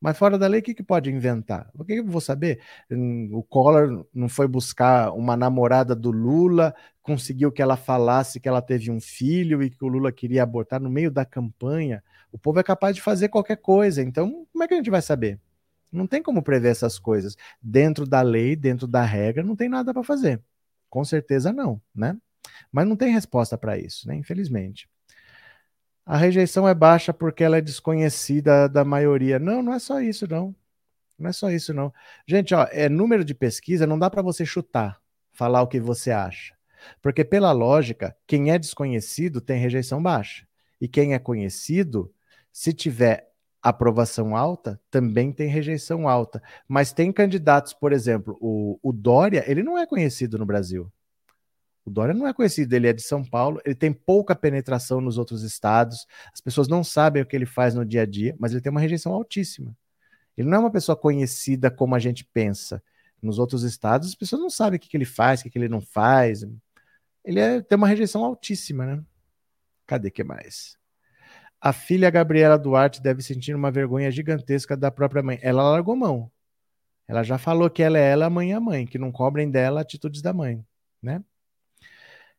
Mas 0.00 0.16
fora 0.16 0.38
da 0.38 0.46
lei, 0.46 0.60
o 0.60 0.62
que, 0.62 0.72
que 0.72 0.82
pode 0.82 1.10
inventar? 1.10 1.70
O 1.74 1.84
que, 1.84 1.92
que 1.92 2.00
eu 2.00 2.06
vou 2.06 2.22
saber? 2.22 2.62
Hum, 2.90 3.28
o 3.30 3.42
Collor 3.42 4.06
não 4.14 4.26
foi 4.26 4.48
buscar 4.48 5.12
uma 5.12 5.36
namorada 5.36 5.94
do 5.94 6.10
Lula, 6.10 6.74
conseguiu 7.02 7.52
que 7.52 7.60
ela 7.60 7.76
falasse 7.76 8.40
que 8.40 8.48
ela 8.48 8.62
teve 8.62 8.90
um 8.90 8.98
filho 8.98 9.62
e 9.62 9.68
que 9.68 9.84
o 9.84 9.88
Lula 9.88 10.10
queria 10.10 10.44
abortar 10.44 10.80
no 10.80 10.88
meio 10.88 11.10
da 11.10 11.26
campanha. 11.26 12.02
O 12.32 12.38
povo 12.38 12.58
é 12.58 12.62
capaz 12.62 12.96
de 12.96 13.02
fazer 13.02 13.28
qualquer 13.28 13.56
coisa, 13.56 14.00
então 14.00 14.46
como 14.50 14.64
é 14.64 14.66
que 14.66 14.72
a 14.72 14.78
gente 14.78 14.88
vai 14.88 15.02
saber? 15.02 15.38
Não 15.92 16.06
tem 16.06 16.22
como 16.22 16.42
prever 16.42 16.70
essas 16.70 16.98
coisas. 16.98 17.36
Dentro 17.60 18.06
da 18.06 18.22
lei, 18.22 18.56
dentro 18.56 18.86
da 18.86 19.02
regra, 19.04 19.42
não 19.42 19.54
tem 19.54 19.68
nada 19.68 19.92
para 19.92 20.02
fazer. 20.02 20.40
Com 20.88 21.04
certeza 21.04 21.52
não, 21.52 21.80
né? 21.94 22.16
Mas 22.70 22.86
não 22.86 22.96
tem 22.96 23.12
resposta 23.12 23.56
para 23.58 23.78
isso, 23.78 24.06
né? 24.08 24.16
Infelizmente. 24.16 24.88
A 26.04 26.16
rejeição 26.16 26.68
é 26.68 26.74
baixa 26.74 27.12
porque 27.12 27.42
ela 27.42 27.58
é 27.58 27.60
desconhecida 27.60 28.68
da 28.68 28.84
maioria. 28.84 29.38
Não, 29.38 29.62
não 29.62 29.74
é 29.74 29.78
só 29.78 30.00
isso, 30.00 30.26
não. 30.28 30.54
Não 31.18 31.30
é 31.30 31.32
só 31.32 31.50
isso, 31.50 31.74
não. 31.74 31.92
Gente, 32.26 32.54
ó, 32.54 32.66
é 32.70 32.88
número 32.88 33.24
de 33.24 33.34
pesquisa, 33.34 33.86
não 33.86 33.98
dá 33.98 34.08
para 34.08 34.22
você 34.22 34.44
chutar, 34.44 35.00
falar 35.32 35.62
o 35.62 35.66
que 35.66 35.80
você 35.80 36.10
acha. 36.10 36.54
Porque, 37.02 37.24
pela 37.24 37.50
lógica, 37.52 38.16
quem 38.26 38.50
é 38.52 38.58
desconhecido 38.58 39.40
tem 39.40 39.58
rejeição 39.58 40.02
baixa. 40.02 40.46
E 40.80 40.86
quem 40.86 41.14
é 41.14 41.18
conhecido, 41.18 42.12
se 42.52 42.72
tiver 42.72 43.32
aprovação 43.68 44.36
alta, 44.36 44.80
também 44.90 45.32
tem 45.32 45.48
rejeição 45.48 46.08
alta. 46.08 46.42
Mas 46.68 46.92
tem 46.92 47.12
candidatos, 47.12 47.72
por 47.72 47.92
exemplo, 47.92 48.36
o, 48.40 48.78
o 48.82 48.92
Dória, 48.92 49.44
ele 49.50 49.62
não 49.62 49.76
é 49.76 49.86
conhecido 49.86 50.38
no 50.38 50.46
Brasil. 50.46 50.90
O 51.84 51.90
Dória 51.90 52.14
não 52.14 52.26
é 52.26 52.32
conhecido, 52.32 52.72
ele 52.74 52.88
é 52.88 52.92
de 52.92 53.02
São 53.02 53.24
Paulo, 53.24 53.60
ele 53.64 53.74
tem 53.74 53.92
pouca 53.92 54.34
penetração 54.34 55.00
nos 55.00 55.18
outros 55.18 55.42
estados, 55.42 56.06
as 56.32 56.40
pessoas 56.40 56.66
não 56.66 56.82
sabem 56.82 57.22
o 57.22 57.26
que 57.26 57.36
ele 57.36 57.46
faz 57.46 57.74
no 57.74 57.84
dia 57.84 58.02
a 58.02 58.06
dia, 58.06 58.34
mas 58.38 58.52
ele 58.52 58.60
tem 58.60 58.70
uma 58.70 58.80
rejeição 58.80 59.12
altíssima. 59.12 59.76
Ele 60.36 60.48
não 60.48 60.58
é 60.58 60.60
uma 60.60 60.70
pessoa 60.70 60.96
conhecida 60.96 61.70
como 61.70 61.94
a 61.94 61.98
gente 61.98 62.24
pensa. 62.24 62.82
Nos 63.22 63.38
outros 63.38 63.62
estados, 63.62 64.08
as 64.08 64.14
pessoas 64.14 64.42
não 64.42 64.50
sabem 64.50 64.76
o 64.76 64.80
que, 64.80 64.88
que 64.88 64.96
ele 64.96 65.04
faz, 65.04 65.40
o 65.40 65.44
que, 65.44 65.50
que 65.50 65.58
ele 65.58 65.68
não 65.68 65.80
faz. 65.80 66.44
ele 67.24 67.40
é, 67.40 67.60
tem 67.62 67.76
uma 67.76 67.88
rejeição 67.88 68.24
altíssima, 68.24 68.84
né? 68.84 69.02
Cadê 69.86 70.10
que 70.10 70.22
mais? 70.22 70.76
A 71.66 71.72
filha 71.72 72.08
Gabriela 72.10 72.56
Duarte 72.56 73.02
deve 73.02 73.20
sentir 73.24 73.52
uma 73.52 73.72
vergonha 73.72 74.08
gigantesca 74.08 74.76
da 74.76 74.88
própria 74.88 75.20
mãe. 75.20 75.40
Ela 75.42 75.68
largou 75.68 75.96
mão. 75.96 76.30
Ela 77.08 77.24
já 77.24 77.38
falou 77.38 77.68
que 77.68 77.82
ela 77.82 77.98
é 77.98 78.08
ela, 78.08 78.26
a 78.26 78.30
mãe 78.30 78.52
é 78.52 78.54
a 78.54 78.60
mãe, 78.60 78.86
que 78.86 78.96
não 79.00 79.10
cobrem 79.10 79.50
dela 79.50 79.80
atitudes 79.80 80.22
da 80.22 80.32
mãe, 80.32 80.64
né? 81.02 81.24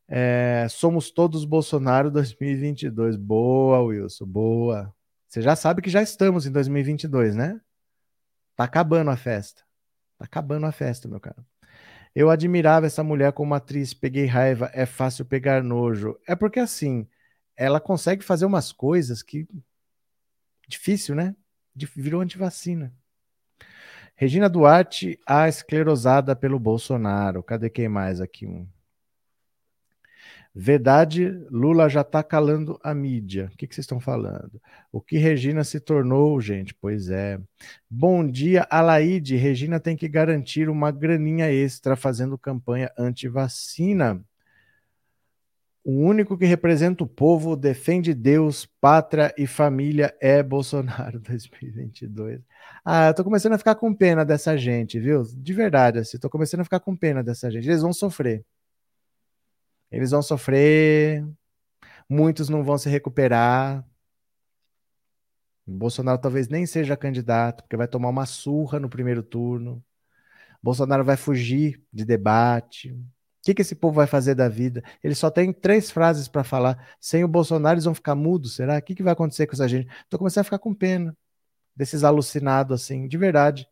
É, 0.08 0.66
somos 0.70 1.12
todos 1.12 1.44
Bolsonaro 1.44 2.10
2022. 2.10 3.18
Boa, 3.18 3.82
Wilson, 3.82 4.26
boa. 4.26 4.96
Você 5.28 5.42
já 5.42 5.58
sabe 5.58 5.82
que 5.82 5.90
já 5.90 6.02
estamos 6.02 6.46
em 6.46 6.52
2022, 6.54 7.36
né? 7.36 7.60
Tá 8.56 8.64
acabando 8.64 9.12
a 9.12 9.18
festa. 9.18 9.62
Tá 10.18 10.24
acabando 10.24 10.68
a 10.68 10.72
festa, 10.72 11.06
meu 11.06 11.20
cara. 11.20 11.46
Eu 12.16 12.30
admirava 12.30 12.86
essa 12.86 13.04
mulher 13.04 13.34
como 13.34 13.54
atriz, 13.54 13.94
peguei 13.94 14.26
raiva, 14.26 14.72
é 14.74 14.86
fácil 14.86 15.26
pegar 15.26 15.62
nojo. 15.62 16.18
É 16.26 16.34
porque 16.34 16.62
assim, 16.62 17.06
ela 17.58 17.80
consegue 17.80 18.24
fazer 18.24 18.46
umas 18.46 18.72
coisas 18.72 19.24
que. 19.24 19.48
Difícil, 20.68 21.16
né? 21.16 21.36
Virou 21.96 22.22
antivacina. 22.22 22.94
Regina 24.16 24.50
Duarte, 24.50 25.20
a 25.26 25.48
esclerosada 25.48 26.36
pelo 26.36 26.60
Bolsonaro. 26.60 27.44
Cadê 27.44 27.70
quem 27.70 27.90
mais 27.90 28.22
aqui? 28.22 28.46
Um. 28.46 28.68
Verdade, 30.60 31.30
Lula 31.52 31.88
já 31.88 32.02
está 32.02 32.24
calando 32.24 32.80
a 32.84 32.92
mídia. 32.92 33.52
O 33.54 33.58
que, 33.58 33.68
vocês 33.68 33.84
estão 33.84 34.00
falando? 34.00 34.60
O 34.92 35.00
que 35.00 35.20
Regina 35.20 35.64
se 35.64 35.80
tornou, 35.80 36.42
gente? 36.42 36.74
Pois 36.74 37.12
é. 37.12 37.40
Bom 37.88 38.26
dia, 38.26 38.66
Alaide. 38.68 39.36
Regina 39.36 39.80
tem 39.80 39.96
que 39.96 40.08
garantir 40.08 40.68
uma 40.68 40.90
graninha 40.90 41.52
extra 41.52 41.96
fazendo 41.96 42.40
campanha 42.40 42.92
anti-vacina. 42.98 44.20
O 45.88 45.92
único 46.02 46.38
que 46.38 46.44
representa 46.44 47.06
o 47.06 47.08
povo, 47.08 47.56
defende 47.56 48.14
Deus, 48.14 48.66
pátria 48.66 49.34
e 49.38 49.48
família 49.48 50.14
é 50.20 50.44
Bolsonaro 50.44 51.18
2022. 51.22 52.42
Ah, 52.84 53.08
eu 53.08 53.14
tô 53.14 53.24
começando 53.24 53.54
a 53.54 53.58
ficar 53.58 53.74
com 53.76 53.94
pena 53.96 54.26
dessa 54.26 54.58
gente, 54.58 55.00
viu? 55.00 55.24
De 55.24 55.54
verdade, 55.54 56.00
assim, 56.00 56.20
tô 56.20 56.30
começando 56.30 56.60
a 56.60 56.64
ficar 56.66 56.82
com 56.82 56.94
pena 56.94 57.24
dessa 57.24 57.50
gente. 57.50 57.70
Eles 57.70 57.82
vão 57.82 57.94
sofrer. 57.94 58.46
Eles 59.90 60.12
vão 60.12 60.22
sofrer. 60.22 61.26
Muitos 62.10 62.50
não 62.50 62.66
vão 62.66 62.78
se 62.78 62.90
recuperar. 62.90 63.86
Bolsonaro 65.66 66.20
talvez 66.20 66.50
nem 66.50 66.66
seja 66.66 66.98
candidato, 66.98 67.64
porque 67.64 67.78
vai 67.78 67.88
tomar 67.88 68.10
uma 68.10 68.26
surra 68.26 68.78
no 68.78 68.90
primeiro 68.90 69.24
turno. 69.24 69.82
Bolsonaro 70.62 71.06
vai 71.06 71.16
fugir 71.16 71.82
de 71.94 72.04
debate 72.04 72.94
que, 73.48 73.54
que 73.54 73.62
esse 73.62 73.76
povo 73.76 73.96
vai 73.96 74.08
fazer 74.08 74.36
da 74.36 74.50
vida? 74.50 74.84
Ele 75.02 75.16
só 75.16 75.30
tem 75.32 75.54
três 75.54 75.90
frases 75.90 76.28
para 76.28 76.44
falar. 76.44 76.86
Sem 77.00 77.24
o 77.24 77.28
Bolsonaro, 77.30 77.76
eles 77.76 77.86
vão 77.86 77.96
ficar 77.96 78.14
mudos, 78.14 78.56
será? 78.56 78.78
O 78.78 78.82
que, 78.82 78.94
que 78.94 79.04
vai 79.04 79.14
acontecer 79.14 79.48
com 79.48 79.54
essa 79.54 79.68
gente? 79.70 79.88
Estou 80.04 80.18
começando 80.20 80.42
a 80.42 80.44
ficar 80.44 80.60
com 80.60 80.74
pena 80.74 81.16
desses 81.76 82.04
alucinados, 82.04 82.82
assim, 82.82 83.08
de 83.08 83.18
verdade. 83.18 83.66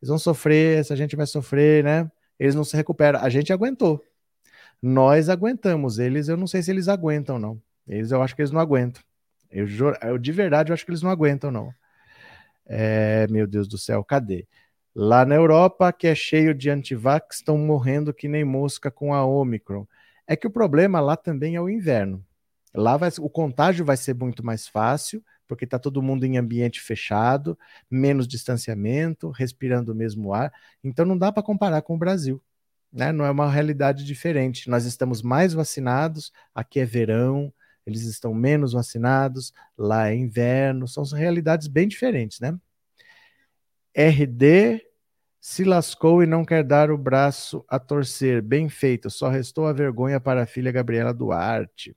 Eles 0.00 0.08
vão 0.08 0.18
sofrer, 0.18 0.80
essa 0.80 0.96
gente 0.96 1.14
vai 1.14 1.26
sofrer, 1.26 1.84
né? 1.84 2.10
Eles 2.36 2.54
não 2.56 2.64
se 2.64 2.76
recuperam. 2.76 3.20
A 3.20 3.28
gente 3.28 3.52
aguentou. 3.52 4.02
Nós 4.82 5.28
aguentamos. 5.28 6.00
Eles, 6.00 6.28
eu 6.28 6.36
não 6.36 6.48
sei 6.48 6.62
se 6.62 6.72
eles 6.72 6.88
aguentam, 6.88 7.38
não. 7.38 7.62
Eles, 7.86 8.10
eu 8.10 8.22
acho 8.22 8.34
que 8.34 8.42
eles 8.42 8.50
não 8.50 8.60
aguentam. 8.60 9.02
Eu, 9.50 9.66
eu 10.02 10.18
de 10.18 10.32
verdade, 10.32 10.72
eu 10.72 10.74
acho 10.74 10.84
que 10.84 10.90
eles 10.90 11.02
não 11.02 11.10
aguentam, 11.10 11.50
não. 11.52 11.72
É, 12.66 13.26
meu 13.28 13.46
Deus 13.46 13.68
do 13.68 13.78
céu, 13.78 14.02
cadê? 14.04 14.48
Lá 14.94 15.24
na 15.24 15.34
Europa, 15.34 15.90
que 15.92 16.06
é 16.06 16.14
cheio 16.14 16.54
de 16.54 16.68
antivax, 16.68 17.36
estão 17.36 17.56
morrendo 17.56 18.12
que 18.12 18.28
nem 18.28 18.44
mosca 18.44 18.90
com 18.90 19.14
a 19.14 19.24
Omicron. 19.24 19.86
É 20.26 20.36
que 20.36 20.46
o 20.46 20.50
problema 20.50 21.00
lá 21.00 21.16
também 21.16 21.56
é 21.56 21.60
o 21.60 21.68
inverno. 21.68 22.24
Lá 22.74 22.96
vai, 22.96 23.10
o 23.18 23.28
contágio 23.28 23.84
vai 23.84 23.96
ser 23.96 24.14
muito 24.14 24.44
mais 24.44 24.68
fácil, 24.68 25.24
porque 25.46 25.64
está 25.64 25.78
todo 25.78 26.02
mundo 26.02 26.24
em 26.24 26.36
ambiente 26.38 26.80
fechado, 26.80 27.58
menos 27.90 28.28
distanciamento, 28.28 29.30
respirando 29.30 29.92
o 29.92 29.94
mesmo 29.94 30.32
ar. 30.32 30.52
Então 30.84 31.04
não 31.06 31.16
dá 31.16 31.32
para 31.32 31.42
comparar 31.42 31.82
com 31.82 31.94
o 31.94 31.98
Brasil. 31.98 32.42
Né? 32.92 33.12
Não 33.12 33.24
é 33.24 33.30
uma 33.30 33.50
realidade 33.50 34.04
diferente. 34.04 34.68
Nós 34.68 34.84
estamos 34.84 35.22
mais 35.22 35.54
vacinados, 35.54 36.32
aqui 36.54 36.80
é 36.80 36.84
verão, 36.84 37.52
eles 37.86 38.02
estão 38.02 38.34
menos 38.34 38.72
vacinados, 38.72 39.52
lá 39.76 40.10
é 40.10 40.14
inverno, 40.14 40.86
são 40.86 41.02
realidades 41.04 41.66
bem 41.66 41.88
diferentes, 41.88 42.40
né? 42.40 42.56
RD 43.94 44.82
se 45.40 45.64
lascou 45.64 46.22
e 46.22 46.26
não 46.26 46.44
quer 46.44 46.64
dar 46.64 46.90
o 46.90 46.96
braço 46.96 47.64
a 47.68 47.78
torcer. 47.78 48.40
Bem 48.40 48.68
feito, 48.68 49.10
só 49.10 49.28
restou 49.28 49.66
a 49.66 49.72
vergonha 49.72 50.20
para 50.20 50.42
a 50.44 50.46
filha 50.46 50.72
Gabriela 50.72 51.12
Duarte. 51.12 51.94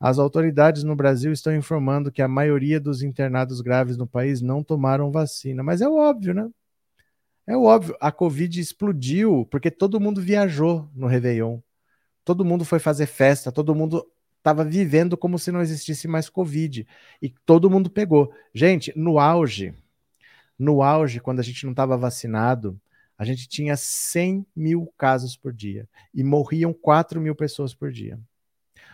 As 0.00 0.18
autoridades 0.18 0.82
no 0.82 0.96
Brasil 0.96 1.30
estão 1.30 1.54
informando 1.54 2.10
que 2.10 2.22
a 2.22 2.28
maioria 2.28 2.80
dos 2.80 3.02
internados 3.02 3.60
graves 3.60 3.98
no 3.98 4.06
país 4.06 4.40
não 4.40 4.64
tomaram 4.64 5.12
vacina. 5.12 5.62
Mas 5.62 5.82
é 5.82 5.88
óbvio, 5.88 6.32
né? 6.32 6.48
É 7.46 7.54
óbvio. 7.56 7.94
A 8.00 8.10
Covid 8.10 8.58
explodiu 8.58 9.46
porque 9.50 9.70
todo 9.70 10.00
mundo 10.00 10.22
viajou 10.22 10.88
no 10.94 11.06
Réveillon. 11.06 11.60
Todo 12.24 12.44
mundo 12.44 12.64
foi 12.64 12.78
fazer 12.78 13.06
festa, 13.06 13.52
todo 13.52 13.74
mundo 13.74 14.06
estava 14.38 14.64
vivendo 14.64 15.16
como 15.16 15.38
se 15.38 15.52
não 15.52 15.60
existisse 15.60 16.08
mais 16.08 16.30
Covid. 16.30 16.86
E 17.20 17.28
todo 17.44 17.68
mundo 17.68 17.90
pegou. 17.90 18.32
Gente, 18.54 18.92
no 18.96 19.18
auge 19.18 19.74
no 20.60 20.82
auge, 20.82 21.20
quando 21.20 21.40
a 21.40 21.42
gente 21.42 21.64
não 21.64 21.72
estava 21.72 21.96
vacinado, 21.96 22.78
a 23.16 23.24
gente 23.24 23.48
tinha 23.48 23.78
100 23.78 24.46
mil 24.54 24.92
casos 24.98 25.34
por 25.34 25.54
dia 25.54 25.88
e 26.12 26.22
morriam 26.22 26.70
4 26.74 27.18
mil 27.18 27.34
pessoas 27.34 27.74
por 27.74 27.90
dia. 27.90 28.20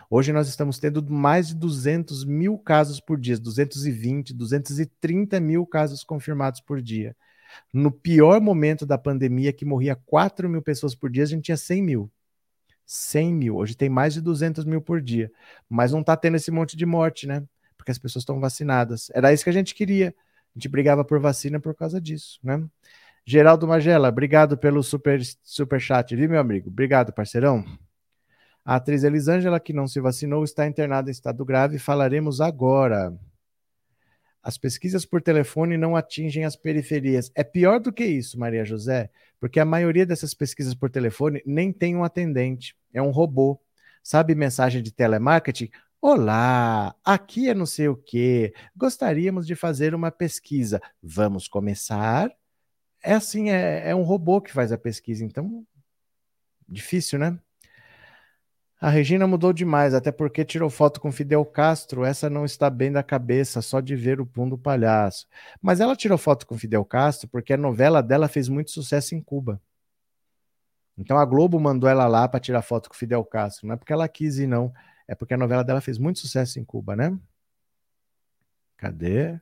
Hoje 0.09 0.31
nós 0.31 0.47
estamos 0.47 0.79
tendo 0.79 1.05
mais 1.09 1.49
de 1.49 1.55
200 1.55 2.23
mil 2.23 2.57
casos 2.57 3.01
por 3.01 3.19
dia, 3.19 3.37
220, 3.37 4.33
230 4.33 5.41
mil 5.41 5.65
casos 5.65 6.05
confirmados 6.05 6.61
por 6.61 6.81
dia. 6.81 7.13
No 7.73 7.91
pior 7.91 8.39
momento 8.39 8.85
da 8.85 8.97
pandemia, 8.97 9.51
que 9.51 9.65
morria 9.65 9.97
4 10.05 10.49
mil 10.49 10.61
pessoas 10.61 10.95
por 10.95 11.09
dia, 11.09 11.23
a 11.23 11.27
gente 11.27 11.43
tinha 11.43 11.57
100 11.57 11.83
mil. 11.83 12.11
100 12.85 13.33
mil. 13.33 13.57
Hoje 13.57 13.75
tem 13.75 13.89
mais 13.89 14.13
de 14.13 14.21
200 14.21 14.63
mil 14.63 14.81
por 14.81 15.01
dia. 15.01 15.29
Mas 15.67 15.91
não 15.91 15.99
está 15.99 16.15
tendo 16.15 16.37
esse 16.37 16.49
monte 16.49 16.77
de 16.77 16.85
morte, 16.85 17.27
né? 17.27 17.43
Porque 17.77 17.91
as 17.91 17.97
pessoas 17.97 18.21
estão 18.21 18.39
vacinadas. 18.39 19.09
Era 19.13 19.33
isso 19.33 19.43
que 19.43 19.49
a 19.49 19.53
gente 19.53 19.75
queria. 19.75 20.15
A 20.57 20.59
gente 20.59 20.69
brigava 20.69 21.05
por 21.05 21.19
vacina 21.19 21.59
por 21.59 21.75
causa 21.75 22.01
disso, 22.01 22.39
né? 22.43 22.63
Geraldo 23.23 23.67
Magela, 23.67 24.09
obrigado 24.09 24.57
pelo 24.57 24.81
super, 24.81 25.21
super 25.43 25.79
chat, 25.79 26.15
viu, 26.15 26.27
meu 26.27 26.39
amigo? 26.39 26.69
Obrigado, 26.69 27.13
parceirão. 27.13 27.63
A 28.65 28.77
atriz 28.77 29.03
Elisângela, 29.03 29.59
que 29.59 29.71
não 29.71 29.87
se 29.87 30.01
vacinou, 30.01 30.43
está 30.43 30.65
internada 30.65 31.09
em 31.09 31.11
estado 31.11 31.45
grave. 31.45 31.77
Falaremos 31.77 32.41
agora. 32.41 33.15
As 34.41 34.57
pesquisas 34.57 35.05
por 35.05 35.21
telefone 35.21 35.77
não 35.77 35.95
atingem 35.95 36.43
as 36.43 36.55
periferias. 36.55 37.29
É 37.35 37.43
pior 37.43 37.79
do 37.79 37.93
que 37.93 38.03
isso, 38.03 38.39
Maria 38.39 38.65
José, 38.65 39.11
porque 39.39 39.59
a 39.59 39.65
maioria 39.65 40.07
dessas 40.07 40.33
pesquisas 40.33 40.73
por 40.73 40.89
telefone 40.89 41.39
nem 41.45 41.71
tem 41.71 41.95
um 41.95 42.03
atendente, 42.03 42.75
é 42.91 43.01
um 43.01 43.11
robô. 43.11 43.61
Sabe 44.01 44.33
mensagem 44.33 44.81
de 44.81 44.91
telemarketing? 44.91 45.69
Olá, 46.09 46.95
aqui 47.03 47.49
é 47.49 47.53
não 47.53 47.65
sei 47.65 47.89
o 47.89 47.95
que. 47.97 48.53
Gostaríamos 48.73 49.45
de 49.45 49.55
fazer 49.55 49.93
uma 49.93 50.09
pesquisa. 50.09 50.81
Vamos 51.03 51.49
começar? 51.49 52.31
É 53.03 53.13
assim, 53.13 53.49
é, 53.49 53.89
é 53.89 53.93
um 53.93 54.03
robô 54.03 54.39
que 54.39 54.53
faz 54.53 54.71
a 54.71 54.77
pesquisa, 54.77 55.25
então 55.25 55.67
difícil, 56.65 57.19
né? 57.19 57.37
A 58.79 58.89
Regina 58.89 59.27
mudou 59.27 59.51
demais, 59.51 59.93
até 59.93 60.09
porque 60.09 60.45
tirou 60.45 60.69
foto 60.69 61.01
com 61.01 61.11
Fidel 61.11 61.43
Castro. 61.43 62.05
Essa 62.05 62.29
não 62.29 62.45
está 62.45 62.69
bem 62.69 62.89
da 62.89 63.03
cabeça, 63.03 63.61
só 63.61 63.81
de 63.81 63.93
ver 63.93 64.21
o 64.21 64.25
pum 64.25 64.47
do 64.47 64.57
palhaço. 64.57 65.27
Mas 65.61 65.81
ela 65.81 65.93
tirou 65.93 66.17
foto 66.17 66.47
com 66.47 66.57
Fidel 66.57 66.85
Castro 66.85 67.27
porque 67.27 67.51
a 67.51 67.57
novela 67.57 68.01
dela 68.01 68.29
fez 68.29 68.47
muito 68.47 68.71
sucesso 68.71 69.13
em 69.13 69.21
Cuba. 69.21 69.61
Então 70.97 71.17
a 71.17 71.25
Globo 71.25 71.59
mandou 71.59 71.89
ela 71.89 72.07
lá 72.07 72.29
para 72.29 72.39
tirar 72.39 72.61
foto 72.61 72.87
com 72.87 72.95
Fidel 72.95 73.25
Castro. 73.25 73.67
Não 73.67 73.73
é 73.73 73.77
porque 73.77 73.91
ela 73.91 74.07
quis 74.07 74.37
ir, 74.37 74.47
não. 74.47 74.73
É 75.07 75.15
porque 75.15 75.33
a 75.33 75.37
novela 75.37 75.63
dela 75.63 75.81
fez 75.81 75.97
muito 75.97 76.19
sucesso 76.19 76.59
em 76.59 76.65
Cuba, 76.65 76.95
né? 76.95 77.17
Cadê? 78.77 79.39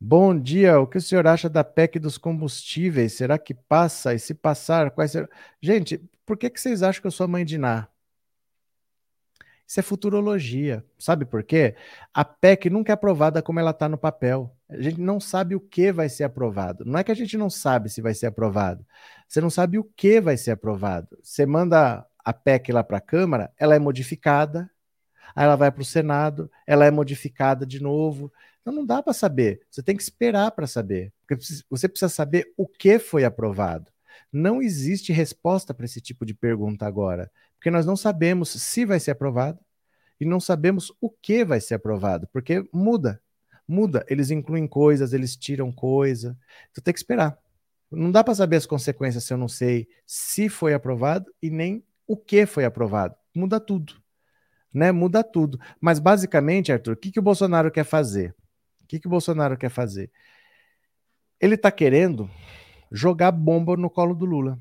Bom 0.00 0.38
dia, 0.38 0.78
o 0.80 0.86
que 0.86 0.98
o 0.98 1.00
senhor 1.00 1.26
acha 1.26 1.48
da 1.48 1.64
PEC 1.64 1.98
dos 1.98 2.18
combustíveis? 2.18 3.14
Será 3.14 3.38
que 3.38 3.54
passa? 3.54 4.14
E 4.14 4.18
se 4.18 4.34
passar, 4.34 4.90
quais 4.90 5.12
serão? 5.12 5.28
Gente, 5.62 5.98
por 6.26 6.36
que, 6.36 6.50
que 6.50 6.60
vocês 6.60 6.82
acham 6.82 7.00
que 7.00 7.06
eu 7.06 7.10
sou 7.10 7.28
mãe 7.28 7.44
de 7.44 7.56
Ná? 7.56 7.88
Isso 9.66 9.80
é 9.80 9.82
futurologia. 9.82 10.84
Sabe 10.98 11.24
por 11.24 11.42
quê? 11.42 11.74
A 12.12 12.24
PEC 12.24 12.68
nunca 12.68 12.92
é 12.92 12.94
aprovada 12.94 13.42
como 13.42 13.58
ela 13.60 13.70
está 13.70 13.88
no 13.88 13.96
papel. 13.96 14.54
A 14.68 14.80
gente 14.80 15.00
não 15.00 15.18
sabe 15.18 15.54
o 15.54 15.60
que 15.60 15.90
vai 15.90 16.08
ser 16.08 16.24
aprovado. 16.24 16.84
Não 16.84 16.98
é 16.98 17.04
que 17.04 17.12
a 17.12 17.14
gente 17.14 17.36
não 17.38 17.48
sabe 17.48 17.88
se 17.88 18.02
vai 18.02 18.12
ser 18.14 18.26
aprovado. 18.26 18.84
Você 19.26 19.40
não 19.40 19.50
sabe 19.50 19.78
o 19.78 19.84
que 19.96 20.20
vai 20.20 20.36
ser 20.36 20.50
aprovado. 20.50 21.16
Você 21.22 21.46
manda 21.46 22.06
a 22.24 22.32
PEC 22.32 22.72
lá 22.72 22.82
para 22.82 22.98
a 22.98 23.00
Câmara, 23.00 23.52
ela 23.58 23.74
é 23.74 23.78
modificada, 23.78 24.70
aí 25.34 25.44
ela 25.44 25.56
vai 25.56 25.70
para 25.70 25.82
o 25.82 25.84
Senado, 25.84 26.50
ela 26.66 26.86
é 26.86 26.90
modificada 26.90 27.66
de 27.66 27.82
novo. 27.82 28.32
Então 28.60 28.72
não 28.72 28.86
dá 28.86 29.02
para 29.02 29.12
saber. 29.12 29.60
Você 29.70 29.82
tem 29.82 29.96
que 29.96 30.02
esperar 30.02 30.50
para 30.52 30.66
saber. 30.66 31.12
Porque 31.26 31.44
você 31.68 31.88
precisa 31.88 32.08
saber 32.08 32.52
o 32.56 32.66
que 32.66 32.98
foi 32.98 33.24
aprovado. 33.24 33.92
Não 34.32 34.62
existe 34.62 35.12
resposta 35.12 35.74
para 35.74 35.84
esse 35.84 36.00
tipo 36.00 36.24
de 36.24 36.34
pergunta 36.34 36.86
agora, 36.86 37.30
porque 37.56 37.70
nós 37.70 37.84
não 37.86 37.96
sabemos 37.96 38.48
se 38.48 38.84
vai 38.84 38.98
ser 38.98 39.12
aprovado 39.12 39.60
e 40.20 40.24
não 40.24 40.40
sabemos 40.40 40.92
o 41.00 41.10
que 41.10 41.44
vai 41.44 41.60
ser 41.60 41.74
aprovado, 41.74 42.28
porque 42.32 42.64
muda, 42.72 43.20
muda. 43.66 44.04
Eles 44.08 44.30
incluem 44.30 44.66
coisas, 44.66 45.12
eles 45.12 45.36
tiram 45.36 45.72
coisa. 45.72 46.36
Então 46.70 46.82
tem 46.82 46.94
que 46.94 47.00
esperar. 47.00 47.38
Não 47.90 48.10
dá 48.10 48.24
para 48.24 48.34
saber 48.34 48.56
as 48.56 48.66
consequências 48.66 49.24
se 49.24 49.32
eu 49.32 49.38
não 49.38 49.48
sei 49.48 49.88
se 50.06 50.48
foi 50.48 50.74
aprovado 50.74 51.32
e 51.40 51.50
nem 51.50 51.84
o 52.06 52.16
que 52.16 52.46
foi 52.46 52.64
aprovado. 52.64 53.14
Muda 53.34 53.58
tudo. 53.60 53.94
Né? 54.72 54.92
Muda 54.92 55.22
tudo. 55.22 55.58
Mas 55.80 55.98
basicamente, 55.98 56.72
Arthur, 56.72 56.94
o 56.94 56.96
que, 56.96 57.10
que 57.10 57.18
o 57.18 57.22
Bolsonaro 57.22 57.70
quer 57.70 57.84
fazer? 57.84 58.34
O 58.82 58.86
que, 58.86 59.00
que 59.00 59.06
o 59.06 59.10
Bolsonaro 59.10 59.56
quer 59.56 59.70
fazer? 59.70 60.10
Ele 61.40 61.54
está 61.54 61.70
querendo 61.70 62.30
jogar 62.90 63.32
bomba 63.32 63.76
no 63.76 63.90
colo 63.90 64.14
do 64.14 64.24
Lula. 64.24 64.58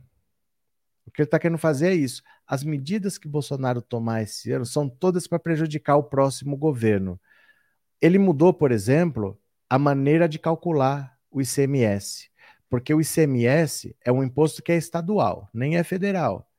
O 1.05 1.11
que 1.11 1.21
ele 1.21 1.27
está 1.27 1.37
querendo 1.37 1.57
fazer 1.57 1.89
é 1.89 1.93
isso. 1.93 2.23
As 2.47 2.63
medidas 2.63 3.17
que 3.17 3.27
Bolsonaro 3.27 3.81
tomar 3.81 4.23
esse 4.23 4.51
ano 4.51 4.65
são 4.65 4.89
todas 4.89 5.27
para 5.27 5.39
prejudicar 5.39 5.97
o 5.97 6.03
próximo 6.03 6.57
governo. 6.57 7.19
Ele 8.01 8.17
mudou, 8.17 8.53
por 8.53 8.71
exemplo, 8.71 9.39
a 9.69 9.77
maneira 9.77 10.27
de 10.27 10.39
calcular 10.39 11.17
o 11.31 11.41
ICMS, 11.41 12.29
porque 12.69 12.93
o 12.93 13.01
ICMS 13.01 13.95
é 14.03 14.11
um 14.11 14.23
imposto 14.23 14.61
que 14.61 14.71
é 14.71 14.75
estadual, 14.75 15.49
nem 15.53 15.77
é 15.77 15.83
federal. 15.83 16.49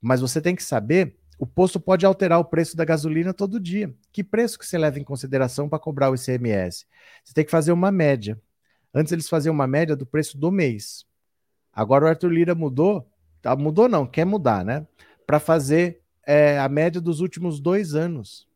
Mas 0.00 0.20
você 0.20 0.40
tem 0.40 0.56
que 0.56 0.62
saber, 0.62 1.16
o 1.38 1.46
posto 1.46 1.80
pode 1.80 2.04
alterar 2.04 2.38
o 2.38 2.44
preço 2.44 2.76
da 2.76 2.84
gasolina 2.84 3.32
todo 3.32 3.60
dia. 3.60 3.94
Que 4.12 4.22
preço 4.22 4.58
que 4.58 4.66
você 4.66 4.76
leva 4.78 4.98
em 4.98 5.04
consideração 5.04 5.68
para 5.68 5.78
cobrar 5.78 6.10
o 6.10 6.14
ICMS? 6.14 6.86
Você 7.24 7.34
tem 7.34 7.44
que 7.44 7.50
fazer 7.50 7.72
uma 7.72 7.90
média. 7.90 8.40
Antes 8.92 9.12
eles 9.12 9.28
faziam 9.28 9.54
uma 9.54 9.66
média 9.66 9.96
do 9.96 10.04
preço 10.04 10.36
do 10.36 10.50
mês. 10.50 11.06
Agora 11.72 12.04
o 12.04 12.08
Arthur 12.08 12.30
Lira 12.30 12.54
mudou, 12.54 13.08
tá, 13.40 13.54
mudou 13.54 13.88
não, 13.88 14.06
quer 14.06 14.24
mudar, 14.24 14.64
né? 14.64 14.86
Para 15.26 15.38
fazer 15.38 16.02
é, 16.26 16.58
a 16.58 16.68
média 16.68 17.00
dos 17.00 17.20
últimos 17.20 17.60
dois 17.60 17.94
anos. 17.94 18.48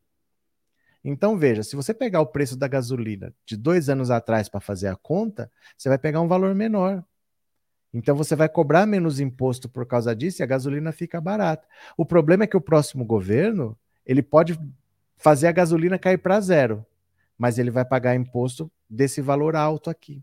Então 1.04 1.36
veja, 1.36 1.62
se 1.62 1.76
você 1.76 1.92
pegar 1.92 2.20
o 2.20 2.26
preço 2.26 2.56
da 2.56 2.66
gasolina 2.66 3.32
de 3.44 3.56
dois 3.56 3.88
anos 3.88 4.10
atrás 4.10 4.48
para 4.48 4.60
fazer 4.60 4.88
a 4.88 4.96
conta, 4.96 5.50
você 5.76 5.88
vai 5.88 5.98
pegar 5.98 6.20
um 6.20 6.28
valor 6.28 6.54
menor. 6.54 7.04
Então 7.94 8.16
você 8.16 8.34
vai 8.34 8.48
cobrar 8.48 8.84
menos 8.86 9.20
imposto 9.20 9.68
por 9.68 9.86
causa 9.86 10.16
disso 10.16 10.42
e 10.42 10.44
a 10.44 10.46
gasolina 10.46 10.90
fica 10.90 11.20
barata. 11.20 11.64
O 11.96 12.04
problema 12.04 12.42
é 12.42 12.46
que 12.48 12.56
o 12.56 12.60
próximo 12.60 13.04
governo 13.04 13.78
ele 14.04 14.20
pode 14.20 14.58
fazer 15.16 15.46
a 15.46 15.52
gasolina 15.52 15.96
cair 15.96 16.18
para 16.18 16.40
zero, 16.40 16.84
mas 17.38 17.56
ele 17.56 17.70
vai 17.70 17.84
pagar 17.84 18.16
imposto 18.16 18.70
desse 18.90 19.20
valor 19.20 19.54
alto 19.54 19.88
aqui. 19.88 20.20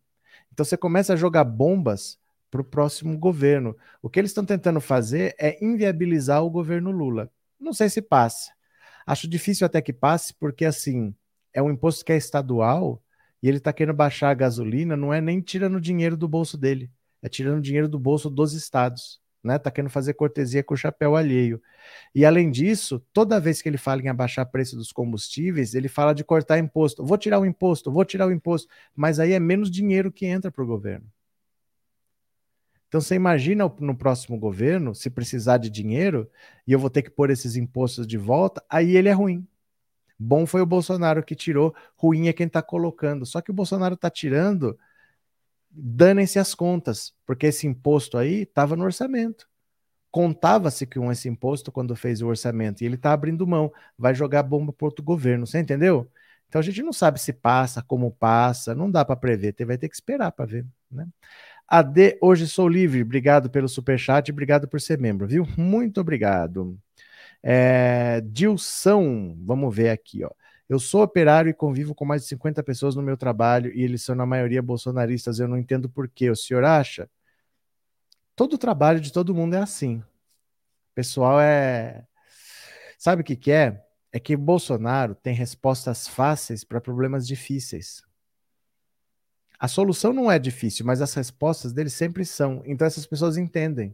Então 0.51 0.65
você 0.65 0.75
começa 0.75 1.13
a 1.13 1.15
jogar 1.15 1.45
bombas 1.45 2.19
para 2.51 2.59
o 2.59 2.65
próximo 2.65 3.17
governo. 3.17 3.75
O 4.01 4.09
que 4.09 4.19
eles 4.19 4.31
estão 4.31 4.43
tentando 4.43 4.81
fazer 4.81 5.33
é 5.39 5.63
inviabilizar 5.63 6.43
o 6.43 6.49
governo 6.49 6.91
Lula. 6.91 7.31
Não 7.57 7.71
sei 7.71 7.87
se 7.87 8.01
passa. 8.01 8.51
Acho 9.07 9.29
difícil 9.29 9.65
até 9.65 9.81
que 9.81 9.93
passe, 9.93 10.33
porque 10.33 10.65
assim 10.65 11.15
é 11.53 11.61
um 11.61 11.71
imposto 11.71 12.03
que 12.03 12.11
é 12.11 12.17
estadual 12.17 13.01
e 13.41 13.47
ele 13.47 13.57
está 13.57 13.71
querendo 13.71 13.95
baixar 13.95 14.29
a 14.29 14.33
gasolina, 14.33 14.97
não 14.97 15.13
é 15.13 15.21
nem 15.21 15.39
tirando 15.39 15.79
dinheiro 15.79 16.17
do 16.17 16.27
bolso 16.27 16.57
dele 16.57 16.91
é 17.21 17.29
tirando 17.29 17.61
dinheiro 17.61 17.87
do 17.87 17.99
bolso 17.99 18.29
dos 18.29 18.53
estados, 18.53 19.21
né? 19.43 19.57
Tá 19.57 19.71
querendo 19.71 19.91
fazer 19.91 20.13
cortesia 20.13 20.63
com 20.63 20.73
o 20.73 20.77
chapéu 20.77 21.15
alheio. 21.15 21.61
E 22.13 22.25
além 22.25 22.51
disso, 22.51 23.03
toda 23.13 23.39
vez 23.39 23.61
que 23.61 23.69
ele 23.69 23.77
fala 23.77 24.01
em 24.01 24.07
abaixar 24.07 24.45
preço 24.45 24.75
dos 24.75 24.91
combustíveis, 24.91 25.73
ele 25.73 25.87
fala 25.87 26.13
de 26.13 26.23
cortar 26.23 26.59
imposto. 26.59 27.05
Vou 27.05 27.17
tirar 27.17 27.39
o 27.39 27.45
imposto, 27.45 27.91
vou 27.91 28.05
tirar 28.05 28.27
o 28.27 28.31
imposto, 28.31 28.69
mas 28.95 29.19
aí 29.19 29.33
é 29.33 29.39
menos 29.39 29.69
dinheiro 29.69 30.11
que 30.11 30.25
entra 30.25 30.51
para 30.51 30.63
o 30.63 30.67
governo. 30.67 31.05
Então 32.87 32.99
você 32.99 33.15
imagina 33.15 33.71
no 33.79 33.95
próximo 33.95 34.37
governo, 34.37 34.93
se 34.93 35.09
precisar 35.09 35.57
de 35.57 35.69
dinheiro 35.69 36.29
e 36.67 36.73
eu 36.73 36.79
vou 36.79 36.89
ter 36.89 37.01
que 37.01 37.09
pôr 37.09 37.29
esses 37.29 37.55
impostos 37.55 38.05
de 38.05 38.17
volta, 38.17 38.61
aí 38.69 38.97
ele 38.97 39.07
é 39.07 39.13
ruim. 39.13 39.47
Bom 40.19 40.45
foi 40.45 40.61
o 40.61 40.65
Bolsonaro 40.65 41.23
que 41.23 41.33
tirou, 41.33 41.73
ruim 41.95 42.27
é 42.27 42.33
quem 42.33 42.47
está 42.47 42.61
colocando. 42.61 43.25
Só 43.25 43.39
que 43.39 43.49
o 43.49 43.53
Bolsonaro 43.53 43.95
está 43.95 44.09
tirando 44.09 44.77
danem-se 45.71 46.39
as 46.39 46.53
contas, 46.53 47.13
porque 47.25 47.47
esse 47.47 47.67
imposto 47.67 48.17
aí 48.17 48.43
estava 48.43 48.75
no 48.75 48.83
orçamento. 48.83 49.47
Contava-se 50.11 50.85
com 50.85 51.11
esse 51.11 51.29
imposto 51.29 51.71
quando 51.71 51.95
fez 51.95 52.21
o 52.21 52.27
orçamento 52.27 52.81
e 52.81 52.85
ele 52.85 52.95
está 52.95 53.13
abrindo 53.13 53.47
mão, 53.47 53.71
vai 53.97 54.13
jogar 54.13 54.43
bomba 54.43 54.73
para 54.73 54.85
outro 54.85 55.03
governo, 55.03 55.47
você 55.47 55.59
entendeu? 55.59 56.09
Então 56.49 56.59
a 56.59 56.63
gente 56.63 56.83
não 56.83 56.91
sabe 56.91 57.19
se 57.19 57.31
passa, 57.31 57.81
como 57.81 58.11
passa, 58.11 58.75
não 58.75 58.91
dá 58.91 59.05
para 59.05 59.15
prever, 59.15 59.55
vai 59.65 59.77
ter 59.77 59.87
que 59.87 59.95
esperar 59.95 60.31
para 60.33 60.45
ver, 60.45 60.65
né? 60.91 61.07
AD, 61.65 62.17
hoje 62.21 62.45
sou 62.49 62.67
livre, 62.67 63.01
obrigado 63.01 63.49
pelo 63.49 63.69
superchat, 63.69 64.29
obrigado 64.29 64.67
por 64.67 64.81
ser 64.81 64.99
membro, 64.99 65.25
viu? 65.25 65.47
Muito 65.57 66.01
obrigado. 66.01 66.77
É, 67.41 68.21
Dilson, 68.25 69.37
vamos 69.45 69.73
ver 69.73 69.89
aqui, 69.89 70.25
ó. 70.25 70.29
Eu 70.71 70.79
sou 70.79 71.03
operário 71.03 71.49
e 71.49 71.53
convivo 71.53 71.93
com 71.93 72.05
mais 72.05 72.21
de 72.21 72.29
50 72.29 72.63
pessoas 72.63 72.95
no 72.95 73.01
meu 73.01 73.17
trabalho 73.17 73.73
e 73.75 73.83
eles 73.83 74.03
são, 74.03 74.15
na 74.15 74.25
maioria, 74.25 74.61
bolsonaristas. 74.61 75.37
Eu 75.37 75.45
não 75.45 75.57
entendo 75.57 75.89
por 75.89 76.07
quê. 76.07 76.29
O 76.29 76.35
senhor 76.35 76.63
acha? 76.63 77.09
Todo 78.37 78.57
trabalho 78.57 79.01
de 79.01 79.11
todo 79.11 79.35
mundo 79.35 79.53
é 79.53 79.59
assim. 79.59 79.97
O 79.97 80.95
pessoal 80.95 81.41
é. 81.41 82.07
Sabe 82.97 83.21
o 83.21 83.25
que, 83.25 83.35
que 83.35 83.51
é? 83.51 83.85
É 84.13 84.19
que 84.19 84.37
Bolsonaro 84.37 85.13
tem 85.13 85.35
respostas 85.35 86.07
fáceis 86.07 86.63
para 86.63 86.79
problemas 86.79 87.27
difíceis. 87.27 88.01
A 89.59 89.67
solução 89.67 90.13
não 90.13 90.31
é 90.31 90.39
difícil, 90.39 90.85
mas 90.85 91.01
as 91.01 91.13
respostas 91.13 91.73
dele 91.73 91.89
sempre 91.89 92.23
são. 92.23 92.63
Então 92.65 92.87
essas 92.87 93.05
pessoas 93.05 93.35
entendem. 93.35 93.93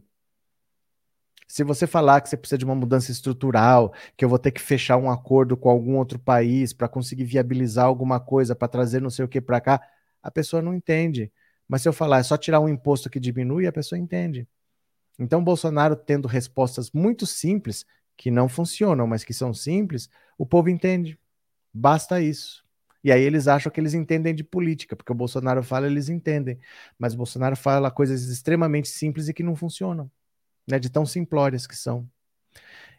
Se 1.48 1.64
você 1.64 1.86
falar 1.86 2.20
que 2.20 2.28
você 2.28 2.36
precisa 2.36 2.58
de 2.58 2.64
uma 2.66 2.74
mudança 2.74 3.10
estrutural, 3.10 3.94
que 4.16 4.24
eu 4.24 4.28
vou 4.28 4.38
ter 4.38 4.52
que 4.52 4.60
fechar 4.60 4.98
um 4.98 5.10
acordo 5.10 5.56
com 5.56 5.70
algum 5.70 5.96
outro 5.96 6.18
país 6.18 6.74
para 6.74 6.88
conseguir 6.88 7.24
viabilizar 7.24 7.86
alguma 7.86 8.20
coisa, 8.20 8.54
para 8.54 8.68
trazer 8.68 9.00
não 9.00 9.08
sei 9.08 9.24
o 9.24 9.28
que 9.28 9.40
para 9.40 9.58
cá, 9.60 9.80
a 10.22 10.30
pessoa 10.30 10.60
não 10.60 10.74
entende. 10.74 11.32
Mas 11.66 11.82
se 11.82 11.88
eu 11.88 11.92
falar 11.92 12.18
é 12.18 12.22
só 12.22 12.36
tirar 12.36 12.60
um 12.60 12.68
imposto 12.68 13.08
que 13.08 13.18
diminui, 13.18 13.66
a 13.66 13.72
pessoa 13.72 13.98
entende. 13.98 14.46
Então, 15.18 15.42
Bolsonaro 15.42 15.96
tendo 15.96 16.28
respostas 16.28 16.90
muito 16.92 17.26
simples, 17.26 17.86
que 18.16 18.30
não 18.30 18.48
funcionam, 18.48 19.06
mas 19.06 19.24
que 19.24 19.32
são 19.32 19.54
simples, 19.54 20.10
o 20.36 20.44
povo 20.46 20.68
entende. 20.68 21.18
Basta 21.72 22.20
isso. 22.20 22.64
E 23.02 23.12
aí 23.12 23.22
eles 23.22 23.48
acham 23.48 23.72
que 23.72 23.80
eles 23.80 23.94
entendem 23.94 24.34
de 24.34 24.44
política, 24.44 24.96
porque 24.96 25.12
o 25.12 25.14
Bolsonaro 25.14 25.62
fala, 25.62 25.86
eles 25.86 26.08
entendem. 26.08 26.58
Mas 26.98 27.14
o 27.14 27.16
Bolsonaro 27.16 27.56
fala 27.56 27.90
coisas 27.90 28.24
extremamente 28.24 28.88
simples 28.88 29.28
e 29.28 29.34
que 29.34 29.42
não 29.42 29.56
funcionam 29.56 30.10
né, 30.68 30.78
de 30.78 30.90
tão 30.90 31.06
simplórias 31.06 31.66
que 31.66 31.76
são. 31.76 32.08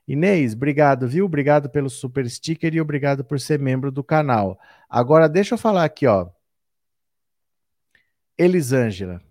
Inês, 0.08 0.54
obrigado, 0.54 1.08
viu? 1.08 1.26
Obrigado 1.26 1.70
pelo 1.70 1.90
super 1.90 2.28
sticker 2.30 2.74
e 2.74 2.82
obrigado 2.82 3.24
por 3.24 3.40
ser 3.40 3.60
membro 3.60 3.92
do 3.92 4.04
canal. 4.04 4.60
Agora 4.90 5.30
deixa 5.30 5.54
eu 5.54 5.58
falar 5.58 5.86
aqui, 5.86 6.08
ó. 6.08 6.30
Elisângela. 8.38 9.22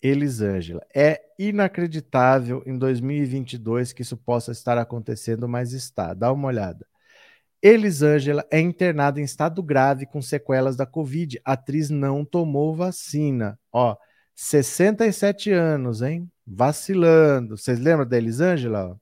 Elisângela. 0.00 0.80
É 0.94 1.20
inacreditável 1.38 2.62
em 2.66 2.78
2022 2.78 3.92
que 3.92 4.02
isso 4.02 4.16
possa 4.16 4.52
estar 4.52 4.78
acontecendo, 4.78 5.48
mas 5.48 5.72
está. 5.72 6.14
Dá 6.14 6.32
uma 6.32 6.48
olhada. 6.48 6.86
Elisângela 7.62 8.46
é 8.50 8.60
internada 8.60 9.20
em 9.20 9.24
estado 9.24 9.62
grave 9.62 10.06
com 10.06 10.22
sequelas 10.22 10.76
da 10.76 10.86
Covid. 10.86 11.40
A 11.44 11.52
atriz 11.52 11.90
não 11.90 12.24
tomou 12.24 12.74
vacina. 12.74 13.58
Ó, 13.72 13.96
67 14.34 15.50
anos, 15.50 16.02
hein? 16.02 16.30
Vacilando. 16.46 17.56
Vocês 17.56 17.78
lembram 17.78 18.06
da 18.06 18.16
Elisângela? 18.16 19.00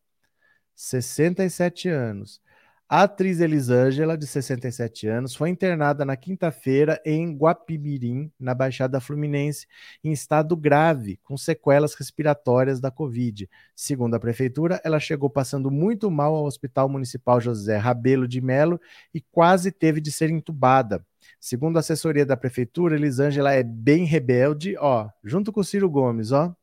67 0.74 1.88
anos. 1.88 2.40
A 2.88 3.04
atriz 3.04 3.40
Elisângela, 3.40 4.18
de 4.18 4.26
67 4.26 5.08
anos, 5.08 5.34
foi 5.34 5.48
internada 5.48 6.04
na 6.04 6.14
quinta-feira 6.14 7.00
em 7.06 7.34
Guapimirim, 7.34 8.30
na 8.38 8.54
Baixada 8.54 9.00
Fluminense, 9.00 9.66
em 10.04 10.12
estado 10.12 10.54
grave, 10.54 11.18
com 11.24 11.34
sequelas 11.34 11.94
respiratórias 11.94 12.80
da 12.80 12.90
Covid. 12.90 13.48
Segundo 13.74 14.14
a 14.14 14.20
prefeitura, 14.20 14.78
ela 14.84 15.00
chegou 15.00 15.30
passando 15.30 15.70
muito 15.70 16.10
mal 16.10 16.34
ao 16.34 16.44
Hospital 16.44 16.86
Municipal 16.86 17.40
José 17.40 17.78
Rabelo 17.78 18.28
de 18.28 18.42
Melo 18.42 18.78
e 19.14 19.22
quase 19.22 19.72
teve 19.72 19.98
de 19.98 20.12
ser 20.12 20.28
entubada. 20.28 21.02
Segundo 21.40 21.78
a 21.78 21.80
assessoria 21.80 22.26
da 22.26 22.36
prefeitura, 22.36 22.94
Elisângela 22.94 23.54
é 23.54 23.62
bem 23.62 24.04
rebelde, 24.04 24.76
ó, 24.78 25.08
junto 25.24 25.50
com 25.50 25.62
Ciro 25.62 25.88
Gomes, 25.88 26.30
ó 26.30 26.54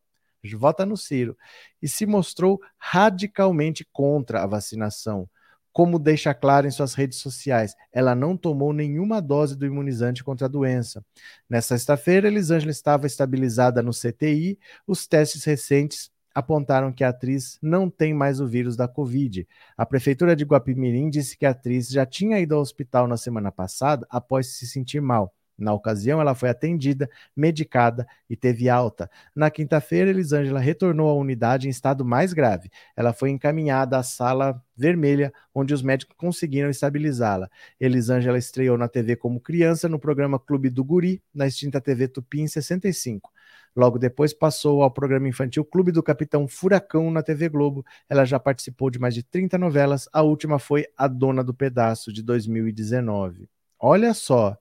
vota 0.55 0.85
no 0.85 0.97
Ciro, 0.97 1.37
e 1.81 1.87
se 1.87 2.05
mostrou 2.05 2.59
radicalmente 2.77 3.87
contra 3.91 4.43
a 4.43 4.47
vacinação. 4.47 5.29
Como 5.71 5.99
deixa 5.99 6.33
claro 6.33 6.67
em 6.67 6.71
suas 6.71 6.93
redes 6.93 7.19
sociais, 7.19 7.75
ela 7.93 8.15
não 8.15 8.35
tomou 8.35 8.73
nenhuma 8.73 9.21
dose 9.21 9.55
do 9.55 9.65
imunizante 9.65 10.23
contra 10.23 10.45
a 10.45 10.49
doença. 10.49 11.05
Nessa 11.49 11.77
sexta-feira, 11.77 12.27
Elisângela 12.27 12.71
estava 12.71 13.05
estabilizada 13.05 13.81
no 13.81 13.91
CTI. 13.91 14.59
Os 14.87 15.07
testes 15.07 15.43
recentes 15.43 16.11
apontaram 16.33 16.91
que 16.91 17.03
a 17.03 17.09
atriz 17.09 17.57
não 17.61 17.89
tem 17.89 18.13
mais 18.13 18.39
o 18.39 18.47
vírus 18.47 18.75
da 18.75 18.87
Covid. 18.87 19.47
A 19.77 19.85
prefeitura 19.85 20.35
de 20.35 20.43
Guapimirim 20.43 21.09
disse 21.09 21.37
que 21.37 21.45
a 21.45 21.51
atriz 21.51 21.87
já 21.89 22.05
tinha 22.05 22.39
ido 22.39 22.55
ao 22.55 22.61
hospital 22.61 23.07
na 23.07 23.17
semana 23.17 23.51
passada 23.51 24.07
após 24.09 24.47
se 24.57 24.67
sentir 24.67 25.01
mal 25.01 25.33
Na 25.59 25.73
ocasião, 25.73 26.21
ela 26.21 26.33
foi 26.33 26.49
atendida, 26.49 27.09
medicada 27.35 28.07
e 28.29 28.35
teve 28.35 28.69
alta. 28.69 29.09
Na 29.35 29.49
quinta-feira, 29.49 30.09
Elisângela 30.09 30.59
retornou 30.59 31.09
à 31.09 31.13
unidade 31.13 31.67
em 31.67 31.69
estado 31.69 32.05
mais 32.05 32.33
grave. 32.33 32.69
Ela 32.95 33.13
foi 33.13 33.29
encaminhada 33.29 33.97
à 33.97 34.03
sala 34.03 34.61
vermelha, 34.75 35.33
onde 35.53 35.73
os 35.73 35.81
médicos 35.81 36.15
conseguiram 36.17 36.69
estabilizá-la. 36.69 37.49
Elisângela 37.79 38.37
estreou 38.37 38.77
na 38.77 38.87
TV 38.87 39.15
como 39.15 39.39
criança 39.39 39.89
no 39.89 39.99
programa 39.99 40.39
Clube 40.39 40.69
do 40.69 40.83
Guri, 40.83 41.21
na 41.33 41.47
extinta 41.47 41.81
TV 41.81 42.07
Tupi, 42.07 42.41
em 42.41 42.47
65. 42.47 43.29
Logo 43.75 43.99
depois 43.99 44.33
passou 44.33 44.81
ao 44.81 44.91
programa 44.91 45.27
infantil 45.27 45.63
Clube 45.63 45.91
do 45.91 46.03
Capitão 46.03 46.47
Furacão 46.47 47.11
na 47.11 47.21
TV 47.21 47.49
Globo. 47.49 47.85
Ela 48.09 48.25
já 48.25 48.39
participou 48.39 48.89
de 48.89 48.99
mais 48.99 49.13
de 49.13 49.23
30 49.23 49.57
novelas. 49.57 50.09
A 50.11 50.21
última 50.21 50.59
foi 50.59 50.85
A 50.97 51.07
Dona 51.07 51.43
do 51.43 51.53
Pedaço, 51.53 52.11
de 52.11 52.23
2019. 52.23 53.47
Olha 53.79 54.13
só. 54.13 54.57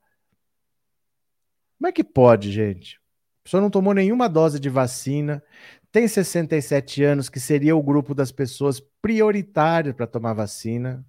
Como 1.79 1.89
é 1.89 1.93
que 1.93 2.05
pode, 2.05 2.51
gente? 2.51 3.01
A 3.41 3.45
pessoa 3.45 3.61
não 3.61 3.71
tomou 3.71 3.95
nenhuma 3.95 4.29
dose 4.29 4.59
de 4.61 4.69
vacina, 4.69 5.43
tem 5.91 6.07
67 6.07 7.03
anos, 7.03 7.29
que 7.29 7.41
seria 7.41 7.75
o 7.75 7.83
grupo 7.83 8.15
das 8.15 8.31
pessoas 8.31 8.81
prioritárias 9.01 9.95
para 9.95 10.07
tomar 10.07 10.35
vacina, 10.35 11.05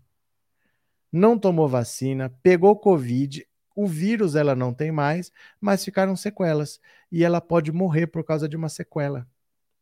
não 1.11 1.37
tomou 1.37 1.67
vacina, 1.67 2.29
pegou 2.43 2.75
Covid, 2.75 3.45
o 3.75 3.87
vírus 3.87 4.35
ela 4.35 4.55
não 4.55 4.73
tem 4.73 4.91
mais, 4.91 5.31
mas 5.59 5.83
ficaram 5.83 6.15
sequelas. 6.15 6.79
E 7.11 7.23
ela 7.23 7.41
pode 7.41 7.71
morrer 7.71 8.07
por 8.07 8.23
causa 8.23 8.47
de 8.47 8.55
uma 8.55 8.69
sequela. 8.69 9.27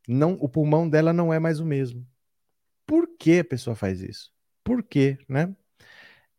Não, 0.08 0.34
o 0.40 0.48
pulmão 0.48 0.88
dela 0.88 1.12
não 1.12 1.34
é 1.34 1.40
mais 1.40 1.60
o 1.60 1.66
mesmo. 1.66 2.08
Por 2.86 3.08
que 3.18 3.40
a 3.40 3.46
pessoa 3.46 3.76
faz 3.76 4.02
isso? 4.02 4.32
Por 4.64 4.82
quê, 4.84 5.18
né? 5.28 5.54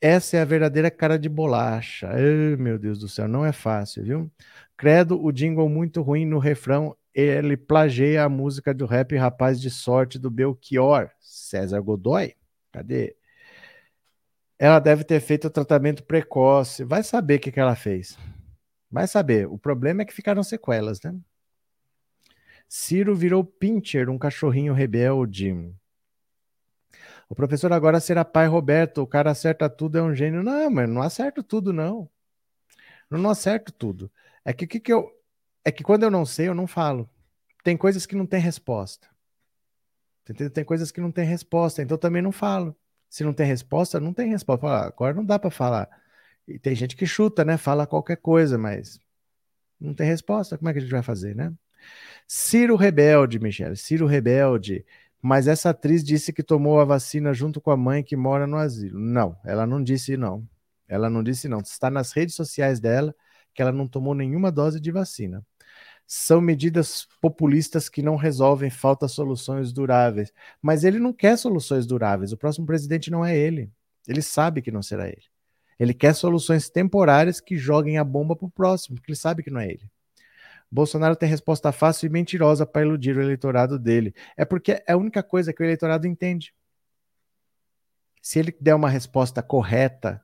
Essa 0.01 0.37
é 0.37 0.41
a 0.41 0.45
verdadeira 0.45 0.91
cara 0.91 1.19
de 1.19 1.29
bolacha. 1.29 2.09
Ai, 2.09 2.57
meu 2.57 2.79
Deus 2.79 2.99
do 2.99 3.09
céu, 3.09 3.27
não 3.27 3.45
é 3.45 3.53
fácil, 3.53 4.05
viu? 4.05 4.33
Credo, 4.77 5.21
o 5.23 5.33
jingle 5.33 5.69
muito 5.69 6.03
ruim 6.03 6.25
no 6.25 6.39
refrão, 6.39 6.97
ele 7.13 7.57
plageia 7.57 8.23
a 8.25 8.29
música 8.29 8.73
do 8.73 8.87
rap 8.87 9.17
Rapaz 9.17 9.61
de 9.61 9.71
Sorte 9.71 10.19
do 10.19 10.31
Belchior. 10.31 11.11
César 11.19 11.81
Godoy? 11.81 12.35
Cadê? 12.71 13.17
Ela 14.57 14.79
deve 14.79 15.03
ter 15.03 15.21
feito 15.21 15.49
o 15.49 15.51
tratamento 15.51 16.05
precoce. 16.05 16.85
Vai 16.85 17.03
saber 17.03 17.37
o 17.37 17.41
que, 17.41 17.51
que 17.51 17.59
ela 17.59 17.75
fez. 17.75 18.17
Vai 18.91 19.07
saber. 19.09 19.49
O 19.49 19.59
problema 19.59 20.03
é 20.03 20.05
que 20.05 20.15
ficaram 20.15 20.43
sequelas, 20.45 21.01
né? 21.03 21.15
Ciro 22.69 23.17
virou 23.17 23.43
Pincher, 23.43 24.09
um 24.09 24.19
cachorrinho 24.19 24.73
rebelde. 24.73 25.55
O 27.29 27.35
professor 27.35 27.73
agora 27.73 28.01
será 28.01 28.25
pai 28.25 28.47
Roberto, 28.47 29.03
o 29.03 29.07
cara 29.07 29.31
acerta 29.31 29.69
tudo, 29.69 29.99
é 29.99 30.03
um 30.03 30.15
gênio. 30.15 30.43
Não, 30.43 30.71
mas 30.71 30.89
não 30.89 31.03
acerto 31.03 31.43
tudo, 31.43 31.73
não. 31.73 32.09
Eu 33.11 33.19
não 33.19 33.31
acerto 33.31 33.73
tudo. 33.73 34.11
É 34.45 34.53
que, 34.53 34.67
que, 34.67 34.81
que 34.81 34.93
eu. 34.93 35.11
É 35.65 35.71
que 35.71 35.83
quando 35.83 36.05
eu 36.05 36.11
não 36.11 36.25
sei, 36.25 36.49
eu 36.49 36.55
não 36.55 36.67
falo. 36.67 37.09
Tem 37.63 37.77
coisas 37.77 38.07
que 38.07 38.17
não 38.17 38.27
tem 38.27 38.41
resposta. 38.41 39.09
Entendeu? 40.23 40.51
Tem 40.51 40.65
coisas 40.65 40.91
que 40.91 41.01
não 41.01 41.11
tem 41.11 41.25
resposta, 41.25 41.83
então 41.83 41.99
também 41.99 42.23
não 42.23 42.33
falo. 42.33 42.77
Se 43.09 43.25
não 43.25 43.33
tem 43.33 43.47
resposta, 43.47 44.01
não 44.01 44.13
tem 44.13 44.31
resposta. 44.31 44.61
Fala, 44.61 44.87
agora 44.87 45.15
não 45.15 45.25
dá 45.25 45.39
para 45.39 45.51
falar. 45.51 45.89
E 46.47 46.59
tem 46.59 46.75
gente 46.75 46.97
que 46.97 47.07
chuta, 47.07 47.45
né? 47.45 47.57
Fala 47.59 47.87
qualquer 47.87 48.17
coisa, 48.17 48.57
mas 48.59 49.01
não 49.81 49.95
tem 49.95 50.07
resposta. 50.07 50.57
Como 50.57 50.69
é 50.69 50.73
que 50.73 50.79
a 50.79 50.83
gente 50.83 50.91
vai 50.91 51.03
fazer, 51.03 51.35
né? 51.35 51.53
Ciro 52.27 52.77
Rebelde, 52.77 53.39
Michele. 53.39 53.77
Ciro 53.77 54.07
Rebelde 54.07 54.85
mas 55.21 55.49
essa 55.49 55.71
atriz 55.71 56.05
disse 56.05 56.33
que 56.33 56.43
tomou 56.43 56.81
a 56.81 56.85
vacina 56.85 57.35
junto 57.35 57.61
com 57.61 57.71
a 57.71 57.77
mãe 57.77 58.03
que 58.03 58.17
mora 58.17 58.47
no 58.47 58.57
asilo. 58.57 58.99
Não, 58.99 59.37
ela 59.45 59.67
não 59.67 59.83
disse 59.83 60.17
não. 60.17 60.47
Ela 60.87 61.11
não 61.11 61.23
disse 61.23 61.49
não. 61.49 61.59
Está 61.59 61.91
nas 61.91 62.13
redes 62.13 62.35
sociais 62.35 62.81
dela 62.81 63.15
que 63.53 63.61
ela 63.61 63.73
não 63.73 63.89
tomou 63.89 64.15
nenhuma 64.15 64.53
dose 64.53 64.81
de 64.81 64.93
vacina. 64.93 65.45
São 66.07 66.41
medidas 66.41 67.07
populistas 67.21 67.89
que 67.89 68.01
não 68.01 68.17
resolvem, 68.17 68.71
falta 68.71 69.09
soluções 69.09 69.73
duráveis. 69.73 70.33
Mas 70.63 70.85
ele 70.85 70.99
não 70.99 71.13
quer 71.13 71.37
soluções 71.37 71.87
duráveis. 71.87 72.33
O 72.33 72.37
próximo 72.37 72.65
presidente 72.67 73.11
não 73.11 73.25
é 73.25 73.37
ele. 73.37 73.71
Ele 74.07 74.23
sabe 74.23 74.63
que 74.63 74.71
não 74.71 74.83
será 74.83 75.09
ele. 75.09 75.25
Ele 75.79 75.93
quer 75.93 76.15
soluções 76.15 76.71
temporárias 76.71 77.41
que 77.41 77.57
joguem 77.57 77.99
a 77.99 78.05
bomba 78.05 78.35
para 78.35 78.47
o 78.47 78.51
próximo, 78.51 78.97
porque 78.97 79.11
ele 79.11 79.19
sabe 79.19 79.43
que 79.43 79.51
não 79.51 79.61
é 79.61 79.69
ele. 79.69 79.91
Bolsonaro 80.71 81.17
tem 81.17 81.29
resposta 81.29 81.73
fácil 81.73 82.07
e 82.07 82.11
mentirosa 82.11 82.67
para 82.67 82.83
iludir 82.83 83.17
o 83.17 83.23
eleitorado 83.23 83.79
dele. 83.79 84.15
É 84.37 84.45
porque 84.45 84.73
é 84.87 84.93
a 84.93 84.97
única 84.97 85.23
coisa 85.23 85.53
que 85.53 85.63
o 85.63 85.65
eleitorado 85.65 86.07
entende. 86.07 86.55
Se 88.21 88.39
ele 88.39 88.55
der 88.61 88.75
uma 88.75 88.91
resposta 88.91 89.43
correta, 89.43 90.23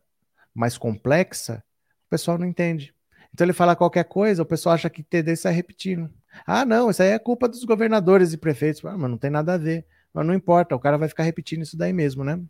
mais 0.55 0.77
complexa, 0.77 1.65
o 2.07 2.11
pessoal 2.11 2.37
não 2.39 2.47
entende. 2.47 2.95
Então 3.33 3.45
ele 3.45 3.53
fala 3.53 3.75
qualquer 3.75 4.05
coisa, 4.05 4.43
o 4.43 4.47
pessoal 4.47 4.75
acha 4.75 4.91
que 4.91 5.01
entender 5.01 5.35
sai 5.37 5.53
repetindo. 5.53 6.11
Ah, 6.47 6.65
não, 6.65 6.91
isso 6.91 7.03
aí 7.03 7.11
é 7.11 7.19
culpa 7.19 7.49
dos 7.49 7.65
governadores 7.65 8.33
e 8.33 8.37
prefeitos. 8.37 8.85
Ah, 8.85 8.97
mas 8.97 9.11
não 9.11 9.19
tem 9.19 9.31
nada 9.31 9.55
a 9.55 9.59
ver. 9.59 9.87
Mas 10.13 10.27
não 10.27 10.35
importa, 10.35 10.77
o 10.77 10.79
cara 10.79 10.97
vai 10.97 11.09
ficar 11.09 11.25
repetindo 11.25 11.63
isso 11.63 11.77
daí 11.77 11.93
mesmo, 11.93 12.23
né? 12.23 12.41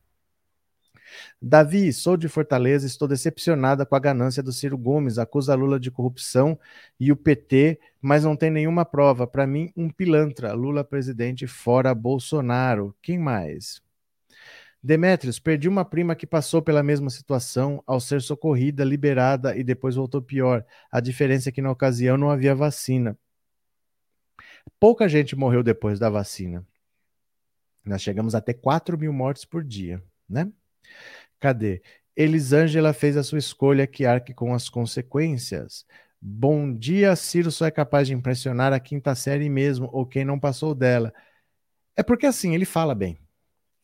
Davi, 1.41 1.93
sou 1.93 2.17
de 2.17 2.29
Fortaleza, 2.29 2.87
estou 2.87 3.07
decepcionada 3.07 3.85
com 3.85 3.95
a 3.95 3.99
ganância 3.99 4.43
do 4.43 4.53
Ciro 4.53 4.79
Gomes, 4.79 5.19
acusa 5.19 5.55
Lula 5.55 5.79
de 5.79 5.91
corrupção 5.91 6.59
e 6.99 7.13
o 7.13 7.17
PT, 7.17 7.79
mas 8.01 8.25
não 8.25 8.37
tem 8.37 8.51
nenhuma 8.51 8.85
prova. 8.85 9.27
Para 9.27 9.47
mim, 9.47 9.73
um 9.77 9.89
pilantra. 9.91 10.53
Lula 10.53 10.85
presidente 10.85 11.47
fora 11.47 11.95
Bolsonaro. 11.95 12.95
Quem 13.03 13.19
mais? 13.19 13.83
Demetrios, 14.83 15.39
perdi 15.39 15.67
uma 15.67 15.83
prima 15.83 16.15
que 16.15 16.27
passou 16.27 16.61
pela 16.61 16.83
mesma 16.83 17.09
situação 17.09 17.83
ao 17.87 17.99
ser 17.99 18.21
socorrida, 18.21 18.85
liberada 18.85 19.57
e 19.57 19.65
depois 19.65 19.95
voltou 19.95 20.21
pior. 20.21 20.63
A 20.91 21.01
diferença 21.01 21.49
é 21.49 21.53
que 21.53 21.63
na 21.63 21.71
ocasião 21.71 22.19
não 22.19 22.31
havia 22.31 22.55
vacina. 22.55 23.17
Pouca 24.79 25.09
gente 25.09 25.35
morreu 25.35 25.63
depois 25.63 25.99
da 25.99 26.11
vacina. 26.11 26.67
Nós 27.85 28.03
chegamos 28.03 28.35
a 28.35 28.41
ter 28.41 28.55
4 28.55 28.99
mil 28.99 29.13
mortes 29.13 29.45
por 29.45 29.65
dia, 29.65 30.03
né? 30.29 30.53
Cadê? 31.41 31.83
Elisângela 32.17 32.93
fez 32.93 33.17
a 33.17 33.23
sua 33.23 33.39
escolha 33.39 33.87
que 33.87 34.07
arque 34.07 34.33
com 34.33 34.55
as 34.55 34.69
consequências. 34.69 35.85
Bom 36.21 36.73
dia, 36.75 37.15
Ciro 37.17 37.51
só 37.51 37.67
é 37.67 37.71
capaz 37.71 38.07
de 38.09 38.15
impressionar 38.15 38.73
a 38.73 38.81
quinta 38.81 39.15
série 39.15 39.49
mesmo, 39.49 39.91
ou 39.93 40.07
quem 40.07 40.25
não 40.25 40.39
passou 40.39 40.75
dela. 40.75 41.13
É 41.97 42.03
porque 42.03 42.27
assim, 42.27 42.55
ele 42.55 42.65
fala 42.65 42.95
bem. 42.95 43.19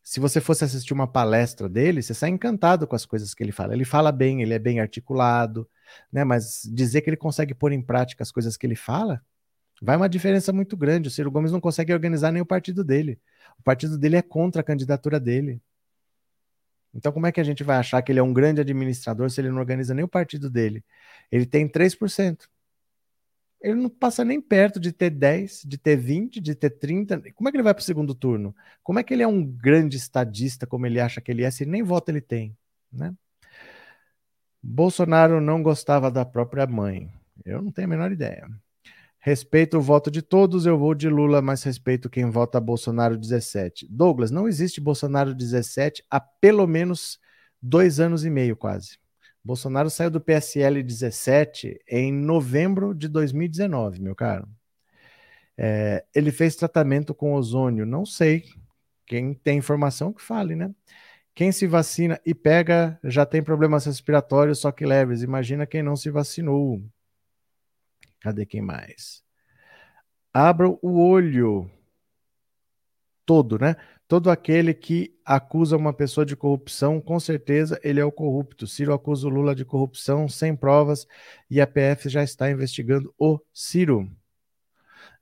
Se 0.03 0.19
você 0.19 0.41
fosse 0.41 0.63
assistir 0.63 0.93
uma 0.93 1.07
palestra 1.07 1.69
dele, 1.69 2.01
você 2.01 2.13
sai 2.13 2.29
encantado 2.29 2.87
com 2.87 2.95
as 2.95 3.05
coisas 3.05 3.33
que 3.33 3.43
ele 3.43 3.51
fala. 3.51 3.73
Ele 3.73 3.85
fala 3.85 4.11
bem, 4.11 4.41
ele 4.41 4.53
é 4.53 4.59
bem 4.59 4.79
articulado, 4.79 5.69
né? 6.11 6.23
Mas 6.23 6.61
dizer 6.73 7.01
que 7.01 7.09
ele 7.09 7.17
consegue 7.17 7.53
pôr 7.53 7.71
em 7.71 7.81
prática 7.81 8.23
as 8.23 8.31
coisas 8.31 8.57
que 8.57 8.65
ele 8.65 8.75
fala, 8.75 9.21
vai 9.81 9.95
uma 9.97 10.09
diferença 10.09 10.51
muito 10.51 10.75
grande. 10.75 11.07
O 11.09 11.11
Ciro 11.11 11.31
Gomes 11.31 11.51
não 11.51 11.61
consegue 11.61 11.93
organizar 11.93 12.31
nem 12.31 12.41
o 12.41 12.45
partido 12.45 12.83
dele. 12.83 13.19
O 13.59 13.63
partido 13.63 13.97
dele 13.97 14.17
é 14.17 14.21
contra 14.21 14.61
a 14.61 14.63
candidatura 14.63 15.19
dele. 15.19 15.61
Então, 16.93 17.11
como 17.11 17.25
é 17.27 17.31
que 17.31 17.39
a 17.39 17.43
gente 17.43 17.63
vai 17.63 17.77
achar 17.77 18.01
que 18.01 18.11
ele 18.11 18.19
é 18.19 18.23
um 18.23 18.33
grande 18.33 18.61
administrador 18.61 19.29
se 19.29 19.39
ele 19.39 19.49
não 19.49 19.59
organiza 19.59 19.93
nem 19.93 20.03
o 20.03 20.07
partido 20.07 20.49
dele? 20.49 20.83
Ele 21.31 21.45
tem 21.45 21.67
3%. 21.67 22.49
Ele 23.61 23.75
não 23.75 23.89
passa 23.89 24.25
nem 24.25 24.41
perto 24.41 24.79
de 24.79 24.91
ter 24.91 25.11
10, 25.11 25.63
de 25.65 25.77
ter 25.77 25.95
20, 25.95 26.41
de 26.41 26.55
ter 26.55 26.71
30. 26.71 27.21
Como 27.33 27.47
é 27.47 27.51
que 27.51 27.57
ele 27.57 27.63
vai 27.63 27.73
para 27.73 27.81
o 27.81 27.83
segundo 27.83 28.15
turno? 28.15 28.55
Como 28.83 28.99
é 28.99 29.03
que 29.03 29.13
ele 29.13 29.23
é 29.23 29.27
um 29.27 29.45
grande 29.45 29.97
estadista 29.97 30.65
como 30.65 30.85
ele 30.85 30.99
acha 30.99 31.21
que 31.21 31.31
ele 31.31 31.43
é, 31.43 31.51
se 31.51 31.65
nem 31.65 31.83
voto 31.83 32.09
ele 32.09 32.21
tem? 32.21 32.57
Né? 32.91 33.13
Bolsonaro 34.61 35.39
não 35.39 35.61
gostava 35.61 36.11
da 36.11 36.25
própria 36.25 36.65
mãe. 36.67 37.11
Eu 37.45 37.61
não 37.61 37.71
tenho 37.71 37.87
a 37.87 37.89
menor 37.89 38.11
ideia. 38.11 38.47
Respeito 39.23 39.77
o 39.77 39.81
voto 39.81 40.09
de 40.09 40.23
todos, 40.23 40.65
eu 40.65 40.79
vou 40.79 40.95
de 40.95 41.07
Lula, 41.07 41.43
mas 41.43 41.61
respeito 41.61 42.09
quem 42.09 42.31
vota 42.31 42.59
Bolsonaro 42.59 43.15
17. 43.15 43.87
Douglas, 43.87 44.31
não 44.31 44.47
existe 44.47 44.81
Bolsonaro 44.81 45.35
17 45.35 46.03
há 46.09 46.19
pelo 46.19 46.65
menos 46.65 47.19
dois 47.61 47.99
anos 47.99 48.25
e 48.25 48.31
meio, 48.31 48.57
quase. 48.57 48.97
Bolsonaro 49.43 49.91
saiu 49.91 50.09
do 50.09 50.19
PSL 50.19 50.81
17 50.81 51.79
em 51.87 52.11
novembro 52.11 52.95
de 52.95 53.07
2019, 53.07 54.01
meu 54.01 54.15
caro. 54.15 54.47
É, 55.55 56.03
ele 56.15 56.31
fez 56.31 56.55
tratamento 56.55 57.13
com 57.13 57.35
ozônio, 57.35 57.85
não 57.85 58.07
sei. 58.07 58.45
Quem 59.05 59.35
tem 59.35 59.59
informação 59.59 60.11
que 60.11 60.21
fale, 60.23 60.55
né? 60.55 60.73
Quem 61.35 61.51
se 61.51 61.67
vacina 61.67 62.19
e 62.25 62.33
pega 62.33 62.99
já 63.03 63.23
tem 63.23 63.43
problemas 63.43 63.85
respiratórios, 63.85 64.59
só 64.59 64.71
que 64.71 64.83
leves. 64.83 65.21
Imagina 65.21 65.67
quem 65.67 65.83
não 65.83 65.95
se 65.95 66.09
vacinou. 66.09 66.81
Cadê 68.21 68.45
quem 68.45 68.61
mais? 68.61 69.23
Abra 70.31 70.69
o 70.69 70.99
olho 70.99 71.69
todo, 73.25 73.59
né? 73.59 73.75
Todo 74.07 74.29
aquele 74.29 74.73
que 74.73 75.13
acusa 75.25 75.75
uma 75.75 75.91
pessoa 75.91 76.25
de 76.25 76.35
corrupção, 76.35 77.01
com 77.01 77.19
certeza 77.19 77.79
ele 77.83 77.99
é 77.99 78.05
o 78.05 78.11
corrupto. 78.11 78.67
Ciro 78.67 78.93
acusa 78.93 79.27
o 79.27 79.29
Lula 79.29 79.55
de 79.55 79.65
corrupção 79.65 80.27
sem 80.29 80.55
provas 80.55 81.07
e 81.49 81.59
a 81.59 81.67
PF 81.67 82.09
já 82.09 82.23
está 82.23 82.49
investigando 82.51 83.13
o 83.17 83.39
Ciro. 83.53 84.09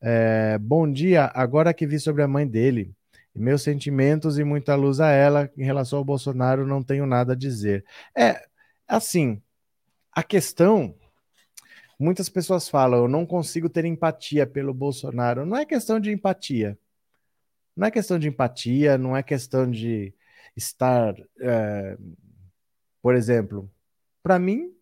É, 0.01 0.57
bom 0.57 0.91
dia, 0.91 1.31
agora 1.33 1.73
que 1.73 1.87
vi 1.87 1.99
sobre 1.99 2.21
a 2.21 2.27
mãe 2.27 2.47
dele. 2.47 2.93
Meus 3.33 3.61
sentimentos 3.61 4.37
e 4.37 4.43
muita 4.43 4.75
luz 4.75 4.99
a 4.99 5.09
ela 5.11 5.49
em 5.55 5.63
relação 5.63 5.99
ao 5.99 6.05
Bolsonaro, 6.05 6.67
não 6.67 6.83
tenho 6.83 7.05
nada 7.05 7.33
a 7.33 7.35
dizer. 7.35 7.85
É, 8.17 8.45
assim, 8.87 9.41
a 10.11 10.23
questão 10.23 10.95
Muitas 11.99 12.29
pessoas 12.29 12.69
falam, 12.69 13.01
eu 13.01 13.07
não 13.09 13.25
consigo 13.25 13.67
ter 13.67 13.83
empatia 13.83 14.47
pelo 14.47 14.73
Bolsonaro. 14.73 15.45
Não 15.45 15.57
é 15.57 15.65
questão 15.65 15.99
de 15.99 16.11
empatia. 16.11 16.79
Não 17.75 17.87
é 17.87 17.91
questão 17.91 18.17
de 18.17 18.29
empatia, 18.29 18.97
não 18.97 19.17
é 19.17 19.21
questão 19.21 19.69
de 19.69 20.13
estar. 20.55 21.13
É, 21.41 21.97
por 23.01 23.15
exemplo, 23.15 23.69
para 24.23 24.39
mim, 24.39 24.73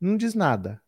não 0.00 0.16
diz 0.16 0.34
nada. 0.34 0.80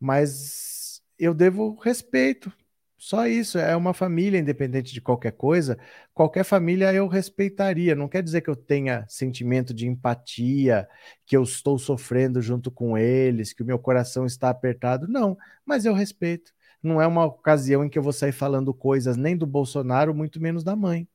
Mas 0.00 1.02
eu 1.18 1.34
devo 1.34 1.74
respeito 1.74 2.50
só 2.98 3.28
isso, 3.28 3.58
é 3.58 3.76
uma 3.76 3.94
família, 3.94 4.40
independente 4.40 4.92
de 4.92 5.00
qualquer 5.00 5.30
coisa. 5.30 5.78
Qualquer 6.12 6.42
família 6.44 6.92
eu 6.92 7.06
respeitaria. 7.06 7.94
Não 7.94 8.08
quer 8.08 8.24
dizer 8.24 8.40
que 8.40 8.50
eu 8.50 8.56
tenha 8.56 9.06
sentimento 9.08 9.72
de 9.72 9.86
empatia, 9.86 10.88
que 11.24 11.36
eu 11.36 11.44
estou 11.44 11.78
sofrendo 11.78 12.42
junto 12.42 12.72
com 12.72 12.98
eles, 12.98 13.52
que 13.52 13.62
o 13.62 13.66
meu 13.66 13.78
coração 13.78 14.26
está 14.26 14.50
apertado. 14.50 15.06
Não, 15.06 15.38
mas 15.64 15.84
eu 15.84 15.94
respeito. 15.94 16.52
Não 16.82 17.00
é 17.00 17.06
uma 17.06 17.24
ocasião 17.24 17.84
em 17.84 17.88
que 17.88 17.98
eu 17.98 18.02
vou 18.02 18.12
sair 18.12 18.32
falando 18.32 18.74
coisas 18.74 19.16
nem 19.16 19.36
do 19.36 19.46
Bolsonaro, 19.46 20.12
muito 20.12 20.40
menos 20.40 20.64
da 20.64 20.74
mãe. 20.74 21.08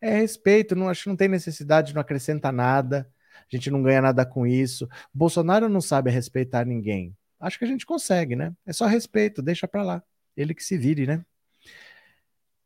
É 0.00 0.18
respeito, 0.18 0.74
não 0.74 0.88
acho 0.88 1.04
que 1.04 1.08
não 1.08 1.16
tem 1.16 1.28
necessidade, 1.28 1.94
não 1.94 2.00
acrescenta 2.00 2.50
nada. 2.50 3.08
A 3.36 3.56
gente 3.56 3.70
não 3.70 3.82
ganha 3.82 4.02
nada 4.02 4.26
com 4.26 4.46
isso. 4.46 4.88
Bolsonaro 5.12 5.68
não 5.68 5.80
sabe 5.80 6.10
respeitar 6.10 6.64
ninguém. 6.66 7.16
Acho 7.38 7.58
que 7.58 7.64
a 7.64 7.68
gente 7.68 7.86
consegue, 7.86 8.34
né? 8.34 8.52
É 8.66 8.72
só 8.72 8.86
respeito, 8.86 9.42
deixa 9.42 9.68
para 9.68 9.82
lá. 9.82 10.02
Ele 10.36 10.54
que 10.54 10.64
se 10.64 10.76
vire, 10.76 11.06
né? 11.06 11.24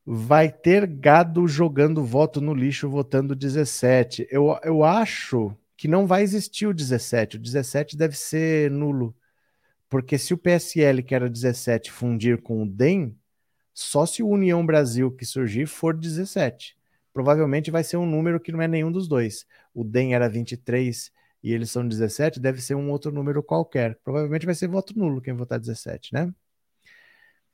Vai 0.04 0.50
ter 0.50 0.86
gado 0.86 1.46
jogando 1.46 2.04
voto 2.04 2.40
no 2.40 2.54
lixo 2.54 2.88
votando 2.88 3.36
17. 3.36 4.26
Eu, 4.30 4.58
eu 4.62 4.82
acho 4.82 5.54
que 5.76 5.86
não 5.86 6.06
vai 6.06 6.22
existir 6.22 6.66
o 6.66 6.74
17. 6.74 7.36
O 7.36 7.40
17 7.40 7.96
deve 7.96 8.16
ser 8.16 8.70
nulo. 8.70 9.14
Porque 9.88 10.18
se 10.18 10.34
o 10.34 10.38
PSL, 10.38 11.02
que 11.02 11.14
era 11.14 11.28
17, 11.28 11.90
fundir 11.90 12.42
com 12.42 12.62
o 12.62 12.66
DEM, 12.66 13.16
só 13.72 14.04
se 14.04 14.22
o 14.22 14.28
União 14.28 14.64
Brasil 14.64 15.10
que 15.10 15.24
surgir 15.24 15.66
for 15.66 15.96
17. 15.96 16.76
Provavelmente 17.12 17.70
vai 17.70 17.84
ser 17.84 17.96
um 17.96 18.06
número 18.06 18.40
que 18.40 18.52
não 18.52 18.60
é 18.60 18.68
nenhum 18.68 18.90
dos 18.90 19.08
dois. 19.08 19.46
O 19.74 19.84
DEM 19.84 20.14
era 20.14 20.28
23 20.28 21.10
e 21.42 21.52
eles 21.52 21.70
são 21.70 21.86
17, 21.86 22.40
deve 22.40 22.60
ser 22.60 22.74
um 22.74 22.90
outro 22.90 23.12
número 23.12 23.42
qualquer. 23.42 23.96
Provavelmente 24.02 24.46
vai 24.46 24.54
ser 24.54 24.68
voto 24.68 24.98
nulo 24.98 25.20
quem 25.20 25.34
votar 25.34 25.58
17, 25.58 26.12
né? 26.12 26.32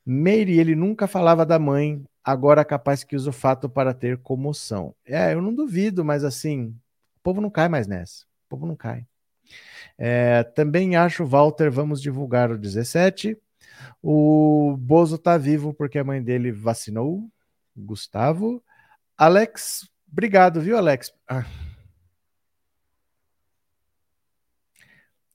Meire, 0.05 0.59
ele 0.59 0.75
nunca 0.75 1.07
falava 1.07 1.45
da 1.45 1.57
mãe, 1.57 2.03
agora 2.23 2.63
capaz 2.63 3.03
que 3.03 3.15
usa 3.15 3.29
o 3.29 3.33
fato 3.33 3.67
para 3.67 3.93
ter 3.93 4.17
comoção. 4.19 4.93
É, 5.05 5.33
eu 5.33 5.41
não 5.41 5.53
duvido, 5.53 6.05
mas 6.05 6.23
assim, 6.23 6.67
o 7.17 7.21
povo 7.23 7.41
não 7.41 7.49
cai 7.49 7.67
mais 7.67 7.87
nessa. 7.87 8.23
O 8.45 8.49
povo 8.49 8.65
não 8.65 8.75
cai. 8.75 9.07
É, 9.97 10.43
também 10.43 10.95
acho, 10.95 11.25
Walter, 11.25 11.71
vamos 11.71 12.01
divulgar 12.01 12.51
o 12.51 12.57
17. 12.57 13.37
O 14.01 14.75
Bozo 14.77 15.17
tá 15.17 15.37
vivo 15.37 15.73
porque 15.73 15.97
a 15.97 16.03
mãe 16.03 16.21
dele 16.21 16.51
vacinou. 16.51 17.29
Gustavo. 17.75 18.63
Alex, 19.17 19.89
obrigado, 20.11 20.61
viu, 20.61 20.77
Alex? 20.77 21.11
Ah. 21.27 21.45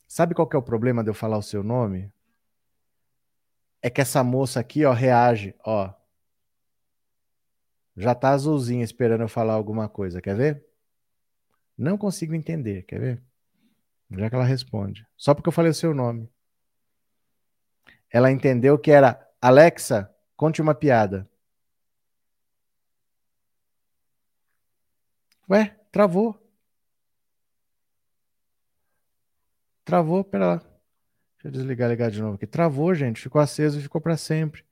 Sabe 0.07 0.35
qual 0.35 0.49
que 0.49 0.57
é 0.57 0.59
o 0.59 0.63
problema 0.63 1.03
de 1.03 1.11
eu 1.11 1.15
falar 1.15 1.39
o 1.39 1.43
seu 1.43 1.63
nome? 1.63 2.11
É 3.83 3.89
que 3.91 4.01
essa 4.01 4.23
moça 4.23 4.61
aqui, 4.61 4.85
ó, 4.85 4.93
reage, 4.93 5.55
ó. 5.65 5.93
Já 7.97 8.15
tá 8.15 8.31
azulzinha 8.31 8.85
esperando 8.85 9.23
eu 9.23 9.29
falar 9.29 9.55
alguma 9.55 9.89
coisa, 9.89 10.21
quer 10.21 10.37
ver? 10.37 10.65
Não 11.77 11.97
consigo 11.97 12.35
entender, 12.35 12.83
quer 12.83 13.01
ver? 13.01 13.23
Já 14.11 14.29
que 14.29 14.35
ela 14.35 14.45
responde. 14.45 15.07
Só 15.17 15.35
porque 15.35 15.49
eu 15.49 15.53
falei 15.53 15.71
o 15.71 15.75
seu 15.75 15.95
nome. 15.95 16.29
Ela 18.11 18.31
entendeu 18.31 18.79
que 18.79 18.91
era 18.91 19.27
Alexa, 19.41 20.15
conte 20.37 20.61
uma 20.61 20.75
piada. 20.75 21.29
Ué, 25.49 25.77
travou. 25.91 26.39
Travou, 29.85 30.25
pera 30.25 30.47
lá. 30.47 30.70
Deixa 31.43 31.49
eu 31.49 31.53
desligar 31.53 31.89
ligar 31.89 32.11
de 32.11 32.21
novo 32.21 32.35
aqui. 32.35 32.47
Travou, 32.47 32.95
gente. 32.95 33.23
Ficou 33.23 33.41
aceso 33.41 33.79
e 33.79 33.83
ficou 33.83 33.99
para 33.99 34.17
sempre. 34.17 34.63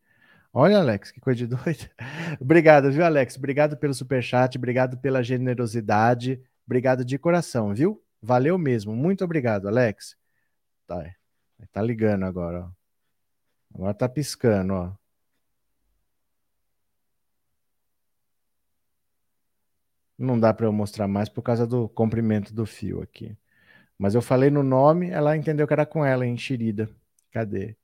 Olha, 0.52 0.78
Alex, 0.78 1.10
que 1.10 1.20
coisa 1.20 1.38
de 1.38 1.46
doida. 1.48 1.90
obrigado, 2.38 2.92
viu, 2.92 3.04
Alex? 3.04 3.36
Obrigado 3.36 3.76
pelo 3.76 3.94
superchat, 3.94 4.58
obrigado 4.58 4.98
pela 4.98 5.22
generosidade, 5.22 6.42
obrigado 6.66 7.04
de 7.04 7.18
coração, 7.18 7.74
viu? 7.74 8.02
Valeu 8.20 8.58
mesmo. 8.58 8.94
Muito 8.94 9.24
obrigado, 9.24 9.66
Alex. 9.66 10.16
Tá, 10.86 11.14
tá 11.72 11.82
ligando 11.82 12.24
agora, 12.24 12.66
ó. 12.66 12.70
Agora 13.74 13.94
tá 13.94 14.08
piscando, 14.08 14.74
ó. 14.74 14.92
Não 20.18 20.38
dá 20.38 20.52
para 20.52 20.66
eu 20.66 20.72
mostrar 20.72 21.08
mais 21.08 21.28
por 21.28 21.42
causa 21.42 21.66
do 21.66 21.88
comprimento 21.88 22.52
do 22.52 22.66
fio 22.66 23.00
aqui. 23.02 23.36
Mas 23.99 24.14
eu 24.14 24.22
falei 24.22 24.49
no 24.49 24.62
nome, 24.62 25.11
ela 25.11 25.36
entendeu 25.36 25.66
que 25.66 25.72
era 25.72 25.84
com 25.84 26.05
ela, 26.05 26.24
enxerida. 26.24 26.88
Cadê? 27.32 27.76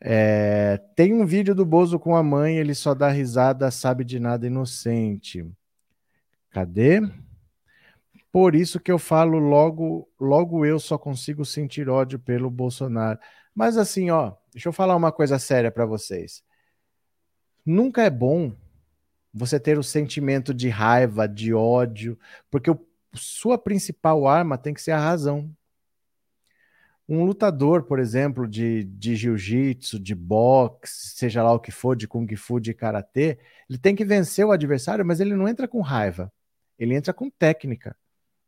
É, 0.00 0.78
tem 0.96 1.12
um 1.12 1.24
vídeo 1.24 1.54
do 1.54 1.64
Bozo 1.64 1.98
com 1.98 2.16
a 2.16 2.22
mãe, 2.22 2.56
ele 2.56 2.74
só 2.74 2.94
dá 2.94 3.08
risada, 3.08 3.70
sabe 3.70 4.04
de 4.04 4.18
nada 4.18 4.46
inocente. 4.46 5.46
Cadê? 6.50 7.00
Por 8.32 8.54
isso 8.54 8.80
que 8.80 8.90
eu 8.90 8.98
falo 8.98 9.38
logo, 9.38 10.08
logo 10.18 10.64
eu 10.64 10.80
só 10.80 10.96
consigo 10.96 11.44
sentir 11.44 11.88
ódio 11.88 12.18
pelo 12.18 12.50
Bolsonaro. 12.50 13.18
Mas 13.54 13.76
assim, 13.76 14.10
ó, 14.10 14.32
deixa 14.50 14.70
eu 14.70 14.72
falar 14.72 14.96
uma 14.96 15.12
coisa 15.12 15.38
séria 15.38 15.70
para 15.70 15.84
vocês. 15.84 16.42
Nunca 17.64 18.02
é 18.02 18.10
bom 18.10 18.56
você 19.32 19.60
ter 19.60 19.78
o 19.78 19.82
sentimento 19.82 20.52
de 20.52 20.68
raiva, 20.68 21.28
de 21.28 21.54
ódio, 21.54 22.18
porque 22.50 22.70
o 22.70 22.74
sua 23.14 23.58
principal 23.58 24.26
arma 24.26 24.58
tem 24.58 24.74
que 24.74 24.82
ser 24.82 24.92
a 24.92 24.98
razão. 24.98 25.50
Um 27.08 27.24
lutador, 27.24 27.82
por 27.82 27.98
exemplo, 27.98 28.48
de, 28.48 28.84
de 28.84 29.16
jiu-jitsu, 29.16 29.98
de 29.98 30.14
boxe, 30.14 31.14
seja 31.16 31.42
lá 31.42 31.52
o 31.52 31.60
que 31.60 31.72
for, 31.72 31.96
de 31.96 32.08
kung 32.08 32.26
fu, 32.36 32.60
de 32.60 32.72
karatê, 32.72 33.38
ele 33.68 33.78
tem 33.78 33.94
que 33.94 34.04
vencer 34.04 34.46
o 34.46 34.52
adversário, 34.52 35.04
mas 35.04 35.20
ele 35.20 35.34
não 35.34 35.48
entra 35.48 35.68
com 35.68 35.80
raiva, 35.80 36.32
ele 36.78 36.94
entra 36.94 37.12
com 37.12 37.28
técnica. 37.28 37.96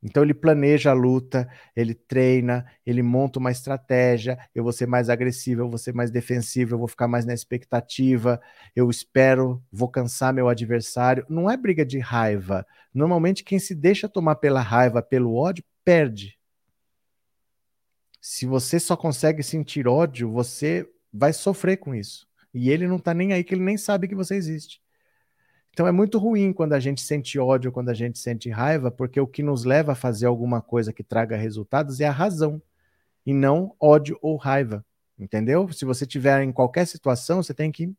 Então 0.05 0.23
ele 0.23 0.35
planeja 0.35 0.91
a 0.91 0.93
luta, 0.93 1.49
ele 1.75 1.95
treina, 1.95 2.67
ele 2.85 3.03
monta 3.03 3.39
uma 3.39 3.51
estratégia. 3.51 4.39
Eu 4.55 4.63
vou 4.63 4.73
ser 4.73 4.87
mais 4.87 5.09
agressivo, 5.09 5.63
eu 5.63 5.69
vou 5.71 5.79
ser 5.79 5.95
mais 5.95 6.11
defensivo, 6.11 6.75
eu 6.75 6.79
vou 6.79 6.87
ficar 6.87 7.09
mais 7.09 7.25
na 7.25 7.33
expectativa. 7.33 8.39
Eu 8.77 8.91
espero, 8.91 9.65
vou 9.73 9.89
cansar 9.89 10.35
meu 10.35 10.47
adversário. 10.47 11.25
Não 11.27 11.51
é 11.51 11.57
briga 11.57 11.87
de 11.87 11.99
raiva. 11.99 12.67
Normalmente 12.93 13.43
quem 13.43 13.59
se 13.59 13.75
deixa 13.75 14.07
tomar 14.07 14.37
pela 14.37 14.61
raiva, 14.61 15.01
pelo 15.01 15.35
ódio, 15.35 15.65
perde. 15.83 16.39
Se 18.21 18.45
você 18.45 18.79
só 18.79 18.97
consegue 18.97 19.43
sentir 19.43 19.89
ódio, 19.89 20.31
você 20.31 20.87
vai 21.11 21.33
sofrer 21.33 21.79
com 21.79 21.95
isso. 21.95 22.27
E 22.53 22.69
ele 22.71 22.87
não 22.87 22.99
tá 22.99 23.15
nem 23.15 23.33
aí, 23.33 23.43
que 23.43 23.55
ele 23.55 23.65
nem 23.65 23.79
sabe 23.79 24.07
que 24.07 24.15
você 24.15 24.35
existe. 24.35 24.84
Então 25.75 25.89
é 25.89 25.93
muito 25.93 26.19
ruim 26.19 26.53
quando 26.53 26.73
a 26.73 26.79
gente 26.79 27.01
sente 27.01 27.37
ódio, 27.37 27.73
quando 27.73 27.89
a 27.89 27.95
gente 27.95 28.17
sente 28.17 28.49
raiva, 28.49 28.93
porque 28.93 29.21
o 29.21 29.27
que 29.27 29.43
nos 29.43 29.65
leva 29.65 29.91
a 29.91 29.97
fazer 29.97 30.27
alguma 30.27 30.63
coisa 30.63 30.93
que 30.93 31.03
traga 31.03 31.37
resultados 31.37 31.99
é 31.99 32.07
a 32.07 32.13
razão, 32.13 32.63
e 33.27 33.35
não 33.35 33.75
ódio 33.81 34.17
ou 34.23 34.37
raiva. 34.37 34.85
Entendeu? 35.19 35.69
Se 35.73 35.85
você 35.85 36.07
tiver 36.07 36.45
em 36.45 36.53
qualquer 36.53 36.87
situação, 36.87 37.43
você 37.43 37.53
tem 37.53 37.73
que 37.73 37.93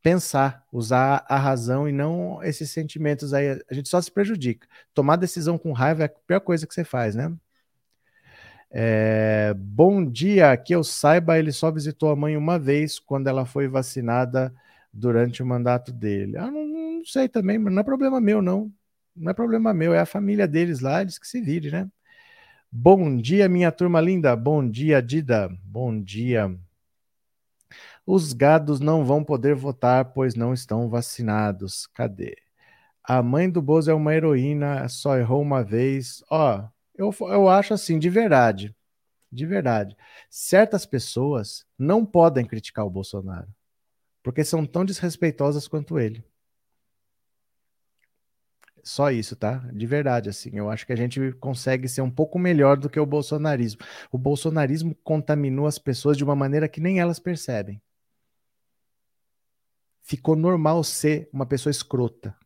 pensar, 0.00 0.64
usar 0.72 1.26
a 1.28 1.36
razão 1.36 1.86
e 1.86 1.92
não 1.92 2.42
esses 2.42 2.70
sentimentos 2.70 3.34
aí. 3.34 3.60
A 3.70 3.74
gente 3.74 3.90
só 3.90 4.00
se 4.00 4.10
prejudica. 4.10 4.66
Tomar 4.94 5.16
decisão 5.16 5.58
com 5.58 5.72
raiva 5.72 6.04
é 6.04 6.06
a 6.06 6.08
pior 6.08 6.40
coisa 6.40 6.66
que 6.66 6.72
você 6.72 6.84
faz, 6.84 7.14
né? 7.14 7.36
É, 8.70 9.52
bom 9.58 10.02
dia, 10.02 10.56
que 10.56 10.74
eu 10.74 10.82
saiba, 10.82 11.38
ele 11.38 11.52
só 11.52 11.70
visitou 11.70 12.10
a 12.10 12.16
mãe 12.16 12.34
uma 12.34 12.58
vez 12.58 12.98
quando 12.98 13.26
ela 13.26 13.44
foi 13.44 13.68
vacinada 13.68 14.54
durante 14.96 15.42
o 15.42 15.46
mandato 15.46 15.92
dele. 15.92 16.36
Ah, 16.38 16.50
não, 16.50 16.66
não 16.66 17.04
sei 17.04 17.28
também, 17.28 17.58
mas 17.58 17.72
não 17.72 17.80
é 17.80 17.84
problema 17.84 18.20
meu, 18.20 18.40
não. 18.40 18.72
Não 19.14 19.30
é 19.30 19.34
problema 19.34 19.72
meu, 19.72 19.94
é 19.94 20.00
a 20.00 20.06
família 20.06 20.48
deles 20.48 20.80
lá, 20.80 21.02
eles 21.02 21.18
que 21.18 21.26
se 21.26 21.40
virem, 21.40 21.70
né? 21.70 21.90
Bom 22.70 23.16
dia, 23.16 23.48
minha 23.48 23.72
turma 23.72 24.00
linda. 24.00 24.34
Bom 24.36 24.68
dia, 24.68 25.00
Dida. 25.02 25.50
Bom 25.62 26.02
dia. 26.02 26.54
Os 28.06 28.32
gados 28.32 28.80
não 28.80 29.04
vão 29.04 29.24
poder 29.24 29.54
votar, 29.54 30.12
pois 30.12 30.34
não 30.34 30.52
estão 30.52 30.88
vacinados. 30.88 31.86
Cadê? 31.88 32.36
A 33.02 33.22
mãe 33.22 33.50
do 33.50 33.62
Bozo 33.62 33.90
é 33.90 33.94
uma 33.94 34.14
heroína, 34.14 34.88
só 34.88 35.16
errou 35.16 35.40
uma 35.42 35.62
vez. 35.62 36.22
Ó, 36.30 36.64
eu, 36.94 37.14
eu 37.20 37.48
acho 37.48 37.74
assim, 37.74 37.98
de 37.98 38.10
verdade. 38.10 38.74
De 39.32 39.46
verdade. 39.46 39.96
Certas 40.28 40.86
pessoas 40.86 41.64
não 41.78 42.04
podem 42.04 42.44
criticar 42.44 42.84
o 42.86 42.90
Bolsonaro 42.90 43.48
porque 44.26 44.42
são 44.42 44.66
tão 44.66 44.84
desrespeitosas 44.84 45.68
quanto 45.68 46.00
ele. 46.00 46.24
Só 48.82 49.08
isso, 49.08 49.36
tá? 49.36 49.58
De 49.72 49.86
verdade, 49.86 50.28
assim. 50.28 50.50
Eu 50.52 50.68
acho 50.68 50.84
que 50.84 50.92
a 50.92 50.96
gente 50.96 51.30
consegue 51.34 51.88
ser 51.88 52.00
um 52.00 52.10
pouco 52.10 52.36
melhor 52.36 52.76
do 52.76 52.90
que 52.90 52.98
o 52.98 53.06
bolsonarismo. 53.06 53.82
O 54.10 54.18
bolsonarismo 54.18 54.96
contaminou 55.04 55.64
as 55.64 55.78
pessoas 55.78 56.16
de 56.16 56.24
uma 56.24 56.34
maneira 56.34 56.68
que 56.68 56.80
nem 56.80 56.98
elas 56.98 57.20
percebem. 57.20 57.80
Ficou 60.02 60.34
normal 60.34 60.82
ser 60.82 61.30
uma 61.32 61.46
pessoa 61.46 61.70
escrota. 61.70 62.36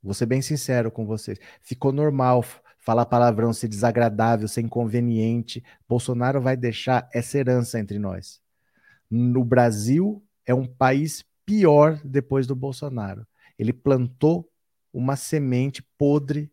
Vou 0.00 0.14
ser 0.14 0.26
bem 0.26 0.40
sincero 0.40 0.88
com 0.88 1.04
vocês. 1.04 1.36
Ficou 1.60 1.90
normal 1.90 2.44
falar 2.78 3.06
palavrão, 3.06 3.52
ser 3.52 3.66
desagradável, 3.66 4.46
ser 4.46 4.60
inconveniente. 4.60 5.64
Bolsonaro 5.88 6.40
vai 6.40 6.56
deixar 6.56 7.08
essa 7.12 7.36
herança 7.38 7.80
entre 7.80 7.98
nós. 7.98 8.40
No 9.10 9.44
Brasil, 9.44 10.24
é 10.46 10.54
um 10.54 10.66
país 10.66 11.24
pior 11.44 12.00
depois 12.04 12.46
do 12.46 12.54
Bolsonaro. 12.54 13.26
Ele 13.58 13.72
plantou 13.72 14.48
uma 14.92 15.16
semente 15.16 15.82
podre 15.98 16.50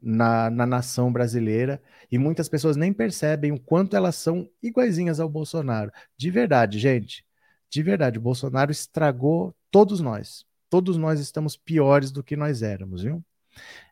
na, 0.00 0.50
na 0.50 0.66
nação 0.66 1.12
brasileira 1.12 1.82
e 2.10 2.18
muitas 2.18 2.48
pessoas 2.48 2.76
nem 2.76 2.92
percebem 2.92 3.52
o 3.52 3.60
quanto 3.60 3.96
elas 3.96 4.16
são 4.16 4.48
iguaizinhas 4.62 5.20
ao 5.20 5.28
Bolsonaro. 5.28 5.90
De 6.16 6.30
verdade, 6.30 6.78
gente, 6.78 7.24
de 7.70 7.82
verdade, 7.82 8.18
o 8.18 8.22
Bolsonaro 8.22 8.70
estragou 8.70 9.54
todos 9.70 10.00
nós. 10.00 10.44
Todos 10.70 10.96
nós 10.96 11.20
estamos 11.20 11.56
piores 11.56 12.10
do 12.10 12.22
que 12.22 12.36
nós 12.36 12.62
éramos, 12.62 13.02
viu? 13.02 13.24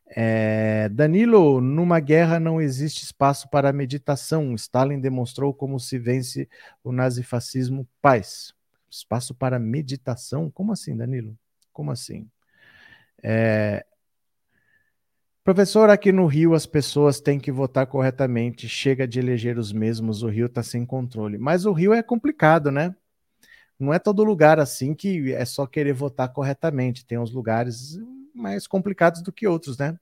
É, 0.08 0.88
Danilo, 0.90 1.60
numa 1.60 1.98
guerra 1.98 2.38
não 2.38 2.60
existe 2.60 3.02
espaço 3.02 3.48
para 3.50 3.72
meditação. 3.72 4.54
Stalin 4.54 5.00
demonstrou 5.00 5.52
como 5.52 5.80
se 5.80 5.98
vence 5.98 6.48
o 6.84 6.92
nazifascismo 6.92 7.88
paz. 8.00 8.55
Espaço 8.96 9.34
para 9.34 9.58
meditação? 9.58 10.50
Como 10.50 10.72
assim, 10.72 10.96
Danilo? 10.96 11.36
Como 11.72 11.90
assim? 11.90 12.28
É... 13.22 13.84
Professor, 15.44 15.90
aqui 15.90 16.10
no 16.10 16.26
Rio 16.26 16.54
as 16.54 16.66
pessoas 16.66 17.20
têm 17.20 17.38
que 17.38 17.52
votar 17.52 17.86
corretamente. 17.86 18.68
Chega 18.68 19.06
de 19.06 19.20
eleger 19.20 19.58
os 19.58 19.72
mesmos, 19.72 20.22
o 20.22 20.28
Rio 20.28 20.46
está 20.46 20.62
sem 20.62 20.84
controle. 20.84 21.38
Mas 21.38 21.64
o 21.66 21.72
Rio 21.72 21.92
é 21.92 22.02
complicado, 22.02 22.70
né? 22.70 22.94
Não 23.78 23.92
é 23.92 23.98
todo 23.98 24.24
lugar 24.24 24.58
assim 24.58 24.94
que 24.94 25.32
é 25.32 25.44
só 25.44 25.66
querer 25.66 25.92
votar 25.92 26.32
corretamente. 26.32 27.06
Tem 27.06 27.18
uns 27.18 27.30
lugares 27.30 27.98
mais 28.34 28.66
complicados 28.66 29.22
do 29.22 29.32
que 29.32 29.46
outros, 29.46 29.78
né? 29.78 29.98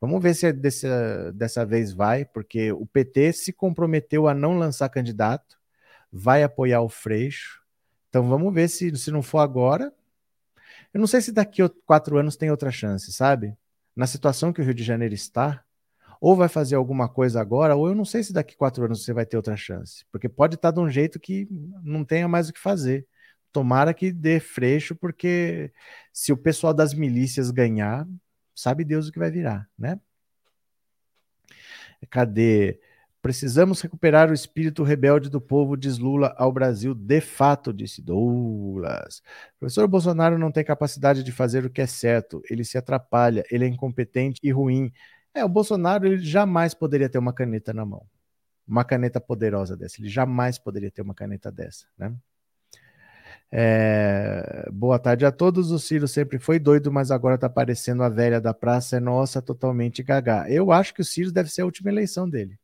Vamos 0.00 0.22
ver 0.22 0.34
se 0.34 0.46
é 0.46 0.52
dessa, 0.52 1.32
dessa 1.32 1.64
vez 1.64 1.92
vai, 1.92 2.24
porque 2.24 2.70
o 2.72 2.86
PT 2.86 3.32
se 3.32 3.52
comprometeu 3.52 4.28
a 4.28 4.34
não 4.34 4.58
lançar 4.58 4.88
candidato, 4.88 5.56
vai 6.12 6.42
apoiar 6.42 6.82
o 6.82 6.88
Freixo. 6.88 7.62
Então 8.16 8.26
vamos 8.30 8.54
ver 8.54 8.66
se, 8.68 8.96
se 8.96 9.10
não 9.10 9.20
for 9.20 9.40
agora, 9.40 9.92
eu 10.94 10.98
não 10.98 11.06
sei 11.06 11.20
se 11.20 11.30
daqui 11.30 11.60
a 11.60 11.68
quatro 11.84 12.16
anos 12.16 12.34
tem 12.34 12.50
outra 12.50 12.70
chance, 12.70 13.12
sabe? 13.12 13.54
Na 13.94 14.06
situação 14.06 14.54
que 14.54 14.60
o 14.62 14.64
Rio 14.64 14.72
de 14.72 14.82
Janeiro 14.82 15.12
está, 15.12 15.62
ou 16.18 16.34
vai 16.34 16.48
fazer 16.48 16.76
alguma 16.76 17.10
coisa 17.10 17.42
agora, 17.42 17.76
ou 17.76 17.88
eu 17.88 17.94
não 17.94 18.06
sei 18.06 18.22
se 18.22 18.32
daqui 18.32 18.54
a 18.54 18.56
quatro 18.56 18.86
anos 18.86 19.04
você 19.04 19.12
vai 19.12 19.26
ter 19.26 19.36
outra 19.36 19.54
chance. 19.54 20.06
Porque 20.10 20.30
pode 20.30 20.54
estar 20.54 20.70
de 20.70 20.80
um 20.80 20.88
jeito 20.88 21.20
que 21.20 21.46
não 21.82 22.06
tenha 22.06 22.26
mais 22.26 22.48
o 22.48 22.54
que 22.54 22.58
fazer. 22.58 23.06
Tomara 23.52 23.92
que 23.92 24.10
dê 24.10 24.40
freixo, 24.40 24.96
porque 24.96 25.70
se 26.10 26.32
o 26.32 26.38
pessoal 26.38 26.72
das 26.72 26.94
milícias 26.94 27.50
ganhar, 27.50 28.08
sabe 28.54 28.82
Deus 28.82 29.08
o 29.08 29.12
que 29.12 29.18
vai 29.18 29.30
virar, 29.30 29.68
né? 29.78 30.00
Cadê? 32.08 32.80
Precisamos 33.26 33.80
recuperar 33.80 34.30
o 34.30 34.32
espírito 34.32 34.84
rebelde 34.84 35.28
do 35.28 35.40
povo, 35.40 35.76
diz 35.76 35.98
Lula 35.98 36.32
ao 36.38 36.52
Brasil, 36.52 36.94
de 36.94 37.20
fato, 37.20 37.72
disse 37.72 38.00
Douglas. 38.00 39.20
Professor 39.58 39.88
Bolsonaro 39.88 40.38
não 40.38 40.52
tem 40.52 40.62
capacidade 40.62 41.24
de 41.24 41.32
fazer 41.32 41.64
o 41.64 41.70
que 41.70 41.82
é 41.82 41.88
certo, 41.88 42.40
ele 42.48 42.62
se 42.62 42.78
atrapalha, 42.78 43.44
ele 43.50 43.64
é 43.64 43.68
incompetente 43.68 44.38
e 44.44 44.52
ruim. 44.52 44.92
É, 45.34 45.44
o 45.44 45.48
Bolsonaro 45.48 46.06
ele 46.06 46.18
jamais 46.18 46.72
poderia 46.72 47.08
ter 47.08 47.18
uma 47.18 47.32
caneta 47.32 47.74
na 47.74 47.84
mão. 47.84 48.06
Uma 48.64 48.84
caneta 48.84 49.20
poderosa 49.20 49.76
dessa. 49.76 50.00
Ele 50.00 50.08
jamais 50.08 50.56
poderia 50.56 50.92
ter 50.92 51.02
uma 51.02 51.12
caneta 51.14 51.50
dessa, 51.50 51.84
né? 51.98 52.14
É, 53.50 54.68
boa 54.72 55.00
tarde 55.00 55.26
a 55.26 55.32
todos. 55.32 55.72
O 55.72 55.80
Ciro 55.80 56.06
sempre 56.06 56.38
foi 56.38 56.60
doido, 56.60 56.92
mas 56.92 57.10
agora 57.10 57.36
tá 57.36 57.48
parecendo 57.48 58.04
a 58.04 58.08
velha 58.08 58.40
da 58.40 58.54
praça. 58.54 58.98
É 58.98 59.00
nossa, 59.00 59.42
totalmente 59.42 60.00
gaga. 60.00 60.48
Eu 60.48 60.70
acho 60.70 60.94
que 60.94 61.00
o 61.00 61.04
Ciro 61.04 61.32
deve 61.32 61.50
ser 61.50 61.62
a 61.62 61.64
última 61.64 61.90
eleição 61.90 62.30
dele. 62.30 62.56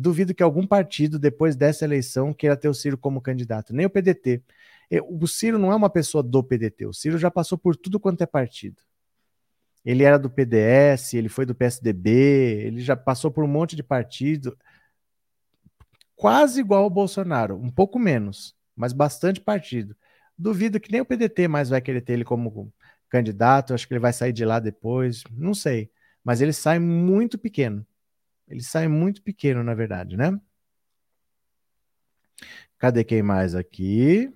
Duvido 0.00 0.34
que 0.34 0.42
algum 0.42 0.66
partido, 0.66 1.18
depois 1.18 1.54
dessa 1.54 1.84
eleição, 1.84 2.32
queira 2.32 2.56
ter 2.56 2.68
o 2.68 2.74
Ciro 2.74 2.96
como 2.96 3.20
candidato, 3.20 3.74
nem 3.74 3.86
o 3.86 3.90
PDT. 3.90 4.42
O 5.08 5.26
Ciro 5.26 5.58
não 5.58 5.70
é 5.70 5.76
uma 5.76 5.90
pessoa 5.90 6.22
do 6.22 6.42
PDT, 6.42 6.86
o 6.86 6.92
Ciro 6.92 7.18
já 7.18 7.30
passou 7.30 7.58
por 7.58 7.76
tudo 7.76 8.00
quanto 8.00 8.22
é 8.22 8.26
partido. 8.26 8.82
Ele 9.84 10.02
era 10.02 10.18
do 10.18 10.28
PDS, 10.28 11.14
ele 11.14 11.28
foi 11.28 11.46
do 11.46 11.54
PSDB, 11.54 12.10
ele 12.66 12.80
já 12.80 12.96
passou 12.96 13.30
por 13.30 13.44
um 13.44 13.48
monte 13.48 13.76
de 13.76 13.82
partido. 13.82 14.56
Quase 16.16 16.60
igual 16.60 16.84
ao 16.84 16.90
Bolsonaro, 16.90 17.56
um 17.56 17.70
pouco 17.70 17.98
menos, 17.98 18.54
mas 18.76 18.92
bastante 18.92 19.40
partido. 19.40 19.96
Duvido 20.36 20.80
que 20.80 20.90
nem 20.90 21.00
o 21.00 21.04
PDT 21.04 21.48
mais 21.48 21.68
vai 21.68 21.80
querer 21.80 22.00
ter 22.00 22.14
ele 22.14 22.24
como 22.24 22.72
candidato, 23.08 23.74
acho 23.74 23.86
que 23.86 23.94
ele 23.94 24.00
vai 24.00 24.12
sair 24.12 24.32
de 24.32 24.44
lá 24.44 24.60
depois, 24.60 25.24
não 25.30 25.54
sei. 25.54 25.90
Mas 26.24 26.40
ele 26.40 26.52
sai 26.52 26.78
muito 26.78 27.38
pequeno. 27.38 27.86
Ele 28.50 28.62
sai 28.62 28.88
muito 28.88 29.22
pequeno, 29.22 29.62
na 29.62 29.74
verdade, 29.74 30.16
né? 30.16 30.38
Cadê 32.78 33.04
quem 33.04 33.22
mais 33.22 33.54
aqui? 33.54 34.32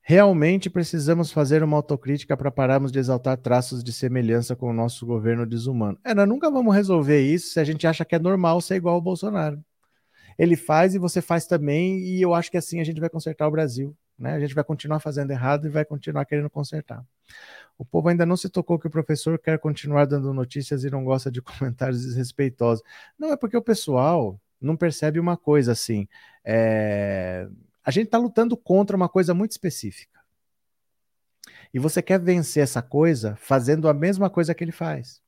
Realmente 0.00 0.70
precisamos 0.70 1.32
fazer 1.32 1.64
uma 1.64 1.76
autocrítica 1.76 2.36
para 2.36 2.50
pararmos 2.50 2.92
de 2.92 2.98
exaltar 3.00 3.36
traços 3.38 3.82
de 3.82 3.92
semelhança 3.92 4.54
com 4.54 4.70
o 4.70 4.72
nosso 4.72 5.04
governo 5.04 5.44
desumano. 5.44 5.98
É, 6.04 6.14
nós 6.14 6.28
nunca 6.28 6.48
vamos 6.48 6.72
resolver 6.72 7.20
isso 7.20 7.52
se 7.52 7.58
a 7.58 7.64
gente 7.64 7.86
acha 7.88 8.04
que 8.04 8.14
é 8.14 8.18
normal 8.18 8.60
ser 8.60 8.76
igual 8.76 8.94
ao 8.94 9.00
Bolsonaro. 9.00 9.60
Ele 10.38 10.54
faz 10.54 10.94
e 10.94 10.98
você 10.98 11.20
faz 11.20 11.46
também, 11.46 11.98
e 11.98 12.22
eu 12.22 12.34
acho 12.34 12.50
que 12.50 12.56
assim 12.56 12.80
a 12.80 12.84
gente 12.84 13.00
vai 13.00 13.10
consertar 13.10 13.48
o 13.48 13.50
Brasil. 13.50 13.96
Né? 14.16 14.34
A 14.34 14.40
gente 14.40 14.54
vai 14.54 14.62
continuar 14.62 15.00
fazendo 15.00 15.30
errado 15.32 15.66
e 15.66 15.70
vai 15.70 15.84
continuar 15.84 16.24
querendo 16.24 16.48
consertar. 16.48 17.04
O 17.78 17.84
povo 17.84 18.08
ainda 18.08 18.24
não 18.24 18.36
se 18.36 18.48
tocou 18.48 18.78
que 18.78 18.86
o 18.86 18.90
professor 18.90 19.38
quer 19.38 19.58
continuar 19.58 20.06
dando 20.06 20.32
notícias 20.32 20.84
e 20.84 20.90
não 20.90 21.04
gosta 21.04 21.30
de 21.30 21.40
comentários 21.42 22.04
desrespeitosos. 22.04 22.82
Não, 23.18 23.32
é 23.32 23.36
porque 23.36 23.56
o 23.56 23.62
pessoal 23.62 24.40
não 24.60 24.76
percebe 24.76 25.20
uma 25.20 25.36
coisa 25.36 25.72
assim. 25.72 26.08
É... 26.44 27.48
A 27.84 27.90
gente 27.90 28.06
está 28.06 28.18
lutando 28.18 28.56
contra 28.56 28.96
uma 28.96 29.08
coisa 29.08 29.34
muito 29.34 29.52
específica. 29.52 30.20
E 31.72 31.78
você 31.78 32.02
quer 32.02 32.18
vencer 32.18 32.62
essa 32.62 32.80
coisa 32.82 33.36
fazendo 33.36 33.88
a 33.88 33.94
mesma 33.94 34.30
coisa 34.30 34.54
que 34.54 34.64
ele 34.64 34.72
faz. 34.72 35.20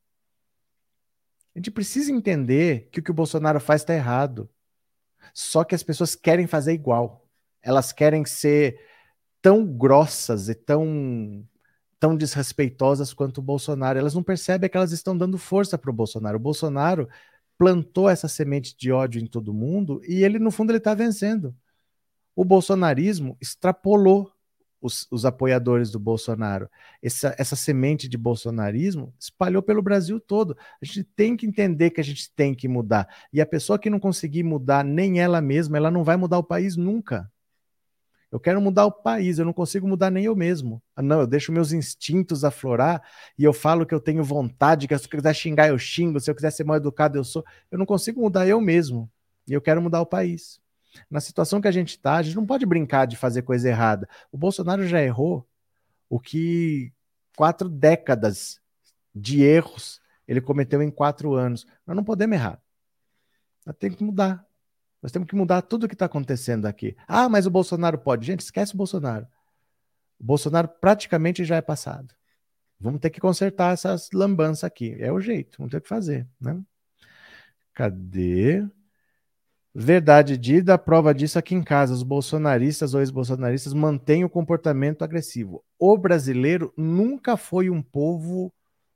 A 1.54 1.58
gente 1.58 1.70
precisa 1.70 2.10
entender 2.10 2.88
que 2.90 3.00
o 3.00 3.02
que 3.02 3.10
o 3.10 3.14
Bolsonaro 3.14 3.60
faz 3.60 3.82
está 3.82 3.94
errado. 3.94 4.48
Só 5.34 5.64
que 5.64 5.74
as 5.74 5.82
pessoas 5.82 6.14
querem 6.14 6.46
fazer 6.46 6.72
igual. 6.72 7.26
Elas 7.62 7.92
querem 7.92 8.24
ser 8.24 8.80
tão 9.42 9.66
grossas 9.66 10.48
e 10.48 10.54
tão 10.54 11.46
tão 11.98 12.16
desrespeitosas 12.16 13.12
quanto 13.12 13.38
o 13.38 13.42
Bolsonaro. 13.42 13.98
Elas 13.98 14.14
não 14.14 14.22
percebem 14.22 14.68
que 14.68 14.76
elas 14.76 14.92
estão 14.92 15.16
dando 15.16 15.38
força 15.38 15.76
para 15.76 15.90
o 15.90 15.94
Bolsonaro. 15.94 16.36
O 16.36 16.40
Bolsonaro 16.40 17.08
plantou 17.56 18.08
essa 18.08 18.28
semente 18.28 18.76
de 18.76 18.92
ódio 18.92 19.20
em 19.20 19.26
todo 19.26 19.52
mundo 19.52 20.00
e 20.06 20.22
ele, 20.22 20.38
no 20.38 20.50
fundo, 20.50 20.70
ele 20.70 20.78
está 20.78 20.94
vencendo. 20.94 21.54
O 22.34 22.44
bolsonarismo 22.44 23.36
extrapolou 23.40 24.32
os, 24.80 25.08
os, 25.10 25.24
apoiadores 25.24 25.90
do 25.90 25.98
Bolsonaro. 25.98 26.70
Essa, 27.02 27.34
essa 27.36 27.56
semente 27.56 28.08
de 28.08 28.16
bolsonarismo 28.16 29.12
espalhou 29.18 29.60
pelo 29.60 29.82
Brasil 29.82 30.20
todo. 30.20 30.56
A 30.80 30.84
gente 30.84 31.02
tem 31.02 31.36
que 31.36 31.46
entender 31.46 31.90
que 31.90 32.00
a 32.00 32.04
gente 32.04 32.32
tem 32.32 32.54
que 32.54 32.68
mudar. 32.68 33.08
E 33.32 33.40
a 33.40 33.46
pessoa 33.46 33.78
que 33.78 33.90
não 33.90 33.98
conseguir 33.98 34.44
mudar 34.44 34.84
nem 34.84 35.18
ela 35.18 35.40
mesma, 35.40 35.76
ela 35.76 35.90
não 35.90 36.04
vai 36.04 36.16
mudar 36.16 36.38
o 36.38 36.44
país 36.44 36.76
nunca. 36.76 37.28
Eu 38.30 38.38
quero 38.38 38.60
mudar 38.60 38.84
o 38.84 38.92
país, 38.92 39.38
eu 39.38 39.44
não 39.44 39.54
consigo 39.54 39.88
mudar 39.88 40.10
nem 40.10 40.24
eu 40.24 40.36
mesmo. 40.36 40.82
Ah, 40.94 41.00
não, 41.02 41.20
eu 41.20 41.26
deixo 41.26 41.50
meus 41.50 41.72
instintos 41.72 42.44
aflorar 42.44 43.02
e 43.38 43.44
eu 43.44 43.54
falo 43.54 43.86
que 43.86 43.94
eu 43.94 44.00
tenho 44.00 44.22
vontade, 44.22 44.86
que 44.86 44.98
se 44.98 45.06
eu 45.06 45.10
quiser 45.10 45.34
xingar, 45.34 45.68
eu 45.68 45.78
xingo, 45.78 46.20
se 46.20 46.30
eu 46.30 46.34
quiser 46.34 46.50
ser 46.50 46.64
mal 46.64 46.76
educado, 46.76 47.16
eu 47.16 47.24
sou. 47.24 47.42
Eu 47.70 47.78
não 47.78 47.86
consigo 47.86 48.20
mudar 48.20 48.46
eu 48.46 48.60
mesmo. 48.60 49.10
E 49.46 49.52
eu 49.54 49.62
quero 49.62 49.80
mudar 49.80 50.00
o 50.02 50.06
país. 50.06 50.60
Na 51.10 51.20
situação 51.20 51.60
que 51.60 51.68
a 51.68 51.72
gente 51.72 51.90
está, 51.90 52.16
a 52.16 52.22
gente 52.22 52.36
não 52.36 52.46
pode 52.46 52.66
brincar 52.66 53.06
de 53.06 53.16
fazer 53.16 53.42
coisa 53.42 53.68
errada. 53.68 54.08
O 54.30 54.36
Bolsonaro 54.36 54.86
já 54.86 55.02
errou 55.02 55.46
o 56.08 56.20
que 56.20 56.92
quatro 57.36 57.68
décadas 57.68 58.60
de 59.14 59.42
erros 59.42 60.00
ele 60.26 60.40
cometeu 60.40 60.82
em 60.82 60.90
quatro 60.90 61.34
anos. 61.34 61.66
Nós 61.86 61.96
não 61.96 62.04
podemos 62.04 62.36
errar. 62.36 62.60
Nós 63.64 63.76
temos 63.76 63.96
que 63.96 64.04
mudar. 64.04 64.47
Nós 65.02 65.12
temos 65.12 65.28
que 65.28 65.36
mudar 65.36 65.62
tudo 65.62 65.84
o 65.84 65.88
que 65.88 65.94
está 65.94 66.06
acontecendo 66.06 66.66
aqui. 66.66 66.96
Ah, 67.06 67.28
mas 67.28 67.46
o 67.46 67.50
Bolsonaro 67.50 67.98
pode. 67.98 68.26
Gente, 68.26 68.40
esquece 68.40 68.74
o 68.74 68.76
Bolsonaro. 68.76 69.26
O 70.18 70.24
Bolsonaro 70.24 70.68
praticamente 70.80 71.44
já 71.44 71.56
é 71.56 71.62
passado. 71.62 72.14
Vamos 72.80 73.00
ter 73.00 73.10
que 73.10 73.20
consertar 73.20 73.72
essas 73.72 74.10
lambanças 74.12 74.64
aqui. 74.64 74.96
É 74.98 75.12
o 75.12 75.20
jeito, 75.20 75.58
vamos 75.58 75.70
ter 75.70 75.80
que 75.80 75.88
fazer. 75.88 76.26
Né? 76.40 76.60
Cadê? 77.74 78.66
Verdade 79.74 80.36
dita, 80.36 80.74
a 80.74 80.78
prova 80.78 81.14
disso 81.14 81.38
aqui 81.38 81.54
em 81.54 81.62
casa. 81.62 81.94
Os 81.94 82.02
bolsonaristas 82.02 82.94
ou 82.94 83.00
ex-bolsonaristas 83.00 83.72
mantêm 83.72 84.24
o 84.24 84.28
comportamento 84.28 85.02
agressivo. 85.02 85.64
O 85.78 85.96
brasileiro 85.96 86.72
nunca 86.76 87.36
foi 87.36 87.70
um 87.70 87.80
povo 87.80 88.52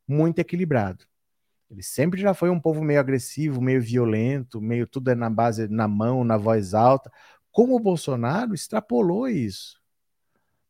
muito 0.08 0.40
equilibrado. 0.40 1.04
Ele 1.72 1.82
sempre 1.82 2.20
já 2.20 2.34
foi 2.34 2.50
um 2.50 2.60
povo 2.60 2.84
meio 2.84 3.00
agressivo, 3.00 3.58
meio 3.62 3.80
violento, 3.80 4.60
meio 4.60 4.86
tudo 4.86 5.10
é 5.10 5.14
na 5.14 5.30
base, 5.30 5.68
na 5.68 5.88
mão, 5.88 6.22
na 6.22 6.36
voz 6.36 6.74
alta. 6.74 7.10
Como 7.50 7.74
o 7.74 7.80
Bolsonaro 7.80 8.54
extrapolou 8.54 9.26
isso. 9.26 9.80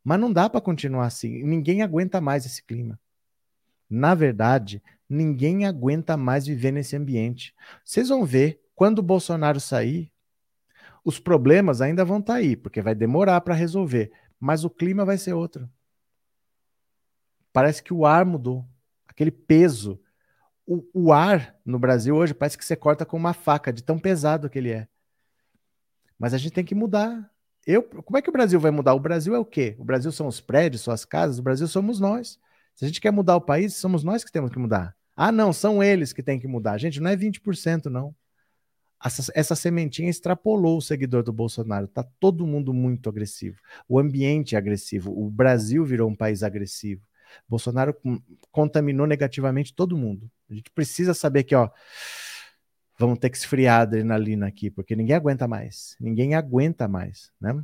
Mas 0.05 0.21
não 0.21 0.33
dá 0.33 0.49
para 0.49 0.61
continuar 0.61 1.07
assim. 1.07 1.43
Ninguém 1.43 1.83
aguenta 1.83 2.21
mais 2.21 2.47
esse 2.47 2.63
clima. 2.63 3.01
Na 3.91 4.15
verdade, 4.15 4.81
ninguém 5.09 5.67
aguenta 5.67 6.17
mais 6.17 6.47
viver 6.47 6.71
nesse 6.71 6.95
ambiente. 6.95 7.53
Vocês 7.85 8.09
vão 8.09 8.25
ver, 8.25 8.61
quando 8.73 9.01
o 9.01 9.03
Bolsonaro 9.03 9.59
sair, 9.59 10.09
os 11.05 11.19
problemas 11.19 11.81
ainda 11.81 12.05
vão 12.05 12.21
estar 12.21 12.35
tá 12.35 12.39
aí, 12.39 12.55
porque 12.55 12.81
vai 12.81 12.95
demorar 12.95 13.41
para 13.41 13.55
resolver, 13.55 14.13
mas 14.39 14.65
o 14.65 14.71
clima 14.71 15.05
vai 15.05 15.19
ser 15.19 15.33
outro. 15.33 15.69
Parece 17.53 17.83
que 17.83 17.93
o 17.93 18.07
ar 18.07 18.25
mudou, 18.25 18.65
aquele 19.07 19.33
peso. 19.33 20.01
O, 20.67 20.85
o 20.93 21.13
ar 21.13 21.57
no 21.65 21.79
Brasil 21.79 22.15
hoje 22.15 22.33
parece 22.33 22.57
que 22.57 22.65
você 22.65 22.77
corta 22.77 23.05
com 23.05 23.17
uma 23.17 23.33
faca, 23.33 23.73
de 23.73 23.83
tão 23.83 23.99
pesado 23.99 24.49
que 24.49 24.59
ele 24.59 24.71
é. 24.71 24.89
Mas 26.19 26.33
a 26.33 26.39
gente 26.39 26.53
tem 26.53 26.65
que 26.65 26.75
mudar. 26.75 27.31
Eu, 27.67 27.83
como 27.83 28.17
é 28.17 28.23
que 28.23 28.29
o 28.29 28.33
Brasil 28.33 28.59
vai 28.61 28.71
mudar? 28.71 28.95
O 28.95 29.01
Brasil 29.01 29.35
é 29.35 29.39
o 29.39 29.45
quê? 29.45 29.75
O 29.79 29.85
Brasil 29.85 30.13
são 30.13 30.27
os 30.27 30.41
prédios, 30.41 30.83
são 30.83 30.95
as 30.95 31.05
casas, 31.05 31.39
o 31.39 31.43
Brasil 31.43 31.67
somos 31.67 31.99
nós. 31.99 32.39
Se 32.75 32.85
a 32.85 32.89
gente 32.89 33.01
quer 33.01 33.11
mudar 33.11 33.37
o 33.37 33.41
país, 33.41 33.75
somos 33.75 34.05
nós 34.05 34.25
que 34.25 34.33
temos 34.33 34.51
que 34.51 34.59
mudar. 34.59 34.97
Ah, 35.17 35.31
não, 35.31 35.53
são 35.53 35.83
eles 35.83 36.13
que 36.13 36.23
têm 36.23 36.39
que 36.39 36.49
mudar. 36.49 36.79
Gente, 36.79 37.01
não 37.01 37.11
é 37.11 37.17
20%, 37.17 37.87
não. 37.87 38.15
Essa, 39.05 39.33
essa 39.35 39.57
sementinha 39.57 40.09
extrapolou 40.09 40.79
o 40.79 40.83
seguidor 40.83 41.23
do 41.23 41.33
Bolsonaro. 41.33 41.89
Tá 41.89 42.05
todo 42.21 42.47
mundo 42.47 42.73
muito 42.73 43.09
agressivo. 43.09 43.61
O 43.89 43.99
ambiente 43.99 44.55
é 44.55 44.59
agressivo. 44.59 45.13
O 45.13 45.29
Brasil 45.29 45.85
virou 45.85 46.09
um 46.09 46.15
país 46.15 46.43
agressivo. 46.43 47.03
Bolsonaro 47.49 47.97
contaminou 48.51 49.07
negativamente 49.07 49.75
todo 49.75 49.97
mundo. 49.97 50.31
A 50.51 50.55
gente 50.55 50.71
precisa 50.71 51.15
saber 51.15 51.45
que, 51.45 51.55
ó, 51.55 51.71
vamos 52.99 53.19
ter 53.19 53.31
que 53.31 53.37
esfriar 53.37 53.81
a 53.81 53.83
adrenalina 53.83 54.47
aqui, 54.47 54.71
porque 54.71 54.97
ninguém 54.97 55.17
aguenta 55.17 55.49
mais. 55.49 55.97
Ninguém 56.01 56.35
aguenta 56.35 56.87
mais, 56.89 57.33
né? 57.41 57.63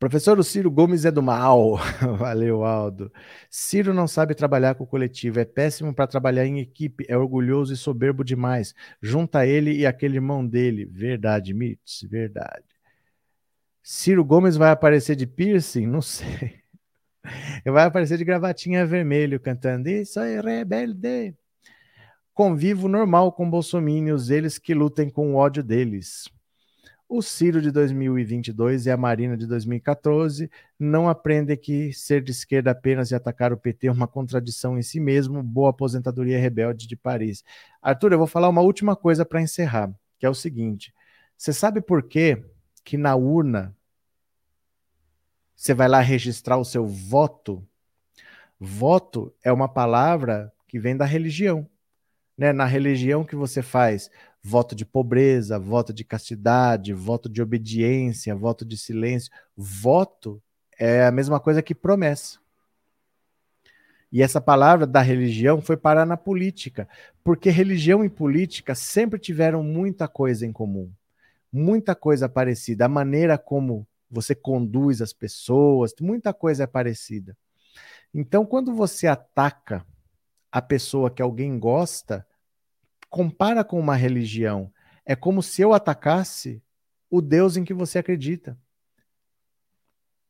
Professor, 0.00 0.38
o 0.38 0.42
Ciro 0.42 0.70
Gomes 0.70 1.04
é 1.04 1.10
do 1.10 1.22
mal. 1.22 1.76
Valeu, 2.18 2.64
Aldo. 2.64 3.12
Ciro 3.50 3.92
não 3.92 4.08
sabe 4.08 4.34
trabalhar 4.34 4.74
com 4.74 4.84
o 4.84 4.86
coletivo, 4.86 5.38
é 5.38 5.44
péssimo 5.44 5.94
para 5.94 6.06
trabalhar 6.06 6.46
em 6.46 6.58
equipe, 6.58 7.04
é 7.06 7.14
orgulhoso 7.18 7.74
e 7.74 7.76
soberbo 7.76 8.24
demais. 8.24 8.74
Junta 9.02 9.46
ele 9.46 9.76
e 9.76 9.84
aquele 9.84 10.16
irmão 10.16 10.46
dele. 10.46 10.86
Verdade, 10.86 11.52
Mitz, 11.52 12.02
verdade. 12.08 12.64
Ciro 13.82 14.24
Gomes 14.24 14.56
vai 14.56 14.70
aparecer 14.70 15.16
de 15.16 15.26
piercing? 15.26 15.86
Não 15.86 16.00
sei. 16.02 16.59
Vai 17.64 17.84
aparecer 17.84 18.18
de 18.18 18.24
gravatinha 18.24 18.86
vermelho 18.86 19.38
cantando 19.38 19.88
Isso 19.88 20.20
é 20.20 20.40
rebelde. 20.40 21.34
Convivo 22.32 22.88
normal 22.88 23.32
com 23.32 23.50
bolsomínios, 23.50 24.30
eles 24.30 24.58
que 24.58 24.72
lutem 24.72 25.10
com 25.10 25.34
o 25.34 25.36
ódio 25.36 25.62
deles. 25.62 26.28
O 27.06 27.20
Ciro 27.22 27.60
de 27.60 27.72
2022 27.72 28.86
e 28.86 28.90
a 28.90 28.96
Marina 28.96 29.36
de 29.36 29.44
2014 29.44 30.48
não 30.78 31.08
aprendem 31.08 31.56
que 31.56 31.92
ser 31.92 32.22
de 32.22 32.30
esquerda 32.30 32.70
apenas 32.70 33.10
e 33.10 33.16
atacar 33.16 33.52
o 33.52 33.56
PT 33.56 33.88
é 33.88 33.92
uma 33.92 34.06
contradição 34.06 34.78
em 34.78 34.82
si 34.82 35.00
mesmo. 35.00 35.42
Boa 35.42 35.70
aposentadoria 35.70 36.38
rebelde 36.38 36.86
de 36.86 36.94
Paris. 36.94 37.42
Arthur, 37.82 38.12
eu 38.12 38.18
vou 38.18 38.28
falar 38.28 38.48
uma 38.48 38.62
última 38.62 38.94
coisa 38.94 39.26
para 39.26 39.42
encerrar, 39.42 39.92
que 40.20 40.24
é 40.24 40.30
o 40.30 40.34
seguinte: 40.34 40.94
você 41.36 41.52
sabe 41.52 41.80
por 41.80 42.04
que 42.04 42.40
que 42.84 42.96
na 42.96 43.16
urna 43.16 43.76
você 45.60 45.74
vai 45.74 45.88
lá 45.88 46.00
registrar 46.00 46.56
o 46.56 46.64
seu 46.64 46.86
voto? 46.86 47.62
Voto 48.58 49.34
é 49.42 49.52
uma 49.52 49.68
palavra 49.68 50.50
que 50.66 50.78
vem 50.78 50.96
da 50.96 51.04
religião 51.04 51.68
né, 52.40 52.54
na 52.54 52.64
religião 52.64 53.22
que 53.22 53.36
você 53.36 53.60
faz 53.60 54.10
voto 54.42 54.74
de 54.74 54.86
pobreza, 54.86 55.58
voto 55.58 55.92
de 55.92 56.02
castidade, 56.02 56.94
voto 56.94 57.28
de 57.28 57.42
obediência, 57.42 58.34
voto 58.34 58.64
de 58.64 58.78
silêncio. 58.78 59.30
Voto 59.54 60.42
é 60.78 61.04
a 61.04 61.10
mesma 61.10 61.38
coisa 61.38 61.60
que 61.60 61.74
promessa. 61.74 62.38
E 64.10 64.22
essa 64.22 64.40
palavra 64.40 64.86
da 64.86 65.02
religião 65.02 65.60
foi 65.60 65.76
parar 65.76 66.06
na 66.06 66.16
política, 66.16 66.88
porque 67.22 67.50
religião 67.50 68.02
e 68.02 68.08
política 68.08 68.74
sempre 68.74 69.18
tiveram 69.18 69.62
muita 69.62 70.08
coisa 70.08 70.46
em 70.46 70.52
comum, 70.52 70.90
muita 71.52 71.94
coisa 71.94 72.26
parecida. 72.26 72.86
A 72.86 72.88
maneira 72.88 73.36
como 73.36 73.86
você 74.10 74.34
conduz 74.34 75.00
as 75.00 75.12
pessoas, 75.12 75.92
muita 76.00 76.34
coisa 76.34 76.64
é 76.64 76.66
parecida. 76.66 77.36
Então, 78.12 78.44
quando 78.44 78.74
você 78.74 79.06
ataca 79.06 79.86
a 80.50 80.60
pessoa 80.60 81.10
que 81.10 81.22
alguém 81.22 81.58
gosta, 81.58 82.26
compara 83.08 83.62
com 83.62 83.78
uma 83.78 83.94
religião. 83.94 84.72
É 85.04 85.14
como 85.14 85.42
se 85.42 85.62
eu 85.62 85.72
atacasse 85.72 86.62
o 87.08 87.20
Deus 87.20 87.56
em 87.56 87.64
que 87.64 87.74
você 87.74 87.98
acredita. 87.98 88.58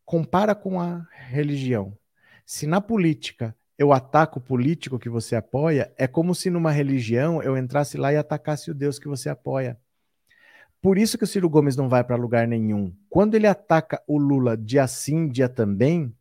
Compara 0.04 0.54
com 0.54 0.80
a 0.80 1.06
religião. 1.12 1.96
Se 2.44 2.66
na 2.66 2.80
política 2.80 3.56
eu 3.78 3.92
ataco 3.92 4.38
o 4.38 4.42
político 4.42 4.98
que 4.98 5.08
você 5.08 5.36
apoia, 5.36 5.92
é 5.96 6.06
como 6.06 6.34
se 6.34 6.50
numa 6.50 6.70
religião 6.70 7.42
eu 7.42 7.56
entrasse 7.56 7.96
lá 7.96 8.12
e 8.12 8.16
atacasse 8.16 8.70
o 8.70 8.74
Deus 8.74 8.98
que 8.98 9.08
você 9.08 9.28
apoia. 9.30 9.80
Por 10.82 10.96
isso 10.96 11.18
que 11.18 11.24
o 11.24 11.26
Ciro 11.26 11.48
Gomes 11.48 11.76
não 11.76 11.88
vai 11.88 12.02
para 12.02 12.16
lugar 12.16 12.48
nenhum. 12.48 12.94
Quando 13.08 13.34
ele 13.34 13.46
ataca 13.46 14.02
o 14.06 14.18
Lula 14.18 14.56
dia 14.56 14.86
sim, 14.86 15.28
dia 15.28 15.48
também, 15.48 16.14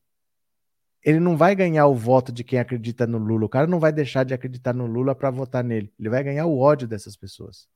ele 1.03 1.19
não 1.19 1.37
vai 1.37 1.55
ganhar 1.55 1.87
o 1.87 1.95
voto 1.95 2.31
de 2.31 2.43
quem 2.43 2.59
acredita 2.59 3.07
no 3.07 3.17
Lula. 3.17 3.45
O 3.45 3.49
cara 3.49 3.67
não 3.67 3.79
vai 3.79 3.93
deixar 3.93 4.25
de 4.25 4.33
acreditar 4.33 4.73
no 4.73 4.85
Lula 4.85 5.15
para 5.15 5.31
votar 5.31 5.63
nele. 5.63 5.91
Ele 5.97 6.09
vai 6.09 6.23
ganhar 6.23 6.45
o 6.45 6.59
ódio 6.59 6.87
dessas 6.87 7.15
pessoas. 7.15 7.67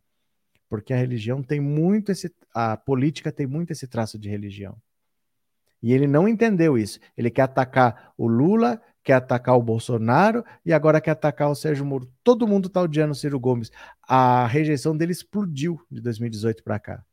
Porque 0.69 0.93
a 0.93 0.97
religião 0.97 1.41
tem 1.41 1.61
muito 1.61 2.11
esse. 2.11 2.33
A 2.53 2.75
política 2.75 3.31
tem 3.31 3.47
muito 3.47 3.71
esse 3.71 3.87
traço 3.87 4.19
de 4.19 4.29
religião. 4.29 4.75
E 5.81 5.93
ele 5.93 6.07
não 6.07 6.27
entendeu 6.27 6.77
isso. 6.77 6.99
Ele 7.17 7.29
quer 7.29 7.43
atacar 7.43 8.13
o 8.17 8.27
Lula, 8.27 8.81
quer 9.03 9.13
atacar 9.13 9.57
o 9.57 9.61
Bolsonaro 9.61 10.43
e 10.65 10.71
agora 10.71 11.01
quer 11.01 11.11
atacar 11.11 11.49
o 11.49 11.55
Sérgio 11.55 11.85
Moro. 11.85 12.09
Todo 12.23 12.47
mundo 12.47 12.67
está 12.67 12.81
odiando 12.81 13.11
o 13.11 13.15
Ciro 13.15 13.39
Gomes. 13.39 13.71
A 14.01 14.47
rejeição 14.47 14.95
dele 14.95 15.11
explodiu 15.11 15.79
de 15.91 16.01
2018 16.01 16.63
para 16.63 16.79
cá. 16.79 17.03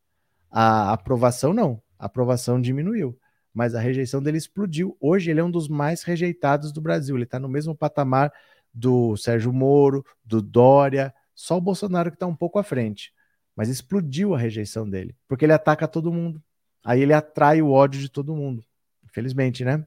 A 0.50 0.92
aprovação 0.92 1.52
não. 1.52 1.82
A 1.98 2.06
aprovação 2.06 2.60
diminuiu 2.60 3.18
mas 3.52 3.74
a 3.74 3.80
rejeição 3.80 4.22
dele 4.22 4.38
explodiu. 4.38 4.96
Hoje 5.00 5.30
ele 5.30 5.40
é 5.40 5.44
um 5.44 5.50
dos 5.50 5.68
mais 5.68 6.02
rejeitados 6.02 6.72
do 6.72 6.80
Brasil. 6.80 7.16
Ele 7.16 7.24
está 7.24 7.38
no 7.38 7.48
mesmo 7.48 7.74
patamar 7.74 8.32
do 8.72 9.16
Sérgio 9.16 9.52
Moro, 9.52 10.04
do 10.24 10.40
Dória, 10.40 11.12
só 11.34 11.56
o 11.56 11.60
Bolsonaro 11.60 12.10
que 12.10 12.16
está 12.16 12.26
um 12.26 12.36
pouco 12.36 12.58
à 12.58 12.62
frente. 12.62 13.12
Mas 13.56 13.68
explodiu 13.68 14.34
a 14.34 14.38
rejeição 14.38 14.88
dele, 14.88 15.16
porque 15.26 15.44
ele 15.44 15.52
ataca 15.52 15.88
todo 15.88 16.12
mundo. 16.12 16.42
Aí 16.84 17.00
ele 17.00 17.12
atrai 17.12 17.60
o 17.60 17.70
ódio 17.70 18.00
de 18.00 18.08
todo 18.08 18.34
mundo. 18.34 18.64
Infelizmente, 19.04 19.64
né? 19.64 19.84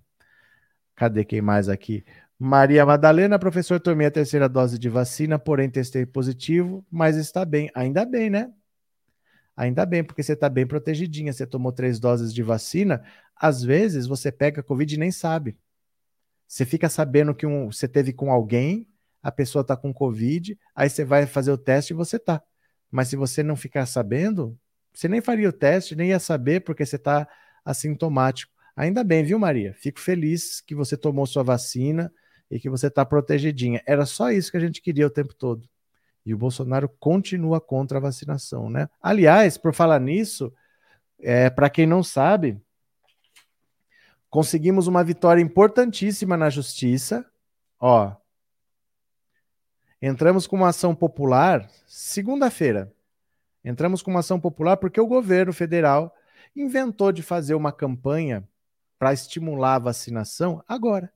Cadê 0.95 1.25
quem 1.25 1.41
mais 1.41 1.69
aqui? 1.69 2.03
Maria 2.37 2.85
Madalena, 2.85 3.39
professor, 3.39 3.79
tomei 3.79 4.07
a 4.07 4.11
terceira 4.11 4.49
dose 4.49 4.77
de 4.77 4.89
vacina, 4.89 5.39
porém 5.39 5.69
testei 5.69 6.05
positivo, 6.05 6.85
mas 6.91 7.15
está 7.15 7.45
bem. 7.45 7.69
Ainda 7.73 8.05
bem, 8.05 8.29
né? 8.29 8.51
Ainda 9.55 9.85
bem, 9.85 10.03
porque 10.03 10.23
você 10.23 10.33
está 10.33 10.49
bem 10.49 10.65
protegidinha. 10.65 11.31
Você 11.31 11.45
tomou 11.45 11.71
três 11.71 11.99
doses 11.99 12.33
de 12.33 12.43
vacina. 12.43 13.03
Às 13.35 13.63
vezes 13.63 14.07
você 14.07 14.31
pega 14.31 14.63
Covid 14.63 14.93
e 14.93 14.97
nem 14.97 15.11
sabe. 15.11 15.57
Você 16.47 16.65
fica 16.65 16.89
sabendo 16.89 17.33
que 17.33 17.45
um, 17.45 17.71
você 17.71 17.87
teve 17.87 18.13
com 18.13 18.31
alguém, 18.31 18.87
a 19.21 19.31
pessoa 19.31 19.61
está 19.61 19.77
com 19.77 19.93
Covid, 19.93 20.57
aí 20.75 20.89
você 20.89 21.05
vai 21.05 21.25
fazer 21.25 21.51
o 21.51 21.57
teste 21.57 21.93
e 21.93 21.95
você 21.95 22.19
tá. 22.19 22.43
Mas 22.91 23.07
se 23.07 23.15
você 23.15 23.41
não 23.41 23.55
ficar 23.55 23.85
sabendo, 23.85 24.57
você 24.93 25.07
nem 25.07 25.21
faria 25.21 25.49
o 25.49 25.53
teste, 25.53 25.95
nem 25.95 26.09
ia 26.09 26.19
saber, 26.19 26.59
porque 26.59 26.85
você 26.85 26.97
está 26.97 27.27
assintomático. 27.65 28.51
Ainda 28.75 29.03
bem, 29.03 29.23
viu, 29.23 29.37
Maria? 29.37 29.73
Fico 29.73 29.99
feliz 29.99 30.59
que 30.59 30.73
você 30.73 30.97
tomou 30.97 31.25
sua 31.27 31.43
vacina 31.43 32.11
e 32.49 32.59
que 32.59 32.69
você 32.69 32.87
está 32.87 33.05
protegidinha. 33.05 33.81
Era 33.85 34.05
só 34.05 34.31
isso 34.31 34.49
que 34.51 34.57
a 34.57 34.59
gente 34.59 34.81
queria 34.81 35.05
o 35.05 35.11
tempo 35.11 35.33
todo. 35.35 35.69
E 36.25 36.33
o 36.33 36.37
Bolsonaro 36.37 36.89
continua 36.99 37.61
contra 37.61 37.97
a 37.97 38.01
vacinação, 38.01 38.69
né? 38.69 38.89
Aliás, 39.01 39.57
por 39.57 39.73
falar 39.73 39.99
nisso, 39.99 40.51
é, 41.19 41.49
para 41.49 41.69
quem 41.69 41.85
não 41.85 42.01
sabe, 42.01 42.59
conseguimos 44.29 44.87
uma 44.87 45.03
vitória 45.03 45.41
importantíssima 45.41 46.35
na 46.35 46.49
justiça. 46.49 47.25
Ó, 47.79 48.15
entramos 50.01 50.47
com 50.47 50.55
uma 50.55 50.69
ação 50.69 50.95
popular 50.95 51.69
segunda-feira. 51.85 52.91
Entramos 53.63 54.01
com 54.01 54.09
uma 54.09 54.21
ação 54.21 54.39
popular 54.39 54.77
porque 54.77 54.99
o 54.99 55.07
governo 55.07 55.53
federal 55.53 56.15
inventou 56.55 57.11
de 57.11 57.21
fazer 57.21 57.53
uma 57.53 57.71
campanha 57.71 58.47
para 59.03 59.11
estimular 59.11 59.75
a 59.75 59.79
vacinação 59.79 60.63
agora 60.65 61.11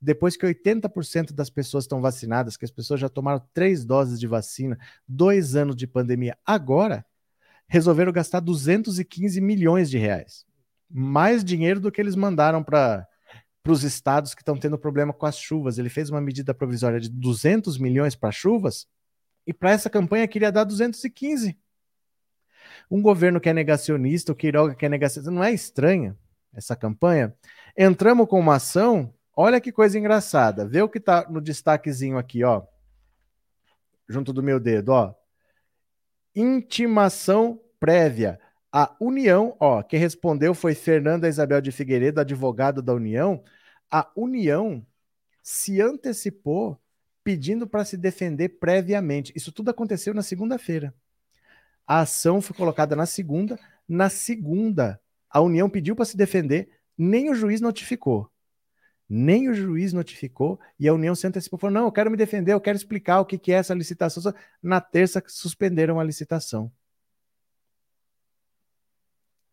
depois 0.00 0.36
que 0.36 0.46
80% 0.46 1.32
das 1.32 1.50
pessoas 1.50 1.82
estão 1.82 2.00
vacinadas, 2.00 2.56
que 2.56 2.64
as 2.64 2.70
pessoas 2.70 3.00
já 3.00 3.08
tomaram 3.08 3.44
três 3.52 3.84
doses 3.84 4.20
de 4.20 4.26
vacina, 4.28 4.78
dois 5.08 5.56
anos 5.56 5.74
de 5.74 5.84
pandemia, 5.84 6.38
agora 6.46 7.04
resolveram 7.66 8.12
gastar 8.12 8.38
215 8.38 9.40
milhões 9.40 9.90
de 9.90 9.98
reais. 9.98 10.46
Mais 10.88 11.42
dinheiro 11.42 11.80
do 11.80 11.90
que 11.90 12.00
eles 12.00 12.14
mandaram 12.14 12.62
para 12.62 13.04
para 13.64 13.72
os 13.72 13.82
estados 13.82 14.32
que 14.32 14.42
estão 14.42 14.56
tendo 14.56 14.78
problema 14.78 15.12
com 15.12 15.26
as 15.26 15.36
chuvas. 15.36 15.76
Ele 15.76 15.88
fez 15.88 16.10
uma 16.10 16.20
medida 16.20 16.54
provisória 16.54 17.00
de 17.00 17.08
200 17.08 17.78
milhões 17.78 18.14
para 18.14 18.30
chuvas 18.30 18.86
e 19.44 19.52
para 19.52 19.72
essa 19.72 19.90
campanha 19.90 20.28
queria 20.28 20.52
dar 20.52 20.62
215. 20.62 21.58
Um 22.88 23.02
governo 23.02 23.40
que 23.40 23.48
é 23.48 23.52
negacionista, 23.52 24.30
o 24.30 24.36
Queiroga 24.36 24.76
que 24.76 24.86
é 24.86 24.88
negacionista, 24.88 25.32
não 25.32 25.42
é 25.42 25.52
estranha 25.52 26.16
essa 26.54 26.76
campanha? 26.76 27.34
Entramos 27.76 28.28
com 28.28 28.38
uma 28.38 28.56
ação, 28.56 29.12
olha 29.36 29.60
que 29.60 29.72
coisa 29.72 29.98
engraçada. 29.98 30.66
Vê 30.66 30.82
o 30.82 30.88
que 30.88 30.98
está 30.98 31.28
no 31.28 31.40
destaquezinho 31.40 32.18
aqui, 32.18 32.44
ó. 32.44 32.62
Junto 34.08 34.32
do 34.32 34.42
meu 34.42 34.60
dedo, 34.60 34.90
ó. 34.90 35.14
Intimação 36.34 37.60
prévia. 37.78 38.40
A 38.72 38.94
União, 39.00 39.56
ó, 39.60 39.82
quem 39.82 40.00
respondeu 40.00 40.52
foi 40.52 40.74
Fernanda 40.74 41.28
Isabel 41.28 41.60
de 41.60 41.70
Figueiredo, 41.70 42.20
advogado 42.20 42.82
da 42.82 42.92
União. 42.92 43.42
A 43.90 44.10
União 44.16 44.84
se 45.42 45.80
antecipou 45.80 46.80
pedindo 47.22 47.66
para 47.66 47.84
se 47.84 47.96
defender 47.96 48.58
previamente. 48.58 49.32
Isso 49.36 49.52
tudo 49.52 49.70
aconteceu 49.70 50.12
na 50.12 50.22
segunda-feira. 50.22 50.92
A 51.86 52.00
ação 52.00 52.40
foi 52.40 52.56
colocada 52.56 52.96
na 52.96 53.06
segunda. 53.06 53.58
Na 53.88 54.08
segunda, 54.08 55.00
a 55.34 55.40
União 55.40 55.68
pediu 55.68 55.96
para 55.96 56.04
se 56.04 56.16
defender, 56.16 56.68
nem 56.96 57.28
o 57.28 57.34
juiz 57.34 57.60
notificou. 57.60 58.30
Nem 59.08 59.48
o 59.50 59.54
juiz 59.54 59.92
notificou 59.92 60.60
e 60.78 60.86
a 60.86 60.94
União 60.94 61.12
se 61.12 61.26
antecipou. 61.26 61.58
Falou: 61.58 61.74
não, 61.74 61.84
eu 61.86 61.92
quero 61.92 62.08
me 62.08 62.16
defender, 62.16 62.52
eu 62.52 62.60
quero 62.60 62.76
explicar 62.76 63.20
o 63.20 63.26
que, 63.26 63.36
que 63.36 63.52
é 63.52 63.56
essa 63.56 63.74
licitação. 63.74 64.32
Na 64.62 64.80
terça, 64.80 65.20
suspenderam 65.26 65.98
a 65.98 66.04
licitação. 66.04 66.72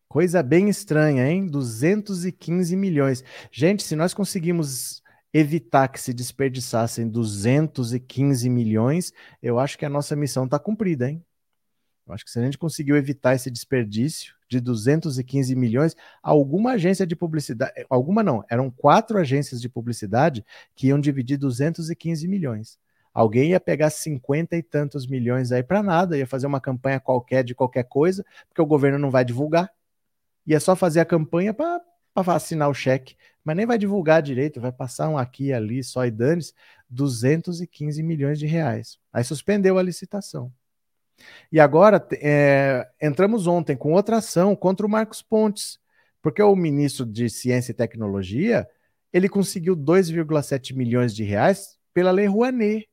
Coisa 0.08 0.40
bem 0.40 0.68
estranha, 0.68 1.28
hein? 1.28 1.48
215 1.48 2.76
milhões. 2.76 3.24
Gente, 3.50 3.82
se 3.82 3.96
nós 3.96 4.14
conseguimos 4.14 5.02
evitar 5.32 5.88
que 5.88 6.00
se 6.00 6.12
desperdiçassem 6.12 7.08
215 7.08 8.48
milhões, 8.48 9.12
eu 9.42 9.58
acho 9.58 9.76
que 9.76 9.84
a 9.84 9.88
nossa 9.88 10.14
missão 10.14 10.44
está 10.44 10.58
cumprida, 10.58 11.10
hein? 11.10 11.24
Eu 12.06 12.14
acho 12.14 12.24
que 12.24 12.30
se 12.30 12.38
a 12.38 12.42
gente 12.42 12.58
conseguiu 12.58 12.96
evitar 12.96 13.34
esse 13.34 13.50
desperdício 13.50 14.34
de 14.52 14.60
215 14.60 15.56
milhões, 15.56 15.96
alguma 16.22 16.72
agência 16.72 17.06
de 17.06 17.16
publicidade, 17.16 17.72
alguma 17.88 18.22
não, 18.22 18.44
eram 18.50 18.70
quatro 18.70 19.18
agências 19.18 19.62
de 19.62 19.68
publicidade 19.68 20.44
que 20.74 20.88
iam 20.88 21.00
dividir 21.00 21.38
215 21.38 22.28
milhões. 22.28 22.78
Alguém 23.14 23.50
ia 23.50 23.60
pegar 23.60 23.88
cinquenta 23.90 24.54
e 24.56 24.62
tantos 24.62 25.06
milhões 25.06 25.52
aí 25.52 25.62
para 25.62 25.82
nada, 25.82 26.18
ia 26.18 26.26
fazer 26.26 26.46
uma 26.46 26.60
campanha 26.60 27.00
qualquer 27.00 27.42
de 27.42 27.54
qualquer 27.54 27.84
coisa, 27.84 28.24
porque 28.48 28.60
o 28.60 28.66
governo 28.66 28.98
não 28.98 29.10
vai 29.10 29.24
divulgar. 29.24 29.70
Ia 30.46 30.60
só 30.60 30.76
fazer 30.76 31.00
a 31.00 31.04
campanha 31.04 31.54
para 31.54 31.82
vacinar 32.16 32.68
o 32.68 32.74
cheque, 32.74 33.16
mas 33.42 33.56
nem 33.56 33.66
vai 33.66 33.78
divulgar 33.78 34.22
direito, 34.22 34.60
vai 34.60 34.72
passar 34.72 35.08
um 35.08 35.16
aqui 35.16 35.46
e 35.46 35.52
ali, 35.52 35.82
só 35.82 36.04
e 36.04 36.10
dane-se, 36.10 36.52
215 36.90 38.02
milhões 38.02 38.38
de 38.38 38.46
reais. 38.46 38.98
Aí 39.12 39.24
suspendeu 39.24 39.78
a 39.78 39.82
licitação. 39.82 40.52
E 41.50 41.60
agora 41.60 42.06
é, 42.14 42.88
entramos 43.00 43.46
ontem 43.46 43.76
com 43.76 43.92
outra 43.92 44.18
ação 44.18 44.56
contra 44.56 44.86
o 44.86 44.90
Marcos 44.90 45.22
Pontes, 45.22 45.78
porque 46.20 46.42
o 46.42 46.54
ministro 46.56 47.04
de 47.04 47.28
Ciência 47.28 47.72
e 47.72 47.74
Tecnologia 47.74 48.66
ele 49.12 49.28
conseguiu 49.28 49.76
2,7 49.76 50.74
milhões 50.74 51.14
de 51.14 51.22
reais 51.22 51.78
pela 51.92 52.10
Lei 52.10 52.26
Rouanet, 52.26 52.88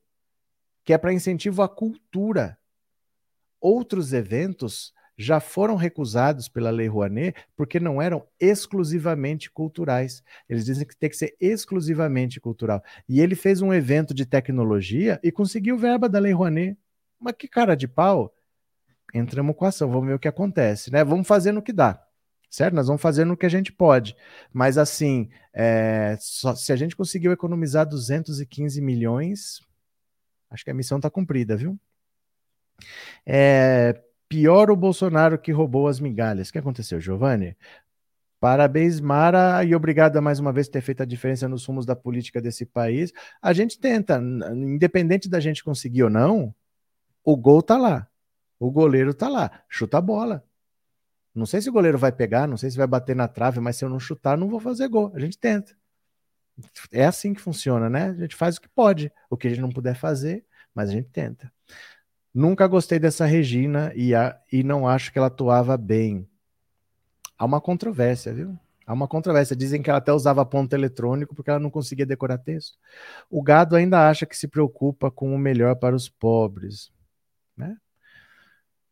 que 0.83 0.91
é 0.91 0.97
para 0.97 1.13
incentivo 1.13 1.61
à 1.61 1.69
cultura. 1.69 2.57
Outros 3.61 4.11
eventos 4.11 4.93
já 5.17 5.41
foram 5.41 5.75
recusados 5.75 6.47
pela 6.47 6.69
Lei 6.69 6.87
Rouanet 6.87 7.35
porque 7.55 7.77
não 7.79 8.01
eram 8.01 8.25
exclusivamente 8.39 9.51
culturais. 9.51 10.23
Eles 10.47 10.65
dizem 10.65 10.87
que 10.87 10.95
tem 10.95 11.09
que 11.09 11.17
ser 11.17 11.35
exclusivamente 11.41 12.39
cultural. 12.39 12.81
E 13.07 13.19
ele 13.19 13.35
fez 13.35 13.61
um 13.61 13.73
evento 13.73 14.13
de 14.13 14.25
tecnologia 14.25 15.19
e 15.21 15.31
conseguiu 15.31 15.77
verba 15.77 16.07
da 16.07 16.19
Lei 16.19 16.31
Rouanet. 16.31 16.77
Mas 17.19 17.35
que 17.37 17.47
cara 17.47 17.75
de 17.75 17.87
pau. 17.87 18.33
Entramos 19.13 19.55
com 19.55 19.65
a 19.65 19.69
ação, 19.69 19.89
vamos 19.89 20.07
ver 20.07 20.13
o 20.13 20.19
que 20.19 20.27
acontece, 20.27 20.91
né? 20.91 21.03
Vamos 21.03 21.27
fazer 21.27 21.51
no 21.51 21.63
que 21.63 21.73
dá, 21.73 21.99
certo? 22.49 22.75
Nós 22.75 22.87
vamos 22.87 23.01
fazer 23.01 23.25
no 23.25 23.35
que 23.35 23.45
a 23.45 23.49
gente 23.49 23.71
pode. 23.71 24.15
Mas 24.53 24.77
assim, 24.77 25.29
é, 25.51 26.15
só, 26.19 26.53
se 26.55 26.71
a 26.71 26.75
gente 26.75 26.95
conseguiu 26.95 27.31
economizar 27.31 27.87
215 27.87 28.79
milhões, 28.81 29.61
acho 30.49 30.63
que 30.63 30.69
a 30.69 30.75
missão 30.75 30.99
está 30.99 31.09
cumprida, 31.09 31.57
viu? 31.57 31.79
É, 33.25 33.99
pior 34.27 34.69
o 34.69 34.75
Bolsonaro 34.75 35.39
que 35.39 35.51
roubou 35.51 35.87
as 35.87 35.99
migalhas. 35.99 36.49
O 36.49 36.51
que 36.51 36.59
aconteceu, 36.59 36.99
Giovanni? 37.01 37.57
Parabéns, 38.39 39.01
Mara, 39.01 39.63
e 39.65 39.75
obrigado 39.75 40.21
mais 40.21 40.39
uma 40.39 40.53
vez 40.53 40.67
por 40.67 40.73
ter 40.73 40.81
feito 40.81 41.03
a 41.03 41.05
diferença 41.05 41.49
nos 41.49 41.65
rumos 41.65 41.85
da 41.85 41.95
política 41.95 42.39
desse 42.39 42.65
país. 42.65 43.11
A 43.41 43.51
gente 43.51 43.77
tenta, 43.77 44.21
independente 44.53 45.27
da 45.27 45.41
gente 45.41 45.61
conseguir 45.61 46.03
ou 46.03 46.09
não, 46.09 46.55
o 47.23 47.35
gol 47.35 47.61
tá 47.61 47.77
lá. 47.77 48.07
O 48.59 48.69
goleiro 48.69 49.13
tá 49.13 49.29
lá. 49.29 49.63
Chuta 49.69 49.97
a 49.97 50.01
bola. 50.01 50.43
Não 51.33 51.45
sei 51.45 51.61
se 51.61 51.69
o 51.69 51.73
goleiro 51.73 51.97
vai 51.97 52.11
pegar, 52.11 52.47
não 52.47 52.57
sei 52.57 52.69
se 52.69 52.77
vai 52.77 52.87
bater 52.87 53.15
na 53.15 53.27
trave, 53.27 53.59
mas 53.59 53.77
se 53.77 53.85
eu 53.85 53.89
não 53.89 53.99
chutar, 53.99 54.37
não 54.37 54.49
vou 54.49 54.59
fazer 54.59 54.87
gol. 54.87 55.11
A 55.15 55.19
gente 55.19 55.37
tenta. 55.37 55.73
É 56.91 57.05
assim 57.05 57.33
que 57.33 57.39
funciona, 57.39 57.89
né? 57.89 58.09
A 58.09 58.13
gente 58.13 58.35
faz 58.35 58.57
o 58.57 58.61
que 58.61 58.67
pode. 58.67 59.11
O 59.29 59.37
que 59.37 59.47
a 59.47 59.49
gente 59.49 59.61
não 59.61 59.69
puder 59.69 59.95
fazer, 59.95 60.45
mas 60.75 60.89
a 60.89 60.91
gente 60.91 61.09
tenta. 61.09 61.51
Nunca 62.33 62.67
gostei 62.67 62.99
dessa 62.99 63.25
Regina 63.25 63.93
e, 63.95 64.13
a, 64.13 64.37
e 64.51 64.63
não 64.63 64.87
acho 64.87 65.11
que 65.11 65.17
ela 65.17 65.27
atuava 65.27 65.77
bem. 65.77 66.27
Há 67.37 67.45
uma 67.45 67.61
controvérsia, 67.61 68.33
viu? 68.33 68.57
Há 68.85 68.93
uma 68.93 69.07
controvérsia. 69.07 69.55
Dizem 69.55 69.81
que 69.81 69.89
ela 69.89 69.99
até 69.99 70.11
usava 70.11 70.45
ponto 70.45 70.73
eletrônico 70.73 71.33
porque 71.33 71.49
ela 71.49 71.59
não 71.59 71.69
conseguia 71.69 72.05
decorar 72.05 72.39
texto. 72.39 72.77
O 73.29 73.41
gado 73.41 73.75
ainda 73.75 74.09
acha 74.09 74.25
que 74.25 74.35
se 74.35 74.47
preocupa 74.47 75.09
com 75.09 75.33
o 75.33 75.39
melhor 75.39 75.75
para 75.75 75.95
os 75.95 76.09
pobres 76.09 76.91
né? 77.59 77.77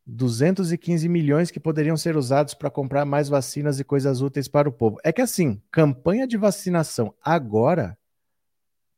215 0.05 1.09
milhões 1.09 1.51
que 1.51 1.59
poderiam 1.59 1.97
ser 1.97 2.15
usados 2.15 2.53
para 2.53 2.69
comprar 2.69 3.03
mais 3.03 3.27
vacinas 3.27 3.79
e 3.79 3.83
coisas 3.83 4.21
úteis 4.21 4.47
para 4.47 4.69
o 4.69 4.71
povo. 4.71 4.97
É 5.03 5.11
que 5.11 5.21
assim, 5.21 5.61
campanha 5.69 6.25
de 6.25 6.37
vacinação 6.37 7.13
agora, 7.21 7.97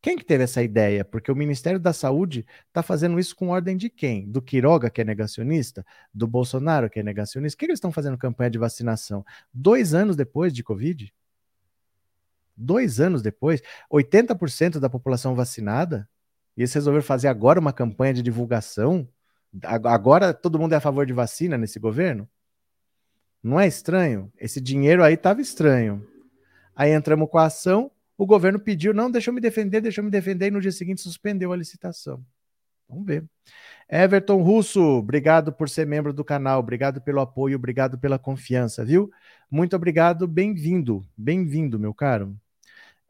quem 0.02 0.18
que 0.18 0.24
teve 0.24 0.44
essa 0.44 0.62
ideia? 0.62 1.04
Porque 1.04 1.32
o 1.32 1.36
Ministério 1.36 1.80
da 1.80 1.92
Saúde 1.92 2.46
está 2.68 2.84
fazendo 2.84 3.20
isso 3.20 3.36
com 3.36 3.50
ordem 3.50 3.76
de 3.76 3.90
quem? 3.90 4.30
Do 4.30 4.42
Quiroga, 4.42 4.90
que 4.90 5.02
é 5.02 5.04
negacionista? 5.04 5.86
Do 6.14 6.28
Bolsonaro, 6.28 6.90
que 6.90 7.00
é 7.00 7.04
negacionista? 7.04 7.56
O 7.56 7.60
que, 7.60 7.66
eles 7.66 7.78
estão 7.78 7.92
fazendo 7.92 8.18
campanha 8.18 8.52
de 8.52 8.60
vacinação? 8.60 9.26
Dois 9.52 9.94
anos 9.94 10.16
depois 10.16 10.54
de 10.54 10.64
Covid? 10.64 11.12
Dois 12.56 13.00
anos 13.00 13.22
depois? 13.22 13.62
80% 13.92 14.80
da 14.80 14.90
população 14.90 15.36
vacinada? 15.36 16.08
E 16.56 16.62
eles 16.62 16.74
resolveram 16.74 17.06
fazer 17.06 17.28
agora 17.28 17.60
uma 17.60 17.74
campanha 17.74 18.14
de 18.14 18.22
divulgação? 18.22 19.08
Agora 19.64 20.34
todo 20.34 20.60
mundo 20.60 20.74
é 20.74 20.76
a 20.78 20.82
favor 20.82 21.06
de 21.06 21.14
vacina 21.14 21.58
nesse 21.58 21.80
governo? 21.80 22.30
Não 23.42 23.60
é 23.60 23.68
estranho? 23.68 24.32
Esse 24.38 24.60
dinheiro 24.60 25.04
aí 25.04 25.14
estava 25.14 25.42
estranho. 25.42 26.06
Aí 26.76 26.92
entramos 26.92 27.30
com 27.30 27.38
a 27.38 27.46
ação, 27.46 27.92
o 28.18 28.26
governo 28.26 28.60
pediu, 28.60 28.94
não, 28.94 29.10
deixa 29.10 29.30
eu 29.30 29.34
me 29.34 29.42
defender, 29.42 29.82
deixa 29.82 30.02
eu 30.02 30.06
me 30.06 30.12
defender, 30.12 30.48
e 30.48 30.52
no 30.52 30.62
dia 30.62 30.72
seguinte 30.72 31.02
suspendeu 31.02 31.52
a 31.52 31.58
licitação. 31.58 32.24
Vamos 32.88 33.06
ver. 33.06 33.24
Everton 33.90 34.42
Russo, 34.42 34.82
obrigado 34.82 35.54
por 35.54 35.70
ser 35.70 35.88
membro 35.88 36.12
do 36.12 36.24
canal, 36.24 36.60
obrigado 36.60 37.02
pelo 37.02 37.22
apoio, 37.22 37.56
obrigado 37.56 37.98
pela 37.98 38.20
confiança, 38.20 38.84
viu? 38.84 39.10
Muito 39.50 39.76
obrigado, 39.76 40.28
bem-vindo, 40.28 41.06
bem-vindo, 41.18 41.80
meu 41.80 41.94
caro. 41.94 42.36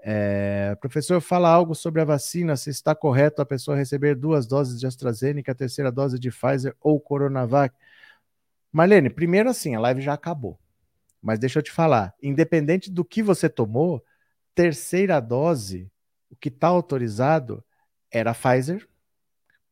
É, 0.02 0.76
professor, 0.80 1.20
fala 1.20 1.50
algo 1.50 1.76
sobre 1.76 2.02
a 2.02 2.06
vacina, 2.06 2.56
se 2.56 2.70
está 2.70 2.96
correto 2.96 3.42
a 3.42 3.46
pessoa 3.46 3.76
receber 3.76 4.16
duas 4.16 4.48
doses 4.48 4.80
de 4.80 4.88
AstraZeneca, 4.88 5.52
a 5.52 5.56
terceira 5.56 5.92
dose 5.92 6.18
de 6.18 6.30
Pfizer 6.32 6.76
ou 6.80 7.00
Coronavac. 7.00 7.76
Marlene, 8.72 9.10
primeiro 9.10 9.50
assim, 9.50 9.76
a 9.76 9.80
live 9.80 10.02
já 10.02 10.14
acabou. 10.14 10.58
Mas 11.22 11.38
deixa 11.38 11.60
eu 11.60 11.64
te 11.64 11.72
falar, 11.72 12.16
independente 12.24 12.90
do 12.90 13.04
que 13.04 13.22
você 13.22 13.50
tomou, 13.50 14.04
terceira 14.56 15.20
dose, 15.20 15.92
o 16.30 16.36
que 16.36 16.48
está 16.48 16.68
autorizado 16.68 17.64
era 18.10 18.32
a 18.32 18.36
Pfizer, 18.36 18.88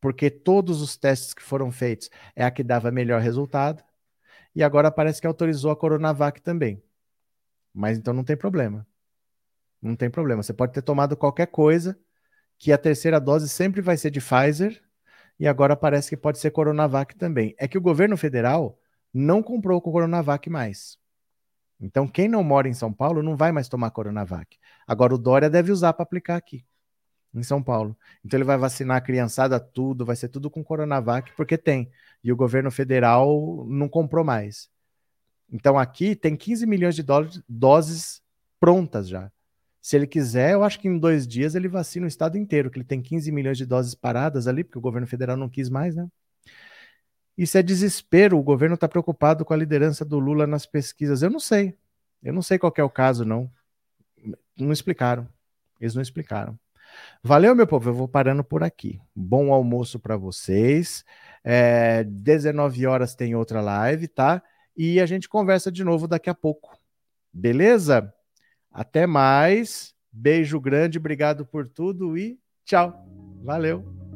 porque 0.02 0.30
todos 0.30 0.82
os 0.82 0.98
testes 0.98 1.34
que 1.34 1.42
foram 1.42 1.72
feitos 1.72 2.10
é 2.36 2.44
a 2.44 2.52
que 2.52 2.64
dava 2.64 2.92
melhor 2.92 3.22
resultado, 3.22 3.82
e 4.54 4.62
agora 4.64 4.92
parece 4.92 5.22
que 5.22 5.28
autorizou 5.28 5.72
a 5.72 5.76
Coronavac 5.76 6.42
também. 6.42 6.82
Mas 7.74 7.98
então 7.98 8.14
não 8.14 8.24
tem 8.24 8.36
problema. 8.36 8.86
Não 9.82 9.96
tem 9.96 10.10
problema. 10.10 10.44
Você 10.44 10.54
pode 10.54 10.74
ter 10.74 10.82
tomado 10.82 11.16
qualquer 11.16 11.48
coisa, 11.48 11.98
que 12.58 12.72
a 12.72 12.78
terceira 12.78 13.20
dose 13.20 13.48
sempre 13.48 13.82
vai 13.82 13.98
ser 13.98 14.10
de 14.10 14.20
Pfizer, 14.20 14.82
e 15.40 15.48
agora 15.48 15.76
parece 15.76 16.10
que 16.10 16.18
pode 16.18 16.40
ser 16.40 16.52
Coronavac 16.52 17.16
também. 17.16 17.54
É 17.60 17.68
que 17.68 17.78
o 17.78 17.82
governo 17.82 18.18
federal 18.18 18.80
não 19.14 19.44
comprou 19.44 19.80
com 19.80 19.92
Coronavac 19.92 20.50
mais. 20.50 20.98
Então, 21.80 22.08
quem 22.08 22.28
não 22.28 22.44
mora 22.44 22.68
em 22.68 22.74
São 22.74 22.92
Paulo 22.92 23.22
não 23.22 23.36
vai 23.36 23.52
mais 23.52 23.70
tomar 23.70 23.92
Coronavac. 23.92 24.58
Agora, 24.88 25.14
o 25.14 25.18
Dória 25.18 25.48
deve 25.48 25.72
usar 25.72 25.94
para 25.94 26.02
aplicar 26.02 26.36
aqui, 26.36 26.66
em 27.32 27.44
São 27.44 27.62
Paulo. 27.62 27.96
Então, 28.26 28.36
ele 28.36 28.44
vai 28.44 28.58
vacinar 28.58 28.98
a 28.98 29.02
criançada 29.02 29.60
tudo, 29.60 30.04
vai 30.04 30.16
ser 30.16 30.30
tudo 30.30 30.50
com 30.50 30.64
Coronavac, 30.64 31.32
porque 31.36 31.56
tem. 31.56 31.92
E 32.24 32.32
o 32.32 32.36
governo 32.36 32.72
federal 32.72 33.64
não 33.70 33.88
comprou 33.88 34.26
mais. 34.26 34.72
Então, 35.52 35.78
aqui 35.78 36.16
tem 36.16 36.36
15 36.36 36.66
milhões 36.66 36.96
de 36.96 37.06
doses 37.48 38.24
prontas 38.60 39.08
já. 39.08 39.32
Se 39.88 39.96
ele 39.96 40.06
quiser, 40.06 40.52
eu 40.52 40.66
acho 40.66 40.82
que 40.82 40.90
em 40.90 41.00
dois 41.00 41.26
dias 41.26 41.56
ele 41.56 41.70
vacina 41.70 42.04
o 42.04 42.10
estado 42.10 42.38
inteiro, 42.38 42.70
que 42.70 42.78
ele 42.78 42.84
tem 42.84 43.02
15 43.02 43.32
milhões 43.32 43.58
de 43.58 43.66
doses 43.66 43.96
paradas 43.96 44.46
ali, 44.46 44.62
porque 44.62 44.78
o 44.78 44.82
governo 44.82 45.08
federal 45.08 45.38
não 45.38 45.48
quis 45.48 45.70
mais, 45.70 45.96
né? 45.96 46.10
Isso 47.38 47.58
é 47.58 47.64
desespero. 47.64 48.38
O 48.38 48.44
governo 48.44 48.76
está 48.76 48.86
preocupado 48.86 49.46
com 49.46 49.54
a 49.54 49.56
liderança 49.56 50.04
do 50.04 50.20
Lula 50.20 50.46
nas 50.46 50.66
pesquisas. 50.66 51.22
Eu 51.22 51.30
não 51.30 51.40
sei. 51.40 51.74
Eu 52.22 52.34
não 52.34 52.42
sei 52.42 52.60
qual 52.60 52.74
é 52.76 52.84
o 52.84 52.90
caso, 52.90 53.24
não. 53.24 53.50
Não 54.58 54.74
explicaram. 54.74 55.26
Eles 55.80 55.96
não 55.96 56.02
explicaram. 56.02 56.60
Valeu, 57.24 57.56
meu 57.56 57.66
povo. 57.66 57.90
Eu 57.90 57.94
vou 57.94 58.10
parando 58.10 58.44
por 58.44 58.64
aqui. 58.64 59.00
Bom 59.16 59.54
almoço 59.54 59.98
para 60.02 60.18
vocês. 60.18 61.06
É, 61.46 62.04
19 62.04 62.86
horas 62.86 63.16
tem 63.16 63.36
outra 63.36 63.62
live, 63.62 64.10
tá? 64.10 64.44
E 64.76 65.00
a 65.00 65.06
gente 65.06 65.30
conversa 65.30 65.72
de 65.72 65.86
novo 65.86 66.10
daqui 66.10 66.30
a 66.30 66.36
pouco. 66.36 66.78
Beleza? 67.32 68.14
Até 68.78 69.08
mais. 69.08 69.96
Beijo 70.14 70.62
grande, 70.62 71.00
obrigado 71.00 71.44
por 71.44 71.68
tudo 71.68 72.16
e 72.16 72.40
tchau. 72.64 72.94
Valeu. 73.44 74.07